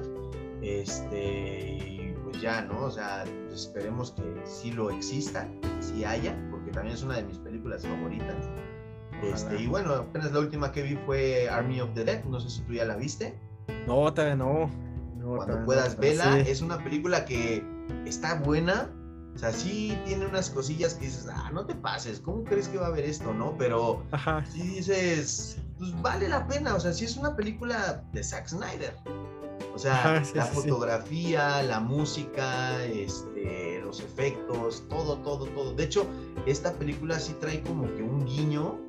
Este, 0.61 2.06
pues 2.29 2.41
ya, 2.41 2.61
¿no? 2.61 2.85
O 2.85 2.91
sea, 2.91 3.23
esperemos 3.53 4.11
que 4.11 4.23
sí 4.43 4.71
lo 4.71 4.91
exista, 4.91 5.47
sí 5.79 6.03
haya, 6.03 6.35
porque 6.51 6.71
también 6.71 6.95
es 6.95 7.03
una 7.03 7.15
de 7.15 7.23
mis 7.23 7.37
películas 7.37 7.85
favoritas. 7.85 8.49
Este, 9.23 9.61
y 9.61 9.67
bueno, 9.67 9.93
apenas 9.93 10.31
la 10.31 10.39
última 10.39 10.71
que 10.71 10.83
vi 10.83 10.95
fue 11.05 11.49
Army 11.49 11.79
of 11.79 11.93
the 11.93 12.03
Dead, 12.03 12.23
no 12.25 12.39
sé 12.39 12.49
si 12.49 12.61
tú 12.61 12.73
ya 12.73 12.85
la 12.85 12.97
viste. 12.97 13.39
No, 13.87 14.13
todavía 14.13 14.35
no. 14.35 14.69
Cuando 15.23 15.65
puedas 15.65 15.97
verla, 15.97 16.39
es 16.39 16.61
una 16.61 16.77
película 16.83 17.25
que 17.25 17.63
está 18.05 18.35
buena, 18.35 18.89
o 19.33 19.37
sea, 19.37 19.51
sí 19.51 19.97
tiene 20.05 20.25
unas 20.25 20.49
cosillas 20.49 20.95
que 20.95 21.05
dices, 21.05 21.27
ah, 21.31 21.49
no 21.53 21.65
te 21.65 21.75
pases, 21.75 22.19
¿cómo 22.19 22.43
crees 22.43 22.67
que 22.67 22.77
va 22.77 22.85
a 22.85 22.89
haber 22.89 23.05
esto, 23.05 23.33
no? 23.33 23.55
Pero 23.57 24.03
si 24.51 24.61
dices, 24.61 25.57
pues 25.77 26.01
vale 26.01 26.27
la 26.27 26.45
pena, 26.47 26.75
o 26.75 26.79
sea, 26.79 26.91
sí 26.91 27.05
es 27.05 27.17
una 27.17 27.35
película 27.35 28.03
de 28.13 28.23
Zack 28.23 28.47
Snyder. 28.47 28.95
O 29.77 29.79
sea, 29.79 30.23
la 30.33 30.45
fotografía, 30.47 31.61
la 31.61 31.79
música, 31.79 32.83
este, 32.83 33.79
los 33.81 33.99
efectos, 33.99 34.83
todo, 34.89 35.19
todo, 35.19 35.45
todo. 35.45 35.75
De 35.75 35.83
hecho, 35.83 36.07
esta 36.47 36.73
película 36.73 37.19
sí 37.19 37.35
trae 37.39 37.61
como 37.61 37.85
que 37.93 38.01
un 38.01 38.25
guiño 38.25 38.79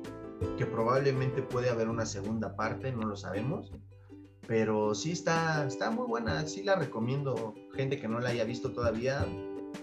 que 0.57 0.65
probablemente 0.65 1.43
puede 1.43 1.69
haber 1.69 1.89
una 1.89 2.07
segunda 2.07 2.55
parte, 2.55 2.91
no 2.91 3.03
lo 3.03 3.15
sabemos. 3.15 3.71
Pero 4.47 4.95
sí 4.95 5.11
está, 5.11 5.63
está 5.67 5.91
muy 5.91 6.07
buena, 6.07 6.47
sí 6.47 6.63
la 6.63 6.73
recomiendo. 6.73 7.53
Gente 7.75 7.99
que 7.99 8.07
no 8.07 8.19
la 8.19 8.29
haya 8.29 8.43
visto 8.43 8.71
todavía, 8.71 9.27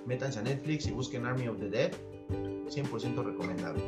métanse 0.06 0.40
a 0.40 0.42
Netflix 0.42 0.88
y 0.88 0.90
busquen 0.90 1.24
Army 1.24 1.46
of 1.46 1.60
the 1.60 1.68
Dead. 1.68 1.92
100% 2.66 3.24
recomendable. 3.24 3.84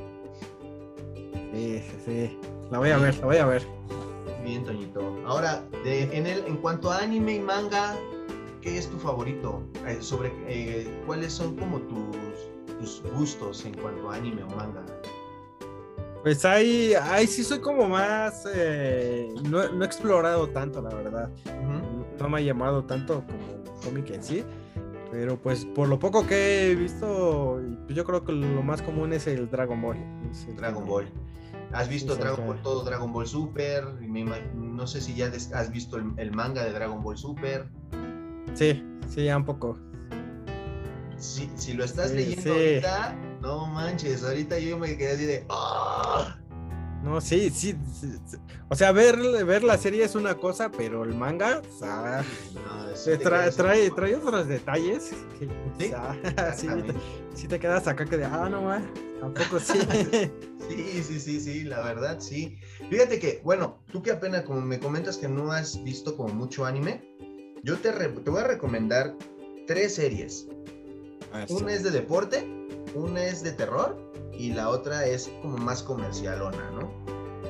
Sí, 1.52 1.80
sí, 1.80 1.96
sí. 2.04 2.38
La 2.70 2.78
voy 2.78 2.90
a 2.90 2.98
ver, 2.98 3.18
la 3.18 3.26
voy 3.26 3.36
a 3.38 3.46
ver. 3.46 3.66
Bien, 4.49 4.64
Toñito. 4.64 5.03
Ahora, 5.26 5.62
de, 5.84 6.05
en, 6.05 6.26
el, 6.26 6.38
en 6.46 6.57
cuanto 6.57 6.90
a 6.90 7.01
anime 7.01 7.34
y 7.34 7.40
manga, 7.40 7.94
¿qué 8.62 8.78
es 8.78 8.88
tu 8.88 8.99
favorito? 8.99 9.62
Eh, 9.86 9.99
sobre 10.01 10.32
eh, 10.46 11.03
cuáles 11.05 11.34
son 11.34 11.55
como 11.55 11.80
tus, 11.80 12.16
tus 12.80 13.03
gustos 13.12 13.66
en 13.66 13.74
cuanto 13.74 14.11
a 14.11 14.14
anime 14.14 14.42
o 14.44 14.49
manga. 14.57 14.82
Pues 16.22 16.46
ahí, 16.46 16.94
ahí 16.94 17.26
sí 17.26 17.44
soy 17.44 17.59
como 17.59 17.90
más, 17.90 18.49
eh, 18.51 19.34
no, 19.51 19.62
he 19.62 19.84
explorado 19.84 20.49
tanto, 20.49 20.80
la 20.80 20.94
verdad. 20.94 21.30
No 22.18 22.28
me 22.30 22.38
ha 22.38 22.40
llamado 22.40 22.82
tanto 22.82 23.22
como 23.26 23.80
cómic 23.84 24.09
en 24.12 24.24
sí. 24.24 24.44
Pero 25.11 25.40
pues 25.40 25.64
por 25.64 25.88
lo 25.88 25.98
poco 25.98 26.26
que 26.26 26.70
he 26.70 26.74
visto, 26.74 27.61
pues, 27.86 27.96
yo 27.96 28.04
creo 28.04 28.24
que 28.24 28.32
lo 28.32 28.62
más 28.62 28.82
común 28.82 29.12
es 29.12 29.26
el 29.26 29.50
Dragon 29.50 29.80
Ball. 29.80 29.96
Dragon 30.56 30.86
Ball. 30.86 31.11
¿Has 31.72 31.88
visto 31.88 32.16
Dragon 32.16 32.46
Ball, 32.46 32.62
todo 32.62 32.84
Dragon 32.84 33.12
Ball 33.12 33.26
Super? 33.26 33.84
no 34.54 34.86
sé 34.86 35.00
si 35.00 35.14
ya 35.14 35.30
has 35.54 35.70
visto 35.70 35.96
el, 36.16 36.32
manga 36.32 36.64
de 36.64 36.72
Dragon 36.72 37.02
Ball 37.02 37.16
Super. 37.16 37.68
Sí, 38.54 38.82
sí, 39.09 39.24
ya 39.24 39.36
un 39.36 39.44
poco. 39.44 39.78
Si, 41.16 41.50
si 41.56 41.74
lo 41.74 41.84
estás 41.84 42.12
leyendo 42.12 42.52
ahorita, 42.52 43.16
no 43.40 43.66
manches, 43.66 44.24
ahorita 44.24 44.59
yo 44.59 44.78
me 44.78 44.96
quedé 44.96 45.12
así 45.12 45.26
de... 45.26 45.46
¡ah! 45.50 46.38
No, 47.03 47.20
sí, 47.20 47.51
sí, 47.51 47.76
O 48.68 48.74
sea, 48.74 48.92
ver, 48.92 49.16
ver 49.44 49.62
la 49.62 49.78
serie 49.78 50.05
es 50.05 50.14
una 50.14 50.34
cosa, 50.34 50.70
pero 50.70 51.05
el 51.05 51.14
manga, 51.14 51.62
o 51.62 51.78
sea, 51.78 52.24
trae, 53.18 53.51
trae, 53.53 53.90
trae, 53.90 54.16
otros 54.16 54.49
detalles. 54.49 55.12
¿Sí? 55.78 55.92
sí, 57.34 57.49
te, 57.49 57.61
quedas 57.61 57.86
acá 57.86 58.05
que 58.05 58.16
de, 58.16 58.24
ah, 58.24 58.49
no, 58.51 58.68
tampoco 59.20 59.61
sí. 59.61 59.78
sí, 60.68 61.03
sí, 61.03 61.20
sí, 61.20 61.40
sí, 61.40 61.64
la 61.64 61.82
verdad, 61.82 62.18
sí. 62.20 62.59
Fíjate 62.90 63.20
que, 63.20 63.40
bueno, 63.44 63.78
tú 63.92 64.03
que 64.03 64.11
apenas 64.11 64.42
como 64.42 64.61
me 64.61 64.80
comentas 64.80 65.16
que 65.18 65.28
no 65.28 65.53
has 65.53 65.82
visto 65.84 66.16
como 66.16 66.34
mucho 66.34 66.66
anime, 66.66 67.03
yo 67.62 67.78
te, 67.78 67.92
te 67.92 68.30
voy 68.30 68.40
a 68.40 68.46
recomendar 68.46 69.14
tres 69.66 69.94
series. 69.94 70.49
Una 71.49 71.72
es 71.72 71.84
de 71.84 71.90
deporte, 71.90 72.49
una 72.94 73.24
es 73.24 73.42
de 73.42 73.53
terror 73.53 74.09
y 74.39 74.53
la 74.53 74.70
otra 74.70 75.05
es 75.05 75.30
como 75.43 75.59
más 75.59 75.82
comercialona, 75.82 76.70
¿no? 76.70 76.91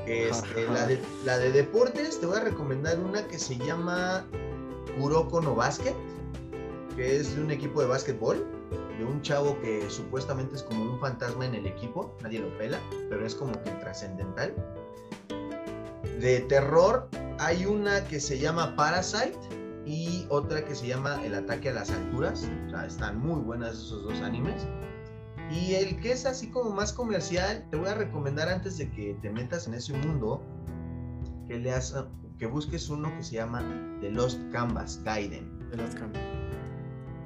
Este, 0.07 0.67
la, 0.67 0.87
de, 0.87 0.99
la 1.27 1.37
de 1.39 1.53
deportes, 1.53 2.19
te 2.19 2.25
voy 2.25 2.39
a 2.39 2.41
recomendar 2.41 2.99
una 2.99 3.27
que 3.29 3.39
se 3.39 3.59
llama 3.59 4.25
Kuroko 4.99 5.43
no 5.43 5.55
Basket, 5.55 5.95
que 6.97 7.17
es 7.17 7.37
de 7.37 7.43
un 7.43 7.51
equipo 7.51 7.83
de 7.83 7.89
básquetbol, 7.89 8.47
de 8.99 9.05
un 9.05 9.21
chavo 9.21 9.61
que 9.61 9.89
supuestamente 9.91 10.57
es 10.57 10.63
como 10.63 10.95
un 10.95 10.99
fantasma 10.99 11.45
en 11.45 11.57
el 11.57 11.67
equipo, 11.67 12.17
nadie 12.23 12.41
lo 12.41 12.57
pela, 12.57 12.81
pero 13.11 13.27
es 13.27 13.35
como 13.35 13.53
que 13.63 13.71
trascendental. 13.73 14.55
De 16.19 16.41
terror, 16.49 17.07
hay 17.39 17.67
una 17.67 18.03
que 18.05 18.19
se 18.19 18.39
llama 18.39 18.75
Parasite 18.77 19.39
y 19.85 20.27
otra 20.31 20.65
que 20.65 20.75
se 20.75 20.87
llama 20.87 21.25
El 21.25 21.35
ataque 21.35 21.69
a 21.69 21.75
las 21.75 21.91
alturas. 21.91 22.49
O 22.67 22.71
sea, 22.71 22.87
están 22.87 23.19
muy 23.19 23.41
buenas 23.41 23.75
esos 23.75 24.03
dos 24.05 24.21
animes. 24.23 24.67
Y 25.51 25.75
el 25.75 25.99
que 26.01 26.13
es 26.13 26.27
así 26.27 26.49
como 26.49 26.71
más 26.71 26.93
comercial, 26.93 27.67
te 27.71 27.77
voy 27.77 27.89
a 27.89 27.95
recomendar 27.95 28.49
antes 28.49 28.77
de 28.79 28.91
que 28.91 29.17
te 29.23 29.31
metas 29.31 29.67
en 29.67 29.75
ese 29.75 29.95
mundo, 29.95 30.43
que 31.47 31.59
leas, 31.59 31.95
que 32.39 32.47
busques 32.47 32.89
uno 32.89 33.15
que 33.17 33.23
se 33.23 33.37
llama 33.37 33.63
The 34.01 34.11
Lost 34.11 34.41
Canvas 34.53 35.01
Gaiden. 35.05 35.71
The 35.71 35.79
Lost 35.79 35.99
Canvas. 35.99 36.23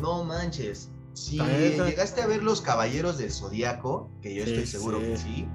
No 0.01 0.25
manches. 0.25 0.89
Si 1.15 1.39
llegaste 1.39 2.23
a 2.23 2.27
ver 2.27 2.43
Los 2.43 2.63
Caballeros 2.63 3.19
del 3.19 3.31
Zodíaco, 3.31 4.11
que 4.23 4.35
yo 4.35 4.45
estoy 4.45 4.67
seguro 4.67 4.99
que 4.99 5.17
sí, 5.17 5.47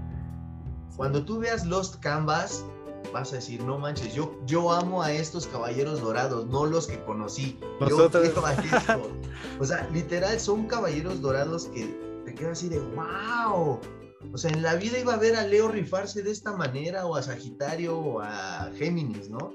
cuando 0.96 1.24
tú 1.26 1.40
veas 1.40 1.66
Lost 1.66 1.96
Canvas, 2.00 2.66
vas 3.14 3.32
a 3.32 3.38
decir, 3.38 3.64
no 3.64 3.78
manches, 3.78 4.14
yo, 4.14 4.36
yo 4.46 4.72
amo 4.72 5.02
a 5.02 5.12
estos 5.12 5.48
caballeros 5.48 6.02
dorados, 6.02 6.48
no 6.48 6.66
los 6.66 6.88
que 6.88 7.04
conocí. 7.04 7.60
Nosotros. 7.80 8.30
o 9.60 9.66
sea, 9.66 9.88
literal, 9.94 10.40
son 10.40 10.68
caballeros 10.68 11.22
dorados 11.22 11.66
que 11.66 12.07
queda 12.34 12.52
así 12.52 12.70
de 12.70 12.80
wow. 12.80 13.80
O 14.34 14.38
sea, 14.38 14.52
en 14.52 14.62
la 14.62 14.76
vida 14.76 15.00
iba 15.00 15.14
a 15.14 15.18
ver 15.18 15.36
a 15.36 15.46
Leo 15.46 15.68
rifarse 15.68 16.22
de 16.24 16.32
esta 16.32 16.54
manera, 16.54 17.06
o 17.06 17.16
a 17.16 17.24
Sagitario, 17.24 17.98
o 17.98 18.20
a 18.22 18.72
Géminis, 18.76 19.30
¿no? 19.30 19.54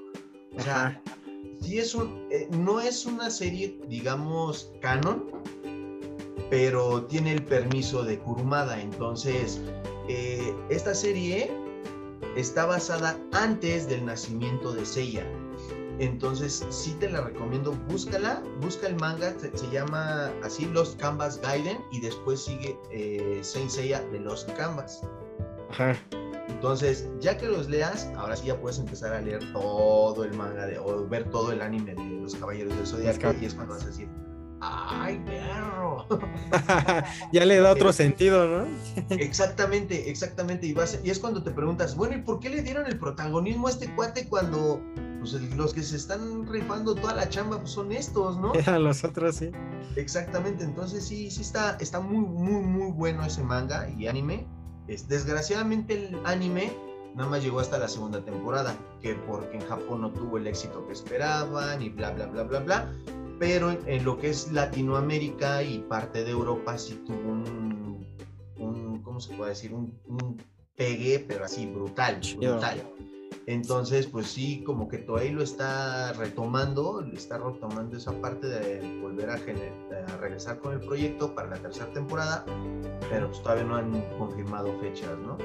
O 0.55 0.61
sea, 0.61 1.01
sí 1.61 1.79
es 1.79 1.93
un, 1.95 2.27
eh, 2.31 2.47
no 2.51 2.79
es 2.79 3.05
una 3.05 3.29
serie, 3.29 3.79
digamos, 3.87 4.71
canon, 4.81 5.25
pero 6.49 7.03
tiene 7.05 7.33
el 7.33 7.43
permiso 7.43 8.03
de 8.03 8.19
Kurumada. 8.19 8.79
Entonces, 8.79 9.61
eh, 10.07 10.53
esta 10.69 10.93
serie 10.93 11.51
está 12.35 12.65
basada 12.65 13.17
antes 13.31 13.87
del 13.87 14.05
nacimiento 14.05 14.73
de 14.73 14.85
Seiya. 14.85 15.25
Entonces, 15.99 16.65
sí 16.69 16.95
te 16.99 17.09
la 17.09 17.21
recomiendo, 17.21 17.73
búscala, 17.87 18.41
busca 18.61 18.87
el 18.87 18.95
manga, 18.95 19.33
se, 19.39 19.69
llama 19.71 20.31
así 20.43 20.65
Los 20.65 20.95
Canvas 20.95 21.39
Gaiden 21.41 21.77
y 21.91 22.01
después 22.01 22.43
sigue 22.43 22.77
eh, 22.91 23.39
Saint 23.43 23.69
Seiya 23.69 24.01
de 24.11 24.19
Los 24.19 24.45
Canvas. 24.57 25.01
Ajá. 25.69 25.95
Entonces, 26.49 27.09
ya 27.19 27.37
que 27.37 27.47
los 27.47 27.69
leas, 27.69 28.09
ahora 28.17 28.35
sí 28.35 28.47
ya 28.47 28.59
puedes 28.59 28.79
empezar 28.79 29.13
a 29.13 29.21
leer 29.21 29.39
todo 29.53 30.23
el 30.23 30.33
manga 30.33 30.65
de, 30.65 30.77
o 30.79 31.07
ver 31.07 31.29
todo 31.29 31.51
el 31.51 31.61
anime 31.61 31.93
de 31.93 32.03
los 32.21 32.35
Caballeros 32.35 32.75
del 32.75 32.87
Zodiaco 32.87 33.33
y 33.39 33.45
es 33.45 33.53
cuando 33.53 33.75
vas 33.75 33.83
a 33.83 33.87
decir, 33.87 34.09
¡ay, 34.59 35.21
perro! 35.25 36.07
ya 37.31 37.45
le 37.45 37.59
da 37.59 37.71
otro 37.71 37.93
sentido, 37.93 38.47
¿no? 38.47 38.67
exactamente, 39.09 40.09
exactamente. 40.09 40.67
Y, 40.67 40.73
vas, 40.73 40.99
y 41.03 41.09
es 41.09 41.19
cuando 41.19 41.43
te 41.43 41.51
preguntas, 41.51 41.95
bueno, 41.95 42.15
¿y 42.15 42.21
por 42.21 42.39
qué 42.39 42.49
le 42.49 42.61
dieron 42.61 42.87
el 42.87 42.97
protagonismo 42.97 43.67
a 43.67 43.71
este 43.71 43.93
cuate 43.93 44.27
cuando 44.27 44.81
pues, 45.31 45.55
los 45.55 45.73
que 45.73 45.81
se 45.83 45.95
están 45.95 46.45
rifando 46.47 46.95
toda 46.95 47.13
la 47.13 47.29
chamba 47.29 47.59
pues, 47.59 47.71
son 47.71 47.91
estos, 47.91 48.37
¿no? 48.37 48.53
A 48.65 48.79
los 48.79 49.03
otros, 49.03 49.35
sí. 49.35 49.51
Exactamente, 49.95 50.63
entonces 50.63 51.05
sí, 51.05 51.31
sí 51.31 51.41
está, 51.41 51.77
está 51.79 51.99
muy, 51.99 52.25
muy, 52.25 52.61
muy 52.61 52.91
bueno 52.91 53.23
ese 53.23 53.43
manga 53.43 53.89
y 53.89 54.07
anime. 54.07 54.45
Es, 54.87 55.07
desgraciadamente 55.07 56.07
el 56.07 56.19
anime 56.25 56.71
nada 57.15 57.29
más 57.29 57.43
llegó 57.43 57.59
hasta 57.59 57.77
la 57.77 57.87
segunda 57.87 58.23
temporada, 58.25 58.75
que 59.01 59.13
porque 59.13 59.57
en 59.57 59.65
Japón 59.67 60.01
no 60.01 60.11
tuvo 60.11 60.37
el 60.37 60.47
éxito 60.47 60.85
que 60.87 60.93
esperaban 60.93 61.81
y 61.81 61.89
bla, 61.89 62.11
bla, 62.11 62.25
bla, 62.25 62.43
bla, 62.43 62.59
bla 62.59 62.91
pero 63.39 63.71
en, 63.71 64.05
lo 64.05 64.17
que 64.17 64.29
es 64.29 64.51
Latinoamérica 64.51 65.63
y 65.63 65.79
parte 65.79 66.23
de 66.23 66.31
Europa 66.31 66.77
sí 66.77 67.01
tuvo 67.05 67.31
un, 67.31 68.05
un 68.57 69.01
¿cómo 69.01 69.19
se 69.19 69.35
puede 69.35 69.49
decir? 69.49 69.73
Un, 69.73 69.99
un 70.05 70.41
pegue, 70.75 71.19
pero 71.27 71.45
así 71.45 71.65
brutal, 71.65 72.19
brutal. 72.37 72.83
Entonces, 73.45 74.07
pues 74.07 74.27
sí, 74.27 74.63
como 74.63 74.87
que 74.87 74.99
Toei 74.99 75.31
lo 75.31 75.43
está 75.43 76.13
retomando, 76.13 77.01
le 77.01 77.15
está 77.15 77.37
retomando 77.37 77.97
esa 77.97 78.13
parte 78.21 78.47
de 78.47 78.99
volver 79.01 79.29
a, 79.29 79.33
a, 79.33 80.17
regresar 80.17 80.59
con 80.59 80.73
el 80.73 80.79
proyecto 80.79 81.35
para 81.35 81.49
la 81.49 81.57
tercera 81.57 81.91
temporada, 81.91 82.45
pero 83.09 83.27
pues 83.27 83.43
todavía 83.43 83.65
no 83.65 83.75
han 83.75 84.17
confirmado 84.17 84.79
fechas, 84.79 85.17
¿no? 85.19 85.37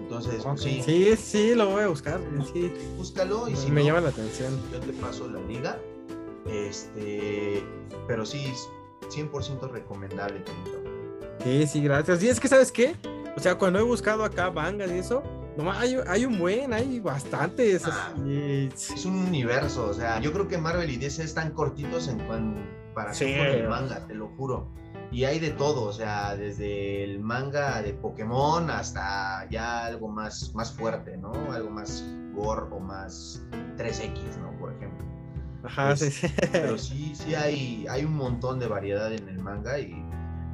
Entonces, 0.00 0.42
pues 0.44 0.62
sí. 0.62 0.80
Sí, 0.82 1.16
sí, 1.16 1.54
lo 1.54 1.70
voy 1.70 1.82
a 1.82 1.88
buscar. 1.88 2.20
Sí. 2.52 2.72
Búscalo 2.96 3.48
y 3.48 3.56
si 3.56 3.70
me 3.70 3.84
llama 3.84 4.00
la 4.00 4.10
atención. 4.10 4.56
Yo 4.72 4.78
te 4.78 4.92
paso 4.92 5.28
la 5.28 5.40
liga 5.40 5.76
este, 6.50 7.62
pero 8.06 8.24
sí, 8.24 8.52
100% 9.10 9.70
recomendable, 9.70 10.42
Sí, 11.44 11.66
sí, 11.66 11.82
gracias. 11.82 12.22
Y 12.22 12.28
es 12.28 12.40
que, 12.40 12.48
¿sabes 12.48 12.72
qué? 12.72 12.96
O 13.36 13.40
sea, 13.40 13.56
cuando 13.56 13.78
he 13.78 13.82
buscado 13.82 14.24
acá 14.24 14.50
mangas 14.50 14.90
y 14.90 14.98
eso, 14.98 15.22
hay, 15.66 15.96
hay 16.06 16.24
un 16.24 16.38
buen, 16.38 16.72
hay 16.72 17.00
bastantes. 17.00 17.82
Ah, 17.86 18.12
es 18.16 19.04
un 19.04 19.16
universo, 19.16 19.86
o 19.86 19.94
sea, 19.94 20.20
yo 20.20 20.32
creo 20.32 20.46
que 20.46 20.56
Marvel 20.56 20.88
y 20.88 20.96
DC 20.96 21.22
están 21.22 21.50
cortitos 21.50 22.08
en 22.08 22.18
cuanto 22.26 22.60
para 22.94 23.12
sí. 23.14 23.26
el 23.32 23.68
manga, 23.68 24.06
te 24.06 24.14
lo 24.14 24.28
juro. 24.36 24.68
Y 25.10 25.24
hay 25.24 25.38
de 25.38 25.50
todo, 25.50 25.84
o 25.84 25.92
sea, 25.92 26.36
desde 26.36 27.02
el 27.02 27.20
manga 27.20 27.80
de 27.80 27.94
Pokémon 27.94 28.70
hasta 28.70 29.48
ya 29.48 29.86
algo 29.86 30.08
más, 30.08 30.54
más 30.54 30.72
fuerte, 30.72 31.16
¿no? 31.16 31.32
Algo 31.52 31.70
más 31.70 32.04
gore 32.34 32.66
o 32.70 32.78
más 32.78 33.42
3X, 33.76 34.38
¿no? 34.40 34.56
Por 34.58 34.74
ejemplo. 34.74 35.06
Ajá, 35.64 35.96
sí, 35.96 36.10
sí. 36.10 36.28
Pero 36.52 36.76
sí, 36.76 37.12
sí 37.14 37.34
hay, 37.34 37.86
hay 37.88 38.04
un 38.04 38.14
montón 38.14 38.58
de 38.58 38.68
variedad 38.68 39.12
en 39.12 39.28
el 39.28 39.38
manga 39.38 39.78
y 39.78 39.94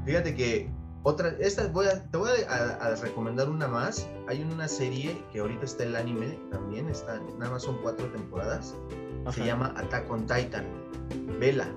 fíjate 0.04 0.34
que 0.34 0.70
otra, 1.04 1.36
esta 1.38 1.68
voy 1.68 1.86
a, 1.86 2.02
te 2.10 2.16
voy 2.16 2.30
a, 2.48 2.94
recomendar 2.96 3.48
una 3.48 3.68
más. 3.68 4.08
Hay 4.26 4.42
una 4.42 4.66
serie 4.66 5.22
que 5.32 5.38
ahorita 5.38 5.64
está 5.64 5.84
el 5.84 5.94
anime 5.96 6.38
también, 6.50 6.88
está, 6.88 7.20
nada 7.38 7.52
más 7.52 7.62
son 7.62 7.78
cuatro 7.82 8.10
temporadas. 8.10 8.74
Se 9.32 9.44
llama 9.44 9.72
Attack 9.76 10.10
on 10.10 10.26
Titan. 10.26 10.66
Vela. 11.38 11.68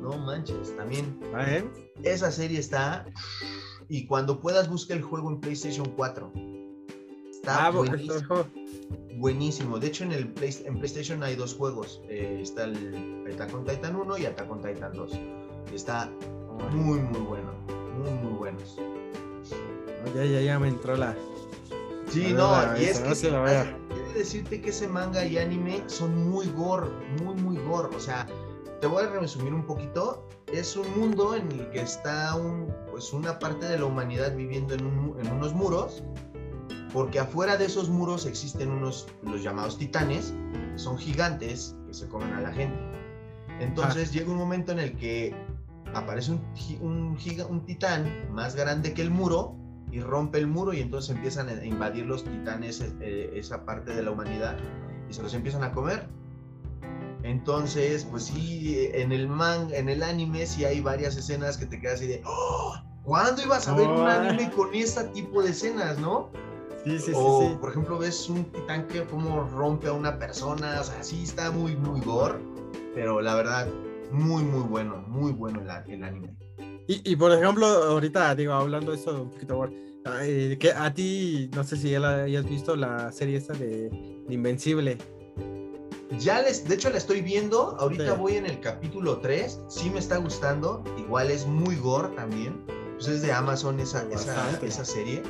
No 0.00 0.16
manches, 0.16 0.74
también. 0.76 1.20
Ah, 1.34 1.44
¿eh? 1.48 1.64
Esa 2.02 2.30
serie 2.30 2.58
está. 2.58 3.04
Y 3.88 4.06
cuando 4.06 4.40
puedas, 4.40 4.68
busca 4.68 4.94
el 4.94 5.02
juego 5.02 5.30
en 5.30 5.40
PlayStation 5.40 5.86
4. 5.96 6.32
Está 7.30 7.66
ah, 7.66 7.70
buenísimo 7.70 8.46
buenísimo. 9.18 9.78
De 9.78 9.88
hecho, 9.88 10.04
en, 10.04 10.12
el 10.12 10.32
en 10.40 10.78
PlayStation 10.78 11.22
hay 11.22 11.36
dos 11.36 11.54
juegos. 11.54 12.00
Eh, 12.08 12.38
está 12.42 12.64
el 12.64 13.26
Attack 13.32 13.54
on 13.54 13.64
Titan 13.64 13.96
1 13.96 14.18
y 14.18 14.26
Attack 14.26 14.50
on 14.50 14.62
Titan 14.62 14.92
2. 14.92 15.12
Está 15.74 16.10
muy, 16.72 17.00
muy 17.00 17.20
bueno. 17.20 17.77
Muy, 17.98 18.10
muy 18.10 18.32
buenos. 18.38 18.76
ya, 20.14 20.24
ya, 20.24 20.40
ya 20.40 20.58
me 20.58 20.68
entró 20.68 20.96
la... 20.96 21.16
Sí, 22.08 22.32
no, 22.32 22.50
y 22.78 22.84
es 22.84 23.00
que... 23.00 23.14
Quiero 23.14 24.12
decirte 24.14 24.60
que 24.60 24.70
ese 24.70 24.88
manga 24.88 25.24
y 25.24 25.36
anime 25.36 25.82
son 25.86 26.30
muy 26.30 26.46
gore, 26.52 26.88
muy, 27.22 27.34
muy 27.34 27.56
gore. 27.64 27.94
O 27.94 28.00
sea, 28.00 28.26
te 28.80 28.86
voy 28.86 29.04
a 29.04 29.10
resumir 29.10 29.52
un 29.52 29.66
poquito. 29.66 30.26
Es 30.50 30.76
un 30.76 30.98
mundo 30.98 31.34
en 31.34 31.52
el 31.52 31.70
que 31.70 31.80
está 31.80 32.34
un, 32.34 32.74
pues 32.90 33.12
una 33.12 33.38
parte 33.38 33.66
de 33.66 33.78
la 33.78 33.84
humanidad 33.84 34.34
viviendo 34.34 34.74
en, 34.74 34.86
un, 34.86 35.16
en 35.20 35.30
unos 35.32 35.52
muros 35.52 36.02
porque 36.92 37.18
afuera 37.18 37.56
de 37.56 37.66
esos 37.66 37.88
muros 37.88 38.26
existen 38.26 38.70
unos, 38.70 39.06
los 39.22 39.42
llamados 39.42 39.78
titanes, 39.78 40.32
son 40.76 40.98
gigantes 40.98 41.76
que 41.86 41.94
se 41.94 42.08
comen 42.08 42.32
a 42.32 42.40
la 42.40 42.52
gente. 42.52 42.78
Entonces 43.60 44.08
ah. 44.10 44.12
llega 44.12 44.30
un 44.30 44.38
momento 44.38 44.72
en 44.72 44.78
el 44.78 44.96
que 44.96 45.34
aparece 45.94 46.32
un, 46.32 46.40
un, 46.80 47.18
un 47.48 47.64
titán 47.64 48.32
más 48.32 48.54
grande 48.54 48.94
que 48.94 49.02
el 49.02 49.10
muro 49.10 49.56
y 49.90 50.00
rompe 50.00 50.38
el 50.38 50.46
muro 50.46 50.72
y 50.72 50.80
entonces 50.80 51.14
empiezan 51.14 51.48
a 51.48 51.64
invadir 51.64 52.06
los 52.06 52.24
titanes 52.24 52.84
eh, 53.00 53.30
esa 53.34 53.64
parte 53.64 53.94
de 53.94 54.02
la 54.02 54.10
humanidad 54.10 54.56
y 55.08 55.12
se 55.12 55.22
los 55.22 55.34
empiezan 55.34 55.64
a 55.64 55.72
comer. 55.72 56.06
Entonces, 57.22 58.06
pues 58.10 58.24
sí, 58.24 58.88
en 58.92 59.12
el 59.12 59.28
man, 59.28 59.68
en 59.72 59.88
el 59.88 60.02
anime 60.02 60.46
sí 60.46 60.64
hay 60.64 60.80
varias 60.80 61.16
escenas 61.16 61.56
que 61.56 61.66
te 61.66 61.80
quedas 61.80 61.96
así 61.96 62.06
de, 62.06 62.22
¡Oh! 62.24 62.74
¿cuándo 63.02 63.42
ibas 63.42 63.66
a 63.66 63.74
ver 63.74 63.88
un 63.88 64.06
anime 64.06 64.50
con 64.52 64.72
ese 64.74 65.04
tipo 65.08 65.42
de 65.42 65.50
escenas, 65.50 65.98
no? 65.98 66.30
o, 67.14 67.58
por 67.60 67.70
ejemplo, 67.70 67.98
ves 67.98 68.28
un 68.28 68.44
titán 68.44 68.86
que 68.86 69.04
como 69.04 69.44
rompe 69.44 69.88
a 69.88 69.92
una 69.92 70.18
persona, 70.18 70.80
o 70.80 70.84
sea, 70.84 71.02
sí 71.02 71.24
está 71.24 71.50
muy, 71.50 71.76
muy 71.76 72.00
gore, 72.00 72.38
pero 72.94 73.20
la 73.20 73.34
verdad, 73.34 73.68
muy, 74.10 74.42
muy 74.42 74.62
bueno, 74.62 75.04
muy 75.06 75.32
bueno 75.32 75.60
el, 75.60 75.94
el 75.94 76.04
anime. 76.04 76.34
Y, 76.86 77.12
y, 77.12 77.16
por 77.16 77.32
ejemplo, 77.32 77.66
ahorita, 77.66 78.34
digo, 78.34 78.54
hablando 78.54 78.92
de 78.92 78.98
eso 78.98 79.22
un 79.22 79.30
poquito, 79.30 79.68
que 80.58 80.72
a 80.74 80.92
ti, 80.94 81.50
no 81.54 81.64
sé 81.64 81.76
si 81.76 81.90
ya 81.90 82.00
la 82.00 82.22
hayas 82.24 82.48
visto 82.48 82.76
la 82.76 83.12
serie 83.12 83.36
esta 83.36 83.52
de, 83.52 83.90
Invencible. 84.28 84.98
Ya 86.18 86.42
les, 86.42 86.68
de 86.68 86.74
hecho 86.74 86.90
la 86.90 86.98
estoy 86.98 87.20
viendo, 87.20 87.76
ahorita 87.78 88.14
voy 88.14 88.36
en 88.36 88.46
el 88.46 88.60
capítulo 88.60 89.18
3, 89.18 89.60
sí 89.68 89.90
me 89.90 89.98
está 89.98 90.16
gustando, 90.16 90.82
igual 90.98 91.30
es 91.30 91.46
muy 91.46 91.76
gore 91.76 92.08
también, 92.16 92.62
pues 92.94 93.08
es 93.08 93.22
de 93.22 93.32
Amazon 93.32 93.78
esa, 93.80 94.06
esa, 94.10 94.58
esa 94.62 94.84
serie. 94.84 95.22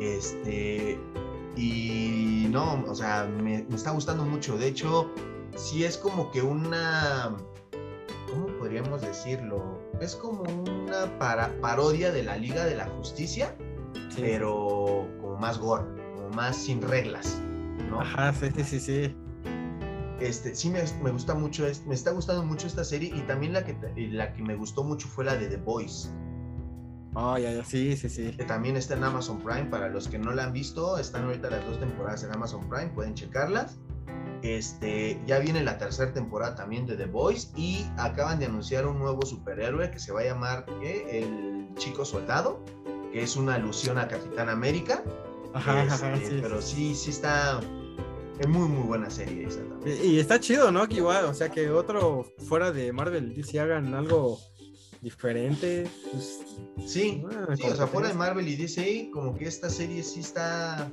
Este, 0.00 0.98
y 1.56 2.48
no, 2.50 2.84
o 2.86 2.94
sea, 2.94 3.24
me, 3.24 3.66
está 3.74 3.90
gustando 3.92 4.24
mucho. 4.24 4.58
De 4.58 4.68
hecho, 4.68 5.10
sí 5.56 5.84
es 5.84 5.96
como 5.96 6.30
que 6.30 6.42
una, 6.42 7.36
¿cómo 8.26 8.46
podríamos 8.58 9.00
decirlo? 9.02 9.80
Es 10.00 10.14
como 10.16 10.42
una 10.42 11.18
parodia 11.60 12.12
de 12.12 12.22
la 12.22 12.36
Liga 12.36 12.64
de 12.64 12.76
la 12.76 12.86
Justicia, 12.86 13.56
pero 14.16 15.08
como 15.20 15.36
más 15.36 15.58
gore, 15.58 15.84
como 16.14 16.30
más 16.30 16.56
sin 16.56 16.82
reglas, 16.82 17.40
¿no? 17.88 18.00
Ajá, 18.00 18.32
sí, 18.32 18.50
sí, 18.64 18.80
sí. 18.80 19.16
Este, 20.20 20.54
sí 20.54 20.70
me, 20.70 20.82
me 21.02 21.10
gusta 21.10 21.34
mucho, 21.34 21.66
me 21.86 21.94
está 21.94 22.10
gustando 22.10 22.42
mucho 22.42 22.66
esta 22.66 22.84
serie 22.84 23.12
y 23.14 23.20
también 23.22 23.52
la 23.52 23.64
que, 23.64 23.76
la 24.10 24.32
que 24.32 24.42
me 24.42 24.54
gustó 24.56 24.82
mucho 24.82 25.08
fue 25.08 25.24
la 25.24 25.36
de 25.36 25.48
The 25.48 25.58
Boys. 25.58 26.10
Oh, 27.18 27.38
ya, 27.38 27.50
ya, 27.50 27.64
sí, 27.64 27.96
sí, 27.96 28.10
sí. 28.10 28.30
Que 28.36 28.44
también 28.44 28.76
está 28.76 28.94
en 28.94 29.02
Amazon 29.02 29.38
Prime. 29.38 29.64
Para 29.64 29.88
los 29.88 30.06
que 30.06 30.18
no 30.18 30.32
la 30.32 30.44
han 30.44 30.52
visto, 30.52 30.98
están 30.98 31.24
ahorita 31.24 31.48
las 31.48 31.64
dos 31.64 31.80
temporadas 31.80 32.22
en 32.24 32.32
Amazon 32.32 32.68
Prime, 32.68 32.88
pueden 32.88 33.14
checarlas. 33.14 33.78
Este, 34.42 35.20
ya 35.26 35.38
viene 35.38 35.62
la 35.62 35.78
tercera 35.78 36.12
temporada 36.12 36.54
también 36.54 36.86
de 36.86 36.96
The 36.96 37.06
Boys 37.06 37.52
y 37.56 37.86
acaban 37.96 38.38
de 38.38 38.46
anunciar 38.46 38.86
un 38.86 38.98
nuevo 38.98 39.24
superhéroe 39.24 39.90
que 39.90 39.98
se 39.98 40.12
va 40.12 40.20
a 40.20 40.24
llamar 40.24 40.66
El 40.82 41.68
Chico 41.76 42.04
Soldado, 42.04 42.64
que 43.12 43.22
es 43.22 43.36
una 43.36 43.54
alusión 43.54 43.98
a 43.98 44.08
Capitán 44.08 44.48
América. 44.48 45.02
Ajá, 45.54 45.82
ajá, 45.82 46.14
este, 46.14 46.26
sí. 46.26 46.38
Pero 46.42 46.62
sí, 46.62 46.94
sí 46.94 47.10
está 47.10 47.60
es 48.38 48.48
muy, 48.48 48.68
muy 48.68 48.86
buena 48.86 49.08
serie 49.08 49.46
esa 49.46 49.60
también. 49.60 49.98
Y, 50.04 50.18
está 50.18 50.38
chido, 50.38 50.70
¿no? 50.70 50.86
Que 50.86 50.96
igual, 50.96 51.24
o 51.24 51.34
sea, 51.34 51.48
que 51.48 51.70
otro 51.70 52.26
fuera 52.46 52.70
de 52.70 52.92
Marvel 52.92 53.34
DC 53.34 53.58
hagan 53.58 53.94
algo 53.94 54.38
diferente. 55.00 55.88
Pues, 56.12 56.40
sí, 56.86 57.22
ah, 57.30 57.54
sí 57.56 57.62
o 57.64 57.74
sea, 57.74 57.86
fuera 57.86 58.08
de 58.08 58.14
Marvel 58.14 58.46
y 58.48 58.56
DC, 58.56 59.10
como 59.12 59.34
que 59.34 59.46
esta 59.46 59.70
serie 59.70 60.02
sí 60.02 60.20
está. 60.20 60.90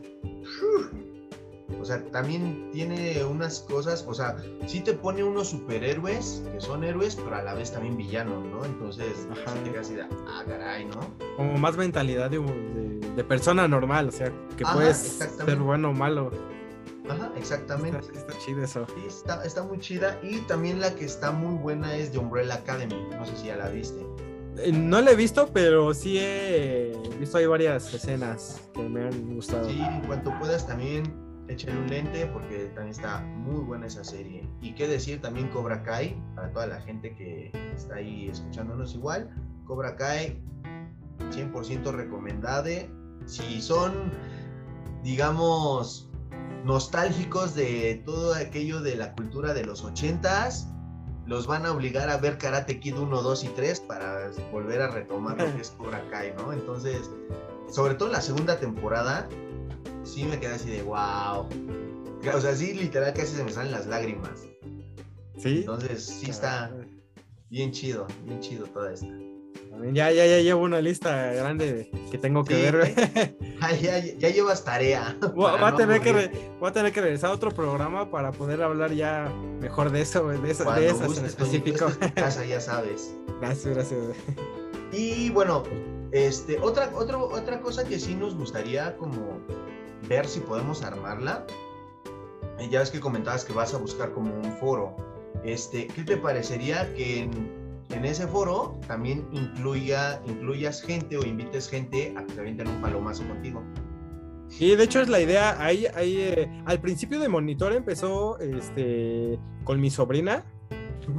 O 1.79 1.85
sea, 1.85 2.03
también 2.11 2.69
tiene 2.71 3.23
unas 3.23 3.59
cosas, 3.59 4.05
o 4.07 4.13
sea, 4.13 4.37
sí 4.67 4.81
te 4.81 4.93
pone 4.93 5.23
unos 5.23 5.49
superhéroes 5.49 6.43
que 6.51 6.61
son 6.61 6.83
héroes, 6.83 7.15
pero 7.15 7.35
a 7.35 7.41
la 7.41 7.53
vez 7.53 7.71
también 7.71 7.97
villanos, 7.97 8.45
¿no? 8.45 8.63
Entonces, 8.65 9.27
Ajá. 9.31 9.53
te 9.63 9.77
así 9.77 9.95
de, 9.95 10.03
ah, 10.03 10.43
caray, 10.47 10.85
¿no? 10.85 11.13
Como 11.35 11.57
más 11.57 11.75
mentalidad 11.75 12.29
de, 12.29 12.39
de, 12.39 13.23
persona 13.23 13.67
normal, 13.67 14.09
o 14.09 14.11
sea, 14.11 14.31
que 14.57 14.63
puedes 14.65 14.97
ser 14.97 15.57
bueno 15.57 15.89
o 15.89 15.93
malo. 15.93 16.31
Ajá, 17.09 17.31
exactamente. 17.35 17.99
Está, 18.15 18.37
chida 18.39 18.63
eso. 18.63 18.85
Sí, 18.95 19.05
está, 19.07 19.43
está, 19.43 19.63
muy 19.63 19.79
chida. 19.79 20.17
Y 20.23 20.39
también 20.41 20.79
la 20.79 20.95
que 20.95 21.05
está 21.05 21.31
muy 21.31 21.55
buena 21.55 21.95
es 21.95 22.13
de 22.13 22.19
Umbrella 22.19 22.55
Academy. 22.55 22.95
No 23.11 23.25
sé 23.25 23.35
si 23.35 23.47
ya 23.47 23.57
la 23.57 23.69
viste. 23.69 24.05
Eh, 24.57 24.71
no 24.71 25.01
la 25.01 25.11
he 25.11 25.15
visto, 25.15 25.49
pero 25.51 25.93
sí 25.93 26.17
he 26.19 26.93
visto 27.19 27.37
ahí 27.37 27.45
varias 27.45 27.93
escenas 27.93 28.61
que 28.73 28.83
me 28.83 29.03
han 29.03 29.35
gustado. 29.35 29.67
Sí, 29.67 29.81
en 29.81 30.01
cuanto 30.01 30.31
puedas 30.39 30.65
también 30.65 31.22
échale 31.47 31.77
un 31.77 31.89
lente 31.89 32.25
porque 32.27 32.65
también 32.75 32.89
está 32.89 33.21
muy 33.21 33.61
buena 33.61 33.87
esa 33.87 34.03
serie. 34.03 34.47
Y 34.61 34.73
qué 34.73 34.87
decir 34.87 35.21
también 35.21 35.49
Cobra 35.49 35.83
Kai, 35.83 36.15
para 36.35 36.51
toda 36.51 36.67
la 36.67 36.81
gente 36.81 37.13
que 37.15 37.51
está 37.75 37.95
ahí 37.95 38.29
escuchándonos 38.29 38.95
igual. 38.95 39.29
Cobra 39.65 39.95
Kai, 39.95 40.41
100% 41.31 41.91
recomendable. 41.91 42.89
Si 43.25 43.61
son, 43.61 44.11
digamos, 45.03 46.09
nostálgicos 46.65 47.55
de 47.55 48.01
todo 48.05 48.35
aquello 48.35 48.81
de 48.81 48.95
la 48.95 49.13
cultura 49.13 49.53
de 49.53 49.65
los 49.65 49.83
ochentas, 49.83 50.69
los 51.25 51.47
van 51.47 51.65
a 51.65 51.71
obligar 51.71 52.09
a 52.09 52.17
ver 52.17 52.37
Karate 52.37 52.79
Kid 52.79 52.97
1, 52.97 53.21
2 53.21 53.43
y 53.45 53.47
3 53.49 53.79
para 53.81 54.29
volver 54.51 54.81
a 54.81 54.89
retomar 54.89 55.37
lo 55.37 55.55
que 55.55 55.61
es 55.61 55.71
Cobra 55.71 56.03
Kai, 56.09 56.33
¿no? 56.37 56.51
Entonces, 56.51 57.09
sobre 57.69 57.95
todo 57.95 58.09
la 58.09 58.21
segunda 58.21 58.59
temporada, 58.59 59.27
sí 60.03 60.23
me 60.23 60.39
quedé 60.39 60.53
así 60.53 60.69
de 60.69 60.83
wow. 60.83 61.47
O 62.33 62.41
sea, 62.41 62.55
sí, 62.55 62.73
literal 62.73 63.13
casi 63.13 63.35
se 63.35 63.43
me 63.43 63.51
salen 63.51 63.71
las 63.71 63.85
lágrimas. 63.87 64.47
Sí. 65.37 65.59
Entonces, 65.59 66.05
sí 66.05 66.29
está 66.29 66.71
bien 67.49 67.71
chido, 67.71 68.07
bien 68.25 68.39
chido 68.39 68.65
toda 68.67 68.93
esta. 68.93 69.07
Ya, 69.91 70.11
ya, 70.11 70.25
ya 70.25 70.39
llevo 70.39 70.63
una 70.63 70.79
lista 70.81 71.33
grande 71.33 71.89
que 72.11 72.17
tengo 72.17 72.45
que 72.45 72.71
ver. 72.71 73.37
ya, 73.81 73.99
ya, 73.99 74.29
llevas 74.29 74.63
tarea. 74.63 75.17
Voy, 75.35 75.51
a 75.59 75.75
tener 75.75 75.99
que 75.99 76.31
voy, 76.59 76.69
a 76.69 76.73
tener 76.73 76.93
que 76.93 77.01
regresar 77.01 77.31
a 77.31 77.33
otro 77.33 77.51
programa 77.51 78.09
para 78.09 78.31
poder 78.31 78.61
hablar 78.61 78.93
ya 78.93 79.31
mejor 79.59 79.91
de 79.91 80.01
eso, 80.01 80.27
de, 80.29 80.51
eso, 80.51 80.71
de 80.71 80.87
esas 80.87 81.17
en 81.17 81.25
específico. 81.25 81.87
casa, 82.15 82.45
ya 82.45 82.61
sabes. 82.61 83.13
Gracias, 83.41 83.73
gracias. 83.73 83.99
Y 84.91 85.31
bueno, 85.31 85.63
este, 86.11 86.59
otra, 86.59 86.91
otra, 86.95 87.17
otra 87.17 87.59
cosa 87.59 87.83
que 87.83 87.99
sí 87.99 88.15
nos 88.15 88.35
gustaría 88.35 88.95
como 88.95 89.41
ver 90.15 90.27
si 90.27 90.39
podemos 90.39 90.83
armarla. 90.83 91.45
Ya 92.69 92.79
ves 92.79 92.91
que 92.91 92.99
comentabas 92.99 93.43
que 93.45 93.53
vas 93.53 93.73
a 93.73 93.77
buscar 93.77 94.13
como 94.13 94.33
un 94.33 94.53
foro. 94.57 94.95
Este, 95.43 95.87
¿Qué 95.87 96.03
te 96.03 96.17
parecería 96.17 96.93
que 96.93 97.23
en 97.23 97.63
en 97.93 98.05
ese 98.05 98.27
foro 98.27 98.79
también 98.87 99.27
incluya, 99.31 100.21
incluyas 100.25 100.81
gente 100.81 101.17
o 101.17 101.25
invites 101.25 101.69
gente 101.69 102.13
a 102.17 102.25
que 102.25 102.33
te 102.33 102.39
avienten 102.39 102.67
un 102.67 102.81
palomazo 102.81 103.23
contigo. 103.27 103.63
Y 104.59 104.75
de 104.75 104.83
hecho 104.83 105.01
es 105.01 105.09
la 105.09 105.19
idea, 105.19 105.63
ahí, 105.63 105.87
ahí 105.95 106.17
eh, 106.17 106.63
al 106.65 106.79
principio 106.79 107.19
de 107.19 107.27
Monitor 107.27 107.73
empezó 107.73 108.37
este, 108.39 109.39
con 109.63 109.79
mi 109.79 109.89
sobrina, 109.89 110.45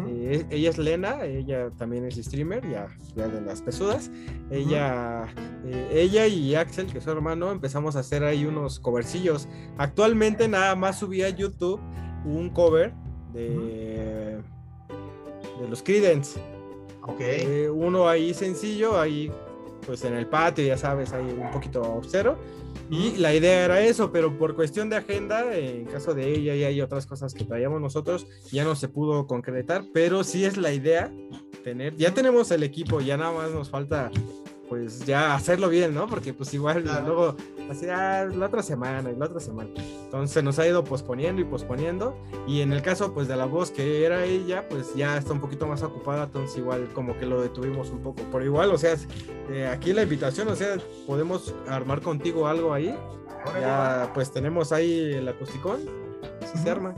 eh, 0.09 0.47
ella 0.51 0.71
es 0.71 0.79
Lena, 0.79 1.25
ella 1.25 1.71
también 1.77 2.05
es 2.05 2.17
streamer, 2.17 2.63
ya, 2.69 2.89
de 3.15 3.41
las 3.41 3.63
pesudas. 3.63 4.11
Ella, 4.51 5.27
eh, 5.65 5.89
ella 5.93 6.27
y 6.27 6.55
Axel, 6.55 6.87
que 6.87 6.99
es 6.99 7.05
su 7.05 7.11
hermano, 7.11 7.51
empezamos 7.51 7.97
a 7.97 8.01
hacer 8.01 8.25
ahí 8.25 8.45
unos 8.45 8.81
covercillos. 8.81 9.49
Actualmente 9.79 10.49
nada 10.49 10.75
más 10.75 10.99
subí 10.99 11.23
a 11.23 11.29
YouTube 11.29 11.81
un 12.25 12.51
cover 12.51 12.93
de, 13.33 14.39
de 15.61 15.69
los 15.69 15.83
Credence. 15.83 16.41
Eh, 17.19 17.69
uno 17.71 18.09
ahí 18.09 18.33
sencillo, 18.33 18.99
ahí 18.99 19.31
pues 19.87 20.05
en 20.05 20.15
el 20.15 20.27
patio, 20.27 20.65
ya 20.65 20.79
sabes, 20.79 21.13
ahí 21.13 21.37
un 21.39 21.51
poquito 21.51 21.85
austero. 21.85 22.39
Y 22.91 23.17
la 23.17 23.35
idea 23.35 23.65
era 23.65 23.81
eso, 23.81 24.13
pero 24.13 24.37
por 24.39 24.55
cuestión 24.55 24.91
de 24.91 24.97
agenda, 24.97 25.55
en 25.55 25.87
caso 25.87 26.15
de 26.15 26.31
ella 26.31 26.55
y 26.55 26.65
hay 26.65 26.81
otras 26.81 27.07
cosas 27.07 27.33
que 27.35 27.45
traíamos 27.45 27.81
nosotros, 27.81 28.27
ya 28.53 28.65
no 28.65 28.77
se 28.77 28.89
pudo 28.89 29.27
concretar, 29.27 29.85
pero 29.93 30.23
sí 30.23 30.45
es 30.45 30.57
la 30.57 30.73
idea 30.73 31.13
tener, 31.63 31.97
ya 31.97 32.13
tenemos 32.13 32.51
el 32.51 32.63
equipo, 32.63 33.01
ya 33.01 33.17
nada 33.17 33.33
más 33.33 33.51
nos 33.51 33.71
falta 33.71 34.11
pues 34.69 35.05
ya 35.05 35.35
hacerlo 35.35 35.69
bien, 35.69 35.95
¿no? 35.95 36.07
Porque 36.07 36.33
pues 36.33 36.53
igual 36.55 36.85
luego 37.05 37.37
así, 37.71 37.87
ah, 37.89 38.27
la 38.33 38.47
otra 38.47 38.63
semana 38.63 39.11
y 39.11 39.17
la 39.17 39.27
otra 39.27 39.41
semana. 39.41 39.71
Entonces 40.05 40.43
nos 40.43 40.59
ha 40.59 40.67
ido 40.67 40.85
posponiendo 40.85 41.41
y 41.43 41.45
posponiendo. 41.45 42.17
Y 42.47 42.61
en 42.61 42.73
el 42.73 42.83
caso 42.83 43.13
pues 43.13 43.29
de 43.29 43.37
la 43.37 43.47
voz 43.47 43.71
que 43.71 44.05
era 44.05 44.25
ella, 44.25 44.69
pues 44.69 44.95
ya 44.95 45.17
está 45.17 45.33
un 45.33 45.41
poquito 45.41 45.67
más 45.67 45.83
ocupada, 45.83 46.25
entonces 46.25 46.57
igual 46.57 46.89
como 46.95 47.19
que 47.19 47.27
lo 47.27 47.41
detuvimos 47.43 47.91
un 47.91 48.01
poco. 48.01 48.23
Pero 48.31 48.45
igual, 48.45 48.71
o 48.71 48.79
sea, 48.79 48.97
eh, 49.51 49.67
aquí 49.67 49.93
la 49.93 50.03
invitación, 50.03 50.49
o 50.49 50.57
sea, 50.57 50.77
podemos 51.07 51.55
armar 51.69 52.01
contigo 52.01 52.47
algo 52.47 52.73
ahí. 52.73 52.97
Ya 53.61 54.11
pues 54.15 54.33
tenemos 54.33 54.73
ahí 54.73 55.13
el 55.15 55.29
acusticón, 55.29 55.81
si 56.51 56.59
se 56.59 56.71
arma. 56.71 56.95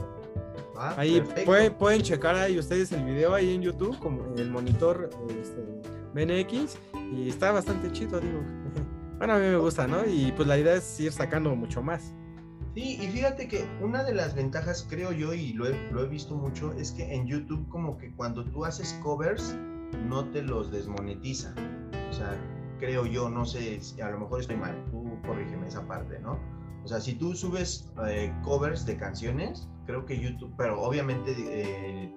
Ah, 0.77 0.93
ahí 0.97 1.21
pueden, 1.43 1.73
pueden 1.73 2.01
checar 2.03 2.35
ahí 2.35 2.57
ustedes 2.59 2.91
el 2.91 3.03
video 3.03 3.33
ahí 3.33 3.55
en 3.55 3.63
YouTube, 3.63 3.97
como 3.99 4.23
en 4.27 4.37
el 4.37 4.51
monitor 4.51 5.09
este, 5.29 5.76
BNX 6.17 6.79
y 7.13 7.29
está 7.29 7.51
bastante 7.51 7.91
chido, 7.91 8.19
digo. 8.19 8.41
Bueno, 9.17 9.33
a 9.33 9.39
mí 9.39 9.45
me 9.45 9.57
gusta, 9.57 9.87
¿no? 9.87 10.05
Y 10.05 10.31
pues 10.33 10.47
la 10.47 10.59
idea 10.59 10.75
es 10.75 10.99
ir 10.99 11.11
sacando 11.11 11.55
mucho 11.55 11.81
más. 11.81 12.13
Sí, 12.75 12.99
y 13.01 13.07
fíjate 13.07 13.47
que 13.47 13.65
una 13.81 14.03
de 14.03 14.13
las 14.13 14.35
ventajas, 14.35 14.85
creo 14.87 15.11
yo, 15.11 15.33
y 15.33 15.53
lo 15.53 15.65
he, 15.67 16.07
visto 16.07 16.35
mucho, 16.35 16.71
es 16.73 16.91
que 16.91 17.15
en 17.15 17.25
YouTube 17.25 17.67
como 17.69 17.97
que 17.97 18.13
cuando 18.13 18.45
tú 18.45 18.63
haces 18.63 18.93
covers, 19.01 19.57
no 20.07 20.23
te 20.29 20.43
los 20.43 20.71
desmonetiza. 20.71 21.55
O 22.11 22.13
sea, 22.13 22.39
creo 22.77 23.07
yo, 23.07 23.27
no 23.27 23.43
sé, 23.43 23.79
a 24.03 24.11
lo 24.11 24.19
mejor 24.19 24.41
estoy 24.41 24.57
mal, 24.57 24.75
tú 24.91 25.17
corrígeme 25.25 25.67
esa 25.67 25.87
parte, 25.87 26.19
¿no? 26.19 26.37
O 26.83 26.87
sea, 26.87 27.01
si 27.01 27.15
tú 27.15 27.33
subes 27.33 27.91
eh, 28.07 28.31
covers 28.43 28.85
de 28.85 28.97
canciones, 28.97 29.67
creo 29.87 30.05
que 30.05 30.19
YouTube, 30.19 30.53
pero 30.55 30.79
obviamente 30.79 31.33
eh, 31.37 32.15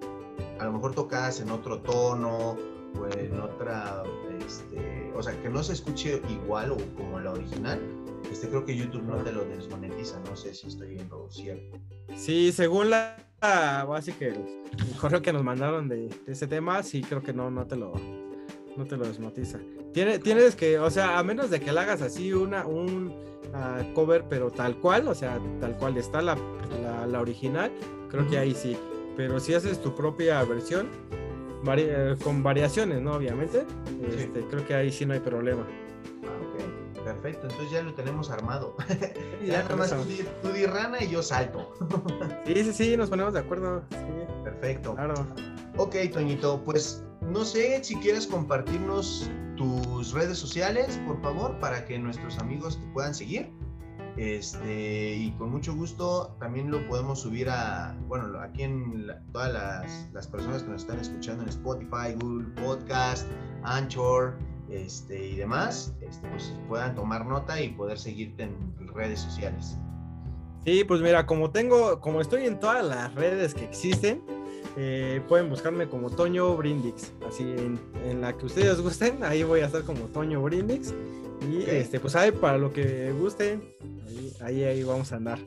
a 0.58 0.66
lo 0.66 0.72
mejor 0.72 0.94
tocadas 0.94 1.40
en 1.40 1.50
otro 1.50 1.80
tono 1.80 2.58
o 2.98 3.06
en 3.06 3.40
otra 3.40 4.02
este, 4.46 5.12
o 5.14 5.22
sea, 5.22 5.40
que 5.42 5.48
no 5.48 5.62
se 5.62 5.74
escuche 5.74 6.20
igual 6.30 6.72
o 6.72 6.76
como 6.96 7.20
la 7.20 7.32
original, 7.32 7.80
este, 8.30 8.48
creo 8.48 8.64
que 8.64 8.76
YouTube 8.76 9.02
no 9.02 9.16
te 9.16 9.32
lo 9.32 9.44
desmonetiza, 9.44 10.20
no 10.28 10.36
sé 10.36 10.54
si 10.54 10.68
estoy 10.68 10.98
en 10.98 11.08
lo 11.08 11.30
cierto. 11.30 11.78
Sí, 12.16 12.52
según 12.52 12.90
la, 12.90 13.16
así 13.40 14.12
que 14.12 14.28
el, 14.28 14.44
correo 15.00 15.22
que 15.22 15.32
nos 15.32 15.42
mandaron 15.42 15.88
de, 15.88 16.08
ese 16.26 16.46
tema, 16.46 16.82
sí 16.82 17.02
creo 17.02 17.22
que 17.22 17.32
no, 17.32 17.50
no 17.50 17.66
te 17.66 17.76
lo, 17.76 17.92
no 18.76 18.84
te 18.86 18.96
lo 18.96 19.06
desmonetiza. 19.06 19.58
tienes 19.92 20.56
que, 20.56 20.78
o 20.78 20.90
sea, 20.90 21.18
a 21.18 21.22
menos 21.22 21.50
de 21.50 21.60
que 21.60 21.72
la 21.72 21.82
hagas 21.82 22.02
así 22.02 22.32
una, 22.32 22.66
un 22.66 23.14
ah, 23.54 23.82
cover, 23.94 24.24
pero 24.28 24.50
tal 24.50 24.76
cual, 24.76 25.08
o 25.08 25.14
sea, 25.14 25.38
tal 25.60 25.76
cual 25.76 25.96
está 25.96 26.22
la, 26.22 26.36
la, 27.08 27.20
original, 27.20 27.70
creo 28.10 28.28
que 28.28 28.38
ahí 28.38 28.54
sí. 28.54 28.76
Pero 29.16 29.40
si 29.40 29.54
haces 29.54 29.80
tu 29.80 29.94
propia 29.94 30.42
versión, 30.44 30.88
eh, 31.66 32.16
con 32.22 32.42
variaciones, 32.42 33.00
¿no? 33.00 33.14
Obviamente. 33.14 33.64
Este, 34.06 34.40
creo 34.50 34.66
que 34.66 34.74
ahí 34.74 34.92
sí 34.92 35.06
no 35.06 35.14
hay 35.14 35.20
problema. 35.20 35.66
Ah, 36.24 36.96
ok, 36.96 37.04
perfecto. 37.04 37.48
Entonces 37.48 37.70
ya 37.70 37.82
lo 37.82 37.94
tenemos 37.94 38.30
armado. 38.30 38.76
ya, 39.44 39.62
nada 39.62 39.76
más 39.76 39.94
tú, 40.42 40.48
di 40.52 40.66
rana 40.66 41.02
y 41.02 41.10
yo 41.10 41.22
salto. 41.22 41.72
sí, 42.46 42.64
sí, 42.64 42.72
sí, 42.72 42.96
nos 42.96 43.10
ponemos 43.10 43.34
de 43.34 43.40
acuerdo. 43.40 43.82
Perfecto. 44.44 44.94
Claro. 44.94 45.14
Ok, 45.76 45.96
Toñito, 46.12 46.62
pues 46.64 47.04
no 47.20 47.44
sé 47.44 47.82
si 47.84 47.96
quieres 47.96 48.26
compartirnos 48.26 49.30
tus 49.56 50.12
redes 50.12 50.38
sociales, 50.38 50.98
por 51.06 51.20
favor, 51.20 51.58
para 51.60 51.84
que 51.84 51.98
nuestros 51.98 52.38
amigos 52.38 52.80
te 52.80 52.86
puedan 52.92 53.14
seguir. 53.14 53.50
Este, 54.16 55.14
y 55.14 55.30
con 55.32 55.50
mucho 55.50 55.74
gusto 55.74 56.36
también 56.38 56.70
lo 56.70 56.86
podemos 56.88 57.20
subir 57.20 57.48
a, 57.48 57.96
bueno, 58.06 58.38
aquí 58.40 58.62
en 58.62 59.06
todas 59.32 59.52
las, 60.12 60.26
personas 60.28 60.62
que 60.62 60.70
nos 60.70 60.82
están 60.82 60.98
escuchando 60.98 61.42
en 61.42 61.48
Spotify, 61.48 62.14
Google 62.20 62.48
Podcast, 62.62 63.26
Anchor, 63.62 64.36
este, 64.68 65.26
y 65.26 65.36
demás, 65.36 65.94
este, 66.00 66.28
pues 66.28 66.54
puedan 66.68 66.94
tomar 66.94 67.26
nota 67.26 67.60
y 67.60 67.70
poder 67.70 67.98
seguirte 67.98 68.44
en 68.44 68.88
redes 68.94 69.20
sociales. 69.20 69.76
Sí, 70.64 70.84
pues 70.84 71.00
mira, 71.00 71.26
como 71.26 71.50
tengo, 71.50 72.00
como 72.00 72.20
estoy 72.20 72.44
en 72.46 72.60
todas 72.60 72.84
las 72.84 73.14
redes 73.14 73.54
que 73.54 73.64
existen, 73.64 74.22
eh, 74.76 75.22
pueden 75.28 75.48
buscarme 75.48 75.88
como 75.88 76.10
Toño 76.10 76.54
Brindix, 76.56 77.12
así 77.26 77.42
en, 77.42 77.80
en, 78.04 78.20
la 78.20 78.36
que 78.36 78.46
ustedes 78.46 78.80
gusten, 78.80 79.24
ahí 79.24 79.42
voy 79.42 79.60
a 79.60 79.66
estar 79.66 79.82
como 79.82 80.00
Toño 80.06 80.42
Brindix. 80.42 80.92
Y 81.48 81.62
este, 81.68 82.00
pues 82.00 82.16
ahí 82.16 82.32
para 82.32 82.58
lo 82.58 82.72
que 82.72 83.12
guste, 83.12 83.58
ahí, 84.40 84.64
ahí, 84.64 84.82
vamos 84.82 85.12
a 85.12 85.16
andar. 85.16 85.38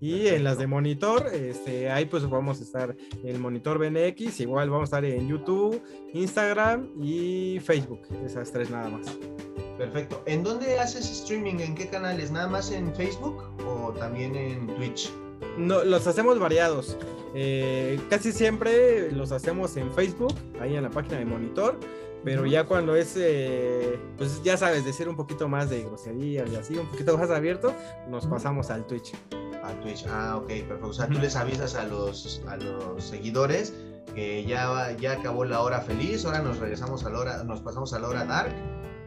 Y 0.00 0.26
en 0.28 0.44
las 0.44 0.58
de 0.58 0.66
monitor, 0.66 1.26
este, 1.32 1.90
ahí 1.90 2.04
pues 2.04 2.28
vamos 2.28 2.60
a 2.60 2.64
estar 2.64 2.96
en 3.22 3.28
el 3.28 3.38
monitor 3.38 3.78
BNX, 3.78 4.40
igual 4.40 4.68
vamos 4.68 4.92
a 4.92 4.98
estar 4.98 5.04
en 5.04 5.28
YouTube, 5.28 5.80
Instagram 6.12 6.90
y 7.00 7.60
Facebook, 7.60 8.00
esas 8.24 8.52
tres 8.52 8.70
nada 8.70 8.90
más. 8.90 9.06
Perfecto. 9.78 10.22
¿En 10.26 10.42
dónde 10.42 10.78
haces 10.78 11.10
streaming? 11.10 11.60
¿En 11.60 11.74
qué 11.74 11.88
canales? 11.88 12.30
¿Nada 12.30 12.48
más 12.48 12.70
en 12.70 12.94
Facebook 12.94 13.42
o 13.66 13.92
también 13.92 14.34
en 14.34 14.66
Twitch? 14.76 15.10
No, 15.58 15.84
los 15.84 16.06
hacemos 16.06 16.38
variados. 16.38 16.96
Eh, 17.34 18.00
casi 18.08 18.32
siempre 18.32 19.12
los 19.12 19.32
hacemos 19.32 19.76
en 19.76 19.92
Facebook, 19.92 20.34
ahí 20.60 20.76
en 20.76 20.82
la 20.82 20.90
página 20.90 21.18
de 21.18 21.26
monitor 21.26 21.78
pero 22.26 22.44
ya 22.44 22.64
cuando 22.64 22.96
es, 22.96 23.14
eh, 23.16 24.00
pues 24.18 24.42
ya 24.42 24.56
sabes, 24.56 24.84
decir 24.84 25.08
un 25.08 25.14
poquito 25.14 25.48
más 25.48 25.70
de 25.70 25.84
grosería 25.84 26.44
y 26.44 26.56
así, 26.56 26.76
un 26.76 26.88
poquito 26.88 27.16
más 27.16 27.30
abierto, 27.30 27.72
nos 28.08 28.26
pasamos 28.26 28.68
al 28.70 28.84
Twitch. 28.84 29.14
Al 29.62 29.78
Twitch, 29.78 30.06
ah, 30.08 30.36
ok, 30.38 30.48
perfecto. 30.48 30.88
O 30.88 30.92
sea, 30.92 31.06
tú 31.06 31.20
les 31.20 31.36
avisas 31.36 31.76
a 31.76 31.84
los, 31.84 32.42
a 32.48 32.56
los 32.56 33.04
seguidores 33.04 33.72
que 34.12 34.44
ya, 34.44 34.90
ya 34.96 35.12
acabó 35.12 35.44
la 35.44 35.60
hora 35.60 35.80
feliz, 35.82 36.24
ahora 36.24 36.40
nos 36.40 36.58
regresamos 36.58 37.04
a 37.04 37.10
la 37.10 37.18
hora, 37.20 37.44
nos 37.44 37.60
pasamos 37.60 37.92
a 37.92 38.00
la 38.00 38.08
hora 38.08 38.24
dark. 38.24 38.52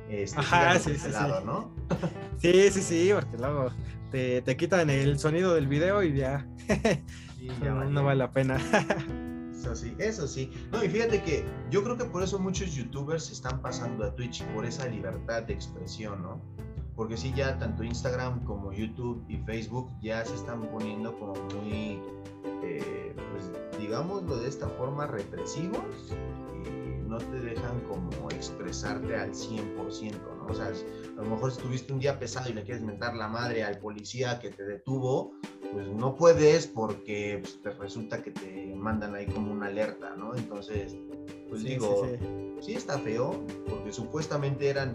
Este, 0.10 0.40
Ajá, 0.40 0.80
sí, 0.80 0.96
sí, 0.96 1.10
lado, 1.10 1.42
¿no? 1.42 1.72
sí, 2.42 2.72
sí, 2.72 2.82
sí, 2.82 3.12
porque 3.14 3.38
luego 3.38 3.70
te, 4.12 4.42
te, 4.44 4.56
quitan 4.56 4.90
el 4.90 5.20
sonido 5.20 5.54
del 5.56 5.68
video 5.68 6.04
y 6.04 6.16
ya, 6.16 6.48
no, 7.92 8.02
vale 8.02 8.18
la 8.18 8.32
pena. 8.32 8.58
Eso 9.60 9.76
sí, 9.76 9.94
eso 10.00 10.26
sí. 10.26 10.50
No, 10.72 10.82
y 10.82 10.88
fíjate 10.88 11.22
que 11.22 11.44
yo 11.70 11.84
creo 11.84 11.98
que 11.98 12.06
por 12.06 12.24
eso 12.24 12.40
muchos 12.40 12.74
youtubers 12.74 13.26
se 13.26 13.34
están 13.34 13.62
pasando 13.62 14.06
a 14.06 14.16
Twitch, 14.16 14.42
por 14.54 14.66
esa 14.66 14.88
libertad 14.88 15.44
de 15.44 15.54
expresión, 15.54 16.22
¿no? 16.22 16.42
Porque 16.96 17.18
sí, 17.18 17.34
ya 17.36 17.58
tanto 17.60 17.84
Instagram 17.84 18.46
como 18.46 18.72
YouTube 18.72 19.22
y 19.28 19.38
Facebook 19.40 19.90
ya 20.02 20.24
se 20.24 20.36
están 20.36 20.62
poniendo 20.70 21.14
como 21.20 21.34
muy, 21.62 22.02
eh, 22.64 23.14
pues 23.32 23.52
digámoslo 23.80 24.38
de 24.38 24.48
esta 24.48 24.70
forma, 24.70 25.08
represivos 25.08 26.14
no 27.10 27.18
te 27.18 27.40
dejan 27.40 27.82
como 27.82 28.30
expresarte 28.30 29.16
al 29.16 29.32
100%, 29.32 30.14
¿no? 30.38 30.46
O 30.48 30.54
sea, 30.54 30.68
a 30.68 31.22
lo 31.22 31.30
mejor 31.30 31.52
si 31.52 31.60
tuviste 31.62 31.92
un 31.92 32.00
día 32.00 32.20
pesado 32.20 32.50
y 32.50 32.54
le 32.54 32.64
quieres 32.64 32.84
mentar 32.84 33.16
la 33.16 33.28
madre 33.28 33.64
al 33.64 33.80
policía 33.80 34.40
que 34.40 34.52
te 34.52 34.64
detuvo, 34.64 35.34
pues 35.72 35.88
no 35.88 36.16
puedes 36.16 36.68
porque 36.68 37.40
pues, 37.42 37.62
te 37.62 37.72
resulta 37.72 38.22
que 38.22 38.32
te 38.32 38.74
mandan 38.76 39.16
ahí 39.16 39.26
como 39.28 39.52
una 39.52 39.68
alerta, 39.68 40.16
¿no? 40.16 40.36
Entonces, 40.36 40.96
pues 41.50 41.64
digo, 41.64 42.08
sí, 42.60 42.74
está 42.74 42.98
feo, 43.00 43.44
porque 43.70 43.92
supuestamente 43.92 44.70
eran 44.70 44.94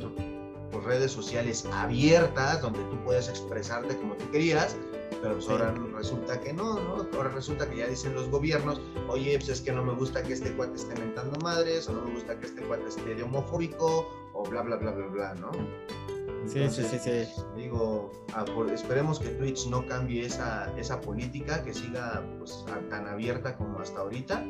pues, 0.70 0.84
redes 0.84 1.12
sociales 1.12 1.66
abiertas 1.72 2.60
donde 2.60 2.80
tú 2.90 2.96
puedes 3.04 3.28
expresarte 3.28 3.96
como 3.96 4.14
tú 4.14 4.30
querías, 4.30 4.76
pero 5.22 5.34
pues 5.34 5.48
ahora 5.48 5.72
resulta 5.96 6.40
que 6.40 6.52
no, 6.52 6.74
¿no? 6.74 7.06
Ahora 7.16 7.30
resulta 7.30 7.68
que 7.68 7.78
ya 7.78 7.86
dicen 7.86 8.14
los 8.14 8.28
gobiernos, 8.28 8.80
oye, 9.08 9.36
pues 9.38 9.48
es 9.48 9.60
que 9.60 9.72
no 9.72 9.84
me 9.84 9.94
gusta 9.94 10.22
que 10.22 10.32
este 10.32 10.52
cuate 10.54 10.74
esté 10.74 10.94
mentando 11.00 11.38
madres, 11.40 11.88
o 11.88 11.92
no 11.92 12.02
me 12.02 12.14
gusta 12.14 12.38
que 12.38 12.46
este 12.46 12.62
cuate 12.62 12.88
esté 12.88 13.14
de 13.14 13.22
homofóbico, 13.22 14.08
o 14.34 14.42
bla, 14.44 14.62
bla, 14.62 14.76
bla, 14.76 14.90
bla, 14.90 15.06
bla, 15.06 15.34
¿no? 15.34 15.50
Sí, 16.46 16.68
sí, 16.70 16.82
sí, 16.84 16.98
sí. 16.98 17.42
Digo, 17.56 18.10
esperemos 18.72 19.18
que 19.18 19.28
Twitch 19.30 19.66
no 19.68 19.86
cambie 19.86 20.26
esa, 20.26 20.72
esa 20.78 21.00
política, 21.00 21.62
que 21.62 21.74
siga 21.74 22.22
pues, 22.38 22.64
tan 22.90 23.06
abierta 23.06 23.56
como 23.56 23.78
hasta 23.78 24.00
ahorita. 24.00 24.44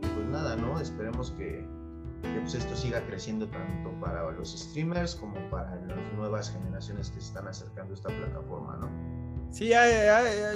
Pues 0.00 0.26
nada, 0.28 0.56
¿no? 0.56 0.80
Esperemos 0.80 1.30
que, 1.32 1.66
que 2.22 2.40
pues, 2.40 2.54
esto 2.54 2.76
siga 2.76 3.04
creciendo 3.06 3.48
tanto 3.48 3.90
para 4.00 4.30
los 4.32 4.56
streamers 4.56 5.14
como 5.14 5.34
para 5.50 5.76
las 5.86 6.12
nuevas 6.14 6.50
generaciones 6.50 7.10
que 7.10 7.20
se 7.20 7.28
están 7.28 7.48
acercando 7.48 7.92
a 7.92 7.96
esta 7.96 8.08
plataforma, 8.08 8.76
¿no? 8.80 9.22
Sí, 9.52 9.70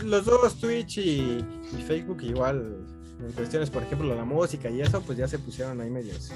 los 0.04 0.24
dos, 0.24 0.58
Twitch 0.58 0.98
y, 0.98 1.44
Facebook, 1.86 2.22
igual, 2.22 2.86
en 3.24 3.32
cuestiones, 3.32 3.70
por 3.70 3.82
ejemplo, 3.82 4.14
la 4.14 4.24
música 4.24 4.68
y 4.68 4.80
eso, 4.80 5.00
pues 5.00 5.16
ya 5.18 5.26
se 5.26 5.38
pusieron 5.38 5.80
ahí 5.80 5.90
medios. 5.90 6.32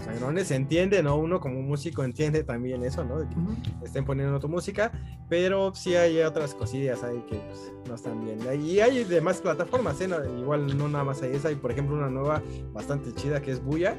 O 0.00 0.04
sea, 0.04 0.30
no 0.30 0.44
se 0.44 0.54
entiende, 0.56 1.02
¿no? 1.02 1.16
Uno 1.16 1.40
como 1.40 1.62
músico 1.62 2.04
entiende 2.04 2.42
también 2.42 2.84
eso, 2.84 3.04
¿no? 3.04 3.20
De 3.20 3.28
que 3.28 3.36
estén 3.84 4.04
poniendo 4.04 4.38
tu 4.40 4.48
música, 4.48 4.92
pero 5.28 5.74
sí 5.74 5.94
hay 5.94 6.20
otras 6.20 6.54
cosillas 6.54 7.02
ahí 7.02 7.24
que 7.28 7.36
pues, 7.36 7.72
no 7.88 7.94
están 7.94 8.24
bien. 8.24 8.40
Y 8.60 8.80
hay 8.80 9.04
demás 9.04 9.40
plataformas, 9.40 10.00
¿eh? 10.00 10.08
igual 10.38 10.76
no 10.76 10.88
nada 10.88 11.04
más 11.04 11.22
hay 11.22 11.32
esa, 11.32 11.48
hay 11.48 11.54
por 11.54 11.70
ejemplo 11.70 11.96
una 11.96 12.10
nueva 12.10 12.42
bastante 12.72 13.14
chida 13.14 13.40
que 13.40 13.52
es 13.52 13.62
Buya. 13.62 13.96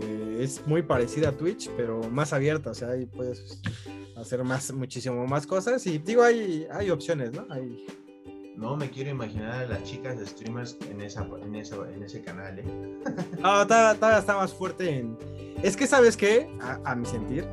Eh, 0.00 0.38
es 0.40 0.66
muy 0.66 0.82
parecida 0.82 1.30
a 1.30 1.32
Twitch, 1.32 1.70
pero 1.76 2.00
más 2.10 2.32
abierta, 2.32 2.70
o 2.70 2.74
sea, 2.74 2.90
ahí 2.90 3.06
puedes 3.06 3.60
hacer 4.16 4.44
más, 4.44 4.72
muchísimo 4.72 5.26
más 5.26 5.46
cosas. 5.46 5.86
Y 5.86 5.98
digo, 5.98 6.22
hay, 6.22 6.66
hay 6.70 6.90
opciones, 6.90 7.32
¿no? 7.32 7.46
Hay... 7.50 7.84
No 8.56 8.76
me 8.76 8.88
quiero 8.88 9.10
imaginar 9.10 9.64
a 9.64 9.66
las 9.66 9.84
chicas 9.84 10.18
de 10.18 10.26
streamers 10.26 10.78
en, 10.90 11.02
esa, 11.02 11.26
en, 11.42 11.54
en 11.54 12.02
ese 12.02 12.22
canal, 12.22 12.58
¿eh? 12.58 12.64
No, 13.38 13.66
todavía 13.66 14.18
está 14.18 14.36
más 14.36 14.52
fuerte 14.54 14.98
en... 14.98 15.18
Es 15.62 15.76
que, 15.76 15.86
¿sabes 15.86 16.16
qué? 16.16 16.48
A, 16.84 16.94
mi 16.94 17.04
sentir, 17.06 17.46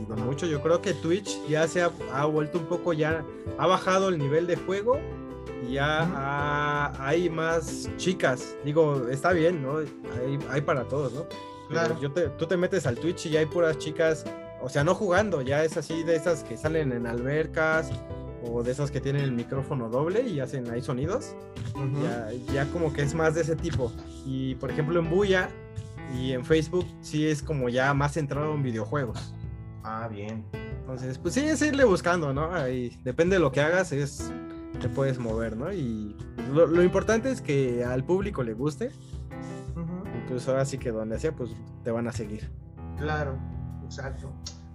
y 0.00 0.04
de 0.04 0.16
mucho, 0.16 0.46
yo 0.46 0.62
creo 0.62 0.80
que 0.82 0.94
Twitch 0.94 1.38
ya 1.48 1.66
se 1.66 1.82
ha, 1.82 1.90
ha, 2.12 2.24
vuelto 2.26 2.58
un 2.58 2.66
poco, 2.66 2.92
ya 2.92 3.24
ha 3.58 3.66
bajado 3.66 4.08
el 4.08 4.18
nivel 4.18 4.46
de 4.46 4.56
juego 4.56 4.98
y 5.66 5.74
ya 5.74 6.92
hay 7.04 7.28
más 7.30 7.88
chicas. 7.96 8.54
Digo, 8.64 9.08
está 9.08 9.32
bien, 9.32 9.62
¿no? 9.62 9.78
Hay, 9.78 10.38
hay 10.50 10.60
para 10.60 10.84
todos, 10.84 11.12
¿no? 11.12 11.26
Claro. 11.68 11.98
Yo 12.00 12.10
te, 12.12 12.28
tú 12.30 12.46
te 12.46 12.56
metes 12.56 12.86
al 12.86 12.96
Twitch 12.96 13.26
y 13.26 13.36
hay 13.36 13.46
puras 13.46 13.78
chicas 13.78 14.24
o 14.62 14.68
sea, 14.68 14.84
no 14.84 14.94
jugando, 14.94 15.40
ya 15.40 15.64
es 15.64 15.76
así 15.76 16.02
de 16.02 16.16
esas 16.16 16.44
que 16.44 16.56
salen 16.56 16.92
en 16.92 17.06
albercas 17.06 17.90
o 18.42 18.62
de 18.62 18.72
esas 18.72 18.90
que 18.90 19.00
tienen 19.00 19.22
el 19.22 19.32
micrófono 19.32 19.88
doble 19.88 20.22
y 20.22 20.40
hacen 20.40 20.70
ahí 20.70 20.82
sonidos. 20.82 21.34
ya, 22.52 22.66
como 22.72 22.92
que 22.92 23.02
es 23.02 23.14
más 23.14 23.34
de 23.34 23.42
ese 23.42 23.56
tipo. 23.56 23.92
Y 24.26 24.54
por 24.56 24.70
ejemplo 24.70 24.98
en 24.98 25.10
Buya 25.10 25.50
y 26.16 26.32
en 26.32 26.44
Facebook 26.44 26.86
sí 27.00 27.26
es 27.26 27.42
como 27.42 27.68
ya 27.68 27.92
más 27.94 28.12
centrado 28.12 28.54
en 28.54 28.62
videojuegos. 28.62 29.34
Ah, 29.82 30.08
bien. 30.08 30.44
Entonces, 30.80 31.18
pues 31.18 31.34
sí, 31.34 31.40
es 31.40 31.62
irle 31.62 31.84
buscando, 31.84 32.32
¿no? 32.32 32.52
Ahí, 32.52 32.98
depende 33.04 33.36
de 33.36 33.40
lo 33.40 33.52
que 33.52 33.60
hagas, 33.60 33.92
es 33.92 34.32
te 34.80 34.88
puedes 34.88 35.18
mover, 35.18 35.56
¿no? 35.56 35.72
Y 35.72 36.16
lo, 36.52 36.82
importante 36.82 37.30
es 37.30 37.40
que 37.40 37.84
al 37.84 38.04
público 38.04 38.42
le 38.42 38.54
guste. 38.54 38.90
Incluso 40.22 40.50
ahora 40.50 40.64
sí 40.64 40.78
que 40.78 40.90
donde 40.90 41.18
sea, 41.18 41.32
pues 41.32 41.50
te 41.84 41.90
van 41.90 42.08
a 42.08 42.12
seguir. 42.12 42.50
Claro. 42.98 43.38
Exacto. 43.84 44.32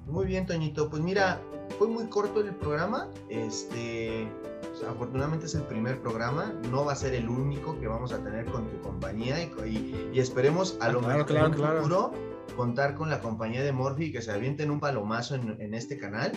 Muy 0.07 0.25
bien, 0.25 0.45
Toñito. 0.45 0.89
Pues 0.89 1.01
mira, 1.01 1.41
fue 1.77 1.87
muy 1.87 2.05
corto 2.05 2.41
el 2.41 2.53
programa. 2.55 3.09
Este, 3.29 4.27
pues, 4.61 4.83
afortunadamente 4.83 5.45
es 5.45 5.55
el 5.55 5.63
primer 5.63 5.99
programa. 6.01 6.53
No 6.71 6.85
va 6.85 6.93
a 6.93 6.95
ser 6.95 7.13
el 7.13 7.29
único 7.29 7.79
que 7.79 7.87
vamos 7.87 8.11
a 8.11 8.23
tener 8.23 8.45
con 8.45 8.69
tu 8.69 8.79
compañía 8.81 9.41
y, 9.41 10.19
esperemos 10.19 10.77
a 10.79 10.89
lo 10.89 10.99
ah, 10.99 11.17
mejor 11.17 11.31
en 11.31 11.43
un 11.45 11.53
futuro 11.53 12.11
contar 12.55 12.95
con 12.95 13.09
la 13.09 13.19
compañía 13.19 13.63
de 13.63 13.71
Morphy 13.71 14.11
que 14.11 14.21
se 14.21 14.31
avienten 14.31 14.71
un 14.71 14.79
palomazo 14.79 15.35
en, 15.35 15.73
este 15.73 15.97
canal. 15.97 16.31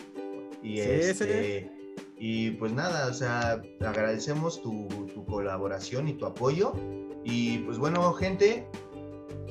Y 0.62 0.80
este, 0.80 1.70
y 2.16 2.52
pues 2.52 2.72
nada, 2.72 3.06
o 3.08 3.14
sea, 3.14 3.62
agradecemos 3.80 4.60
tu, 4.60 4.88
tu 5.14 5.24
colaboración 5.24 6.08
y 6.08 6.14
tu 6.14 6.26
apoyo. 6.26 6.72
Y 7.24 7.58
pues 7.58 7.78
bueno, 7.78 8.12
gente, 8.14 8.66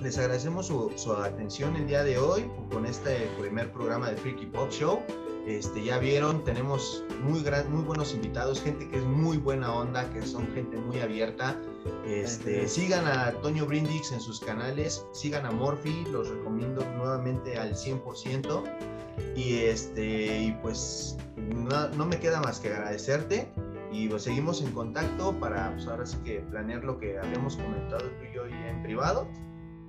les 0.02 0.18
agradecemos 0.18 0.68
su, 0.68 1.14
atención 1.14 1.76
el 1.76 1.88
día 1.88 2.04
de 2.04 2.18
hoy 2.18 2.50
con 2.72 2.86
este 2.86 3.28
primer 3.40 3.72
programa 3.72 4.10
de 4.10 4.18
Freaky 4.18 4.46
Pop 4.48 4.70
Show. 4.72 5.02
Este, 5.48 5.84
ya 5.84 5.98
vieron, 5.98 6.44
tenemos 6.44 7.04
muy, 7.24 7.42
gran, 7.42 7.72
muy 7.72 7.84
buenos 7.84 8.14
invitados, 8.14 8.62
gente 8.62 8.88
que 8.90 8.98
es 8.98 9.04
muy 9.04 9.38
buena 9.38 9.74
onda, 9.74 10.08
que 10.12 10.22
son 10.22 10.46
gente 10.54 10.78
muy 10.78 11.00
abierta. 11.00 11.58
Este, 12.06 12.68
sigan 12.68 13.08
a 13.08 13.32
Toño 13.42 13.66
Brindix 13.66 14.12
en 14.12 14.20
sus 14.20 14.42
canales, 14.42 15.06
sigan 15.14 15.46
a 15.46 15.52
Morphy, 15.52 16.06
los 16.12 16.30
recomiendo 16.30 16.84
nuevamente 16.98 17.58
al 17.58 17.76
100%. 17.76 18.64
Y, 19.36 19.60
este, 19.60 20.44
y 20.44 20.52
pues 20.62 21.18
no, 21.38 21.88
no 21.90 22.06
me 22.06 22.20
queda 22.20 22.42
más 22.42 22.60
que 22.60 22.70
agradecerte 22.74 23.52
y 23.92 24.10
pues 24.10 24.24
seguimos 24.24 24.62
en 24.62 24.72
contacto 24.74 25.34
para 25.40 25.72
pues, 25.74 25.88
ahora 25.88 26.06
sí 26.06 26.18
que 26.24 26.42
planear 26.42 26.84
lo 26.84 27.00
que 27.00 27.18
habíamos 27.18 27.56
comentado 27.56 28.04
tú 28.04 28.26
y 28.30 28.36
yo 28.36 28.46
en 28.46 28.84
privado 28.84 29.28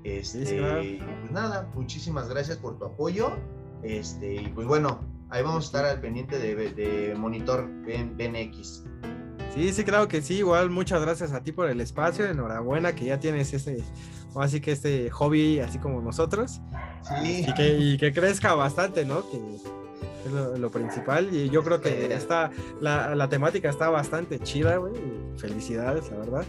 este, 0.04 1.00
pues 1.20 1.32
nada, 1.32 1.70
muchísimas 1.74 2.28
gracias 2.28 2.58
por 2.58 2.78
tu 2.78 2.84
apoyo. 2.84 3.32
Este, 3.82 4.34
y 4.42 4.48
pues 4.48 4.66
bueno, 4.66 5.00
ahí 5.30 5.42
vamos 5.42 5.64
a 5.64 5.66
estar 5.66 5.84
al 5.84 6.00
pendiente 6.00 6.38
de, 6.38 7.14
Monitor 7.16 7.68
BNX. 7.68 8.84
Sí, 9.54 9.72
sí, 9.72 9.84
claro 9.84 10.08
que 10.08 10.22
sí. 10.22 10.38
Igual 10.38 10.70
muchas 10.70 11.00
gracias 11.00 11.32
a 11.32 11.42
ti 11.42 11.52
por 11.52 11.68
el 11.68 11.80
espacio. 11.80 12.26
Enhorabuena 12.26 12.94
que 12.94 13.06
ya 13.06 13.18
tienes 13.18 13.52
ese, 13.54 13.82
así 14.36 14.60
que 14.60 14.72
este 14.72 15.10
hobby 15.10 15.60
así 15.60 15.78
como 15.78 16.00
nosotros. 16.00 16.60
Sí. 17.22 17.46
Y 17.46 17.98
que, 17.98 18.12
crezca 18.12 18.54
bastante, 18.54 19.04
¿no? 19.04 19.28
Que 19.30 19.36
es 20.26 20.58
lo, 20.58 20.70
principal. 20.70 21.34
Y 21.34 21.48
yo 21.50 21.64
creo 21.64 21.80
que 21.80 22.12
está, 22.14 22.50
la, 22.80 23.28
temática 23.28 23.70
está 23.70 23.88
bastante 23.88 24.38
chida, 24.40 24.76
güey. 24.76 24.92
Felicidades, 25.38 26.10
la 26.10 26.18
verdad. 26.18 26.44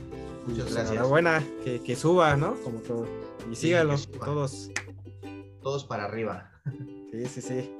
Muchas 0.45 0.63
pues, 0.63 0.75
gracias. 0.75 0.91
Enhorabuena, 0.91 1.43
que, 1.63 1.81
que 1.81 1.95
suba, 1.95 2.35
¿no? 2.35 2.55
Como 2.63 2.79
todo. 2.79 3.28
Y 3.51 3.55
sígalos 3.55 4.09
todos. 4.11 4.71
Todos 5.61 5.83
para 5.83 6.05
arriba. 6.05 6.51
Sí, 7.11 7.25
sí, 7.25 7.41
sí. 7.41 7.75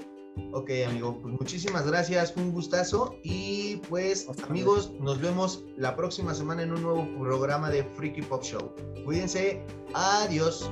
Ok, 0.53 0.71
amigo, 0.87 1.19
pues 1.21 1.33
muchísimas 1.33 1.85
gracias, 1.85 2.33
un 2.35 2.51
gustazo. 2.51 3.15
Y 3.23 3.77
pues, 3.89 4.27
amigos, 4.47 4.91
nos 4.99 5.21
vemos 5.21 5.63
la 5.77 5.95
próxima 5.95 6.33
semana 6.33 6.63
en 6.63 6.73
un 6.73 6.81
nuevo 6.81 7.07
programa 7.19 7.69
de 7.69 7.83
Freaky 7.83 8.21
Pop 8.23 8.43
Show. 8.43 8.73
Cuídense, 9.05 9.63
adiós. 9.93 10.69